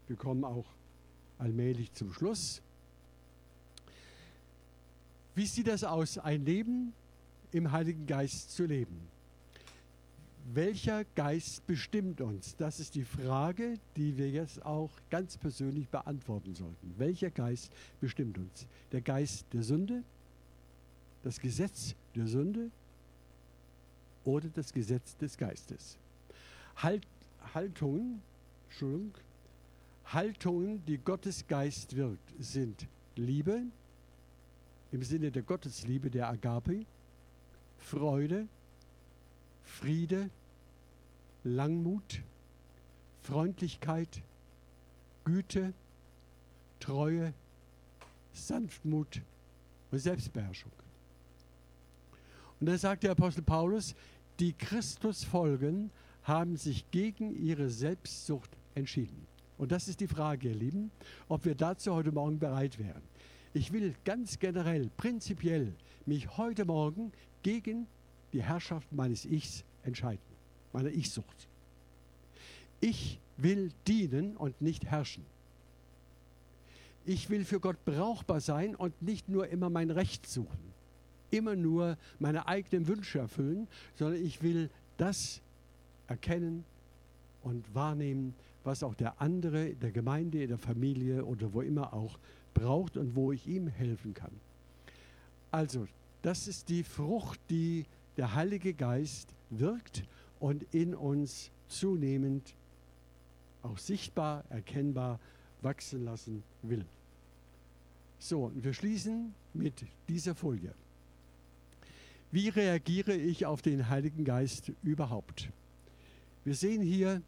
Wir 0.07 0.15
kommen 0.15 0.43
auch 0.45 0.65
allmählich 1.37 1.93
zum 1.93 2.13
Schluss. 2.13 2.61
Wie 5.35 5.45
sieht 5.45 5.67
das 5.67 5.83
aus, 5.83 6.17
ein 6.17 6.45
Leben 6.45 6.93
im 7.51 7.71
Heiligen 7.71 8.07
Geist 8.07 8.51
zu 8.51 8.65
leben? 8.65 8.95
Welcher 10.53 11.03
Geist 11.15 11.65
bestimmt 11.65 12.21
uns? 12.21 12.55
Das 12.55 12.79
ist 12.79 12.95
die 12.95 13.03
Frage, 13.03 13.79
die 13.97 14.15
wir 14.17 14.29
jetzt 14.29 14.63
auch 14.63 14.91
ganz 15.09 15.37
persönlich 15.37 15.89
beantworten 15.89 16.53
sollten. 16.53 16.93
Welcher 16.97 17.31
Geist 17.31 17.71
bestimmt 17.99 18.37
uns? 18.37 18.67
Der 18.91 19.01
Geist 19.01 19.45
der 19.53 19.63
Sünde? 19.63 20.03
Das 21.23 21.39
Gesetz 21.39 21.95
der 22.15 22.27
Sünde? 22.27 22.69
Oder 24.23 24.49
das 24.49 24.71
Gesetz 24.71 25.17
des 25.17 25.35
Geistes? 25.37 25.97
halt, 26.77 27.05
Haltungen, 27.53 28.21
Entschuldigung, 28.69 29.13
Haltungen, 30.05 30.83
die 30.85 30.97
Gottes 30.97 31.47
Geist 31.47 31.95
wirkt, 31.95 32.33
sind 32.39 32.87
Liebe 33.15 33.63
im 34.91 35.03
Sinne 35.03 35.31
der 35.31 35.41
Gottesliebe, 35.41 36.09
der 36.09 36.29
Agape, 36.29 36.85
Freude, 37.79 38.47
Friede, 39.63 40.29
Langmut, 41.43 42.21
Freundlichkeit, 43.23 44.21
Güte, 45.23 45.73
Treue, 46.79 47.33
Sanftmut 48.33 49.21
und 49.91 49.99
Selbstbeherrschung. 49.99 50.71
Und 52.59 52.67
dann 52.67 52.77
sagt 52.77 53.03
der 53.03 53.11
Apostel 53.11 53.41
Paulus, 53.41 53.95
die 54.39 54.53
Christus 54.53 55.23
folgen, 55.23 55.91
haben 56.23 56.57
sich 56.57 56.89
gegen 56.91 57.35
ihre 57.35 57.69
Selbstsucht 57.69 58.49
entschieden. 58.75 59.27
Und 59.57 59.71
das 59.71 59.87
ist 59.87 59.99
die 59.99 60.07
Frage, 60.07 60.49
ihr 60.49 60.55
Lieben, 60.55 60.91
ob 61.29 61.45
wir 61.45 61.55
dazu 61.55 61.93
heute 61.93 62.11
Morgen 62.11 62.39
bereit 62.39 62.77
wären. 62.77 63.01
Ich 63.53 63.71
will 63.71 63.95
ganz 64.03 64.37
generell, 64.39 64.89
prinzipiell 64.97 65.73
mich 66.05 66.37
heute 66.37 66.65
Morgen 66.65 67.13
gegen 67.41 67.87
die 68.33 68.43
Herrschaft 68.43 68.91
meines 68.91 69.25
Ichs 69.25 69.63
entscheiden, 69.83 70.21
meiner 70.73 70.89
Ich-Sucht. 70.89 71.47
Ich 72.81 73.19
will 73.37 73.71
dienen 73.87 74.35
und 74.35 74.61
nicht 74.61 74.85
herrschen. 74.85 75.25
Ich 77.05 77.29
will 77.29 77.45
für 77.45 77.59
Gott 77.59 77.77
brauchbar 77.85 78.41
sein 78.41 78.75
und 78.75 79.01
nicht 79.01 79.29
nur 79.29 79.47
immer 79.47 79.69
mein 79.69 79.91
Recht 79.91 80.27
suchen, 80.27 80.73
immer 81.31 81.55
nur 81.55 81.97
meine 82.19 82.47
eigenen 82.47 82.87
Wünsche 82.87 83.19
erfüllen, 83.19 83.67
sondern 83.95 84.21
ich 84.21 84.41
will 84.41 84.69
das 84.97 85.41
erkennen 86.07 86.65
und 87.43 87.73
wahrnehmen, 87.73 88.33
was 88.65 88.83
auch 88.83 88.95
der 88.95 89.21
andere, 89.21 89.75
der 89.75 89.91
Gemeinde, 89.91 90.41
in 90.41 90.49
der 90.49 90.57
Familie 90.57 91.25
oder 91.25 91.53
wo 91.53 91.61
immer 91.61 91.93
auch 91.93 92.17
braucht 92.53 92.97
und 92.97 93.15
wo 93.15 93.31
ich 93.31 93.47
ihm 93.47 93.67
helfen 93.67 94.13
kann. 94.13 94.31
Also, 95.51 95.87
das 96.21 96.47
ist 96.47 96.69
die 96.69 96.83
Frucht, 96.83 97.39
die 97.49 97.85
der 98.17 98.33
Heilige 98.33 98.73
Geist 98.73 99.33
wirkt 99.49 100.03
und 100.39 100.63
in 100.73 100.95
uns 100.95 101.51
zunehmend 101.67 102.55
auch 103.61 103.77
sichtbar, 103.77 104.43
erkennbar 104.49 105.19
wachsen 105.61 106.03
lassen 106.03 106.43
will. 106.61 106.85
So, 108.19 108.45
und 108.45 108.63
wir 108.63 108.73
schließen 108.73 109.33
mit 109.53 109.85
dieser 110.07 110.35
Folie. 110.35 110.73
Wie 112.31 112.49
reagiere 112.49 113.13
ich 113.13 113.45
auf 113.45 113.61
den 113.61 113.89
Heiligen 113.89 114.23
Geist 114.23 114.71
überhaupt? 114.83 115.49
Wir 116.43 116.55
sehen 116.55 116.81
hier 116.81 117.21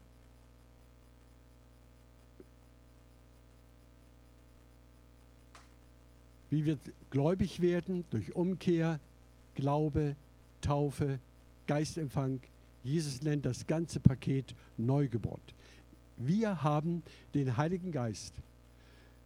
wie 6.50 6.66
wir 6.66 6.78
gläubig 7.10 7.62
werden 7.62 8.06
durch 8.10 8.36
Umkehr, 8.36 9.00
Glaube, 9.56 10.16
Taufe, 10.62 11.20
Geistempfang. 11.66 12.40
Jesus 12.84 13.22
nennt 13.22 13.46
das 13.46 13.68
ganze 13.68 14.00
Paket 14.00 14.56
Neugeburt. 14.78 15.54
Wir 16.18 16.64
haben 16.64 17.04
den 17.34 17.58
Heiligen 17.58 17.92
Geist. 17.92 18.34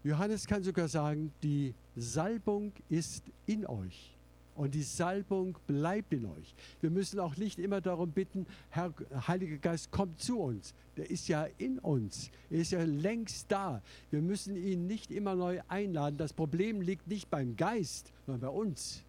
Johannes 0.03 0.47
kann 0.47 0.63
sogar 0.63 0.87
sagen, 0.87 1.31
die 1.43 1.73
Salbung 1.95 2.71
ist 2.89 3.23
in 3.45 3.65
euch. 3.65 4.10
Und 4.55 4.75
die 4.75 4.83
Salbung 4.83 5.57
bleibt 5.65 6.13
in 6.13 6.25
euch. 6.25 6.53
Wir 6.81 6.89
müssen 6.89 7.19
auch 7.19 7.37
nicht 7.37 7.57
immer 7.57 7.79
darum 7.79 8.11
bitten, 8.11 8.45
Herr 8.69 8.93
Heiliger 9.27 9.57
Geist, 9.57 9.91
kommt 9.91 10.19
zu 10.19 10.39
uns. 10.39 10.73
Der 10.97 11.09
ist 11.09 11.27
ja 11.27 11.47
in 11.57 11.79
uns. 11.79 12.29
Er 12.49 12.59
ist 12.59 12.71
ja 12.71 12.83
längst 12.83 13.51
da. 13.51 13.81
Wir 14.09 14.21
müssen 14.21 14.55
ihn 14.55 14.87
nicht 14.87 15.09
immer 15.09 15.35
neu 15.35 15.61
einladen. 15.67 16.17
Das 16.17 16.33
Problem 16.33 16.81
liegt 16.81 17.07
nicht 17.07 17.29
beim 17.29 17.55
Geist, 17.55 18.11
sondern 18.25 18.41
bei 18.41 18.55
uns. 18.55 19.03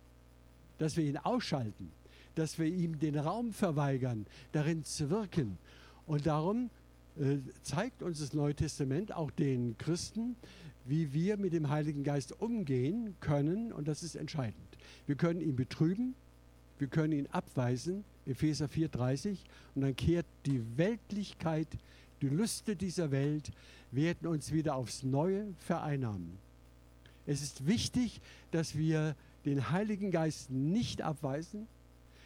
Dass 0.78 0.96
wir 0.96 1.04
ihn 1.04 1.18
ausschalten, 1.18 1.90
dass 2.34 2.58
wir 2.58 2.66
ihm 2.66 2.98
den 2.98 3.18
Raum 3.18 3.52
verweigern, 3.52 4.26
darin 4.52 4.84
zu 4.84 5.10
wirken. 5.10 5.58
Und 6.06 6.26
darum 6.26 6.70
äh, 7.18 7.38
zeigt 7.62 8.02
uns 8.02 8.20
das 8.20 8.32
Neue 8.32 8.54
Testament 8.54 9.12
auch 9.12 9.30
den 9.30 9.76
Christen, 9.76 10.36
wie 10.84 11.12
wir 11.12 11.36
mit 11.36 11.52
dem 11.52 11.68
Heiligen 11.68 12.04
Geist 12.04 12.40
umgehen 12.40 13.14
können. 13.20 13.72
Und 13.72 13.88
das 13.88 14.02
ist 14.02 14.16
entscheidend. 14.16 14.56
Wir 15.06 15.16
können 15.16 15.40
ihn 15.40 15.56
betrüben, 15.56 16.14
wir 16.78 16.88
können 16.88 17.12
ihn 17.12 17.26
abweisen, 17.28 18.04
Epheser 18.26 18.66
4,30, 18.66 19.38
und 19.74 19.82
dann 19.82 19.96
kehrt 19.96 20.26
die 20.46 20.62
Weltlichkeit, 20.76 21.68
die 22.20 22.28
Lüste 22.28 22.76
dieser 22.76 23.10
Welt, 23.10 23.50
werden 23.90 24.26
uns 24.26 24.52
wieder 24.52 24.74
aufs 24.76 25.02
Neue 25.02 25.46
vereinnahmen. 25.58 26.38
Es 27.26 27.42
ist 27.42 27.66
wichtig, 27.66 28.20
dass 28.50 28.76
wir 28.76 29.14
den 29.44 29.70
Heiligen 29.70 30.10
Geist 30.10 30.50
nicht 30.50 31.02
abweisen, 31.02 31.66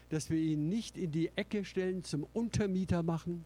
dass 0.09 0.31
wir 0.31 0.39
ihn 0.39 0.69
nicht 0.69 0.97
in 0.97 1.13
die 1.13 1.31
Ecke 1.37 1.65
stellen, 1.65 2.05
zum 2.05 2.27
Untermieter 2.33 3.03
machen, 3.03 3.45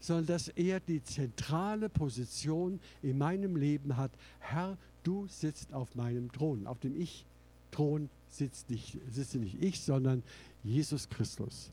sondern 0.00 0.26
dass 0.26 0.48
er 0.48 0.80
die 0.80 1.02
zentrale 1.02 1.88
Position 1.88 2.80
in 3.02 3.18
meinem 3.18 3.56
Leben 3.56 3.96
hat. 3.96 4.12
Herr, 4.40 4.76
du 5.02 5.26
sitzt 5.28 5.72
auf 5.72 5.94
meinem 5.94 6.30
Thron, 6.32 6.66
auf 6.66 6.78
dem 6.80 7.00
Ich-Thron 7.00 8.10
sitzt 8.30 8.70
nicht, 8.70 8.98
sitze 9.10 9.38
nicht 9.38 9.62
ich, 9.62 9.80
sondern 9.80 10.22
Jesus 10.62 11.08
Christus. 11.08 11.72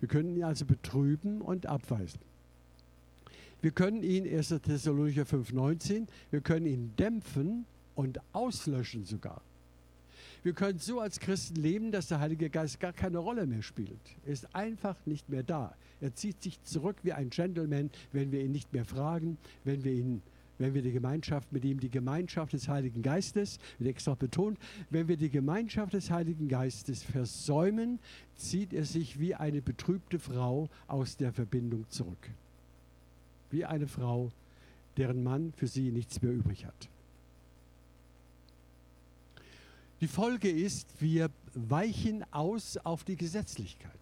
Wir 0.00 0.08
können 0.08 0.36
ihn 0.36 0.44
also 0.44 0.64
betrüben 0.64 1.40
und 1.40 1.66
abweisen. 1.66 2.20
Wir 3.60 3.70
können 3.70 4.02
ihn, 4.02 4.26
1. 4.26 4.48
Thessalonicher 4.62 5.22
5,19, 5.22 6.08
wir 6.32 6.40
können 6.40 6.66
ihn 6.66 6.96
dämpfen 6.96 7.64
und 7.94 8.18
auslöschen 8.32 9.04
sogar. 9.04 9.42
Wir 10.42 10.54
können 10.54 10.78
so 10.78 10.98
als 10.98 11.20
Christen 11.20 11.56
leben, 11.56 11.92
dass 11.92 12.08
der 12.08 12.18
Heilige 12.18 12.50
Geist 12.50 12.80
gar 12.80 12.92
keine 12.92 13.18
Rolle 13.18 13.46
mehr 13.46 13.62
spielt. 13.62 14.00
Er 14.26 14.32
ist 14.32 14.54
einfach 14.54 14.96
nicht 15.06 15.28
mehr 15.28 15.44
da. 15.44 15.74
Er 16.00 16.14
zieht 16.14 16.42
sich 16.42 16.60
zurück 16.64 16.96
wie 17.04 17.12
ein 17.12 17.30
Gentleman, 17.30 17.90
wenn 18.12 18.32
wir 18.32 18.40
ihn 18.40 18.50
nicht 18.50 18.72
mehr 18.72 18.84
fragen, 18.84 19.38
wenn 19.64 19.84
wir 19.84 19.92
ihn 19.92 20.22
wenn 20.58 20.74
wir 20.74 20.82
die 20.82 20.92
Gemeinschaft 20.92 21.52
mit 21.52 21.64
ihm, 21.64 21.80
die 21.80 21.90
Gemeinschaft 21.90 22.52
des 22.52 22.68
Heiligen 22.68 23.02
Geistes, 23.02 23.58
wird 23.78 23.90
extra 23.90 24.14
betont, 24.14 24.58
wenn 24.90 25.08
wir 25.08 25.16
die 25.16 25.30
Gemeinschaft 25.30 25.92
des 25.92 26.10
Heiligen 26.10 26.46
Geistes 26.46 27.02
versäumen, 27.02 27.98
zieht 28.36 28.72
er 28.72 28.84
sich 28.84 29.18
wie 29.18 29.34
eine 29.34 29.60
betrübte 29.60 30.20
Frau 30.20 30.68
aus 30.86 31.16
der 31.16 31.32
Verbindung 31.32 31.88
zurück. 31.88 32.30
Wie 33.50 33.64
eine 33.64 33.88
Frau, 33.88 34.30
deren 34.96 35.24
Mann 35.24 35.52
für 35.56 35.66
sie 35.66 35.90
nichts 35.90 36.22
mehr 36.22 36.32
übrig 36.32 36.64
hat. 36.64 36.88
Die 40.02 40.08
Folge 40.08 40.50
ist, 40.50 41.00
wir 41.00 41.30
weichen 41.54 42.24
aus 42.32 42.76
auf 42.76 43.04
die 43.04 43.14
Gesetzlichkeit. 43.14 44.00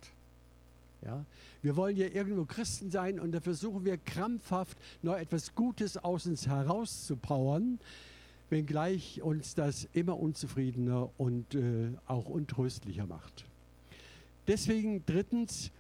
Ja? 1.05 1.27
Wir 1.61 1.77
wollen 1.77 1.95
ja 1.95 2.07
irgendwo 2.07 2.47
Christen 2.47 2.91
sein 2.91 3.21
und 3.21 3.33
da 3.33 3.41
versuchen 3.43 3.85
wir 3.85 3.99
krampfhaft 3.99 4.79
noch 5.03 5.15
etwas 5.15 5.55
Gutes 5.55 5.99
aus 5.99 6.25
uns 6.25 6.47
herauszupowern, 6.47 7.79
wenngleich 8.49 9.21
uns 9.21 9.55
das 9.55 9.89
immer 9.93 10.19
unzufriedener 10.19 11.11
und 11.19 11.55
äh, 11.55 11.91
auch 12.07 12.31
untröstlicher 12.31 13.05
macht. 13.05 13.45
Deswegen 14.47 15.05
drittens, 15.05 15.71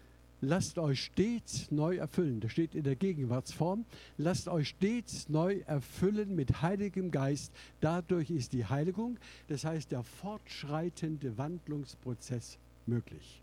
lasst 0.40 0.78
euch 0.78 1.04
stets 1.04 1.70
neu 1.70 1.96
erfüllen. 1.96 2.40
Das 2.40 2.52
steht 2.52 2.74
in 2.74 2.84
der 2.84 2.96
Gegenwartsform. 2.96 3.84
Lasst 4.18 4.48
euch 4.48 4.68
stets 4.68 5.28
neu 5.28 5.60
erfüllen 5.66 6.34
mit 6.34 6.62
Heiligem 6.62 7.10
Geist. 7.10 7.52
Dadurch 7.80 8.30
ist 8.30 8.52
die 8.52 8.66
Heiligung, 8.66 9.18
das 9.48 9.64
heißt 9.64 9.92
der 9.92 10.02
fortschreitende 10.02 11.36
Wandlungsprozess 11.36 12.58
möglich. 12.86 13.42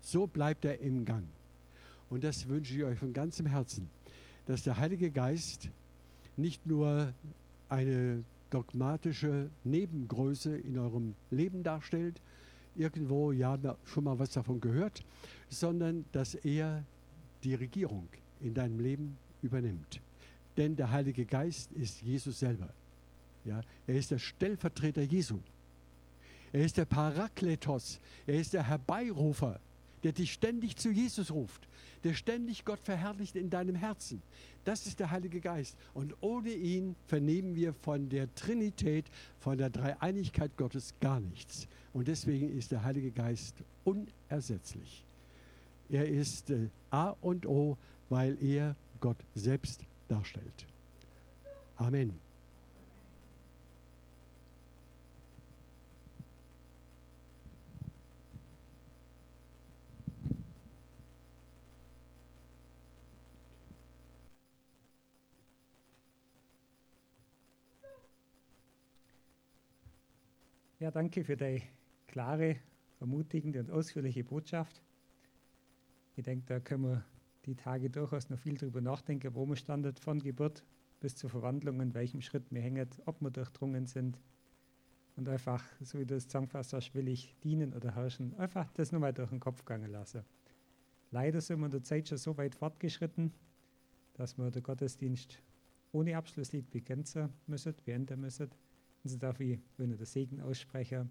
So 0.00 0.26
bleibt 0.26 0.64
er 0.64 0.80
im 0.80 1.04
Gang. 1.04 1.24
Und 2.10 2.24
das 2.24 2.48
wünsche 2.48 2.74
ich 2.74 2.84
euch 2.84 2.98
von 2.98 3.12
ganzem 3.12 3.46
Herzen, 3.46 3.90
dass 4.46 4.62
der 4.62 4.78
Heilige 4.78 5.10
Geist 5.10 5.68
nicht 6.36 6.66
nur 6.66 7.12
eine 7.68 8.24
dogmatische 8.50 9.50
Nebengröße 9.64 10.56
in 10.56 10.78
eurem 10.78 11.14
Leben 11.30 11.62
darstellt, 11.62 12.20
irgendwo 12.78 13.32
ja 13.32 13.58
schon 13.84 14.04
mal 14.04 14.18
was 14.18 14.30
davon 14.30 14.60
gehört, 14.60 15.02
sondern 15.48 16.04
dass 16.12 16.34
er 16.34 16.84
die 17.44 17.54
Regierung 17.54 18.08
in 18.40 18.54
deinem 18.54 18.80
Leben 18.80 19.18
übernimmt. 19.42 20.00
Denn 20.56 20.76
der 20.76 20.90
Heilige 20.90 21.24
Geist 21.24 21.72
ist 21.72 22.02
Jesus 22.02 22.40
selber. 22.40 22.68
Ja, 23.44 23.60
er 23.86 23.94
ist 23.94 24.10
der 24.10 24.18
Stellvertreter 24.18 25.02
Jesu. 25.02 25.38
Er 26.52 26.64
ist 26.64 26.76
der 26.76 26.84
Parakletos. 26.84 28.00
Er 28.26 28.40
ist 28.40 28.54
der 28.54 28.66
Herbeirufer 28.66 29.60
der 30.02 30.12
dich 30.12 30.32
ständig 30.32 30.76
zu 30.76 30.90
Jesus 30.90 31.30
ruft, 31.30 31.68
der 32.04 32.14
ständig 32.14 32.64
Gott 32.64 32.80
verherrlicht 32.80 33.36
in 33.36 33.50
deinem 33.50 33.74
Herzen. 33.74 34.22
Das 34.64 34.86
ist 34.86 35.00
der 35.00 35.10
Heilige 35.10 35.40
Geist. 35.40 35.76
Und 35.94 36.14
ohne 36.20 36.50
ihn 36.50 36.94
vernehmen 37.06 37.54
wir 37.54 37.72
von 37.72 38.08
der 38.08 38.32
Trinität, 38.34 39.06
von 39.40 39.58
der 39.58 39.70
Dreieinigkeit 39.70 40.56
Gottes 40.56 40.94
gar 41.00 41.20
nichts. 41.20 41.66
Und 41.92 42.08
deswegen 42.08 42.56
ist 42.56 42.70
der 42.70 42.84
Heilige 42.84 43.10
Geist 43.10 43.54
unersetzlich. 43.84 45.04
Er 45.88 46.06
ist 46.06 46.50
äh, 46.50 46.68
A 46.90 47.14
und 47.20 47.46
O, 47.46 47.76
weil 48.08 48.36
er 48.42 48.76
Gott 49.00 49.16
selbst 49.34 49.84
darstellt. 50.08 50.66
Amen. 51.76 52.27
Ja, 70.88 70.92
danke 70.92 71.22
für 71.22 71.36
die 71.36 71.60
klare 72.06 72.56
ermutigende 72.98 73.60
und 73.60 73.70
ausführliche 73.70 74.24
Botschaft. 74.24 74.82
Ich 76.16 76.24
denke, 76.24 76.46
da 76.46 76.60
können 76.60 76.84
wir 76.84 77.04
die 77.44 77.56
Tage 77.56 77.90
durchaus 77.90 78.30
noch 78.30 78.38
viel 78.38 78.56
darüber 78.56 78.80
nachdenken, 78.80 79.34
wo 79.34 79.44
wir 79.44 79.56
standet, 79.56 80.00
von 80.00 80.18
Geburt 80.18 80.64
bis 80.98 81.14
zur 81.14 81.28
Verwandlung, 81.28 81.82
in 81.82 81.92
welchem 81.92 82.22
Schritt 82.22 82.50
wir 82.50 82.62
hängen, 82.62 82.88
ob 83.04 83.20
wir 83.20 83.30
durchdrungen 83.30 83.84
sind. 83.84 84.18
Und 85.14 85.28
einfach, 85.28 85.62
so 85.82 85.98
wie 85.98 86.06
du 86.06 86.14
es 86.16 86.26
zusammengefasst 86.26 86.72
hast, 86.72 86.94
will 86.94 87.08
ich 87.08 87.36
dienen 87.44 87.74
oder 87.74 87.94
herrschen, 87.94 88.34
einfach 88.38 88.72
das 88.72 88.90
nur 88.90 89.02
mal 89.02 89.12
durch 89.12 89.28
den 89.28 89.40
Kopf 89.40 89.66
gehen 89.66 89.84
lassen. 89.92 90.22
Leider 91.10 91.42
sind 91.42 91.58
wir 91.58 91.66
in 91.66 91.72
der 91.72 91.82
Zeit 91.82 92.08
schon 92.08 92.16
so 92.16 92.38
weit 92.38 92.54
fortgeschritten, 92.54 93.34
dass 94.14 94.38
wir 94.38 94.50
den 94.50 94.62
Gottesdienst 94.62 95.42
ohne 95.92 96.16
Abschlusslied 96.16 96.70
beginnen 96.70 97.04
müssen, 97.46 97.74
beenden 97.84 98.22
müssen. 98.22 98.48
Und 99.04 99.10
so 99.10 99.16
darf 99.16 99.40
ich, 99.40 99.58
wenn 99.76 99.90
ich 99.90 99.96
den 99.96 100.06
Segen 100.06 100.40
aussprechen, 100.40 101.10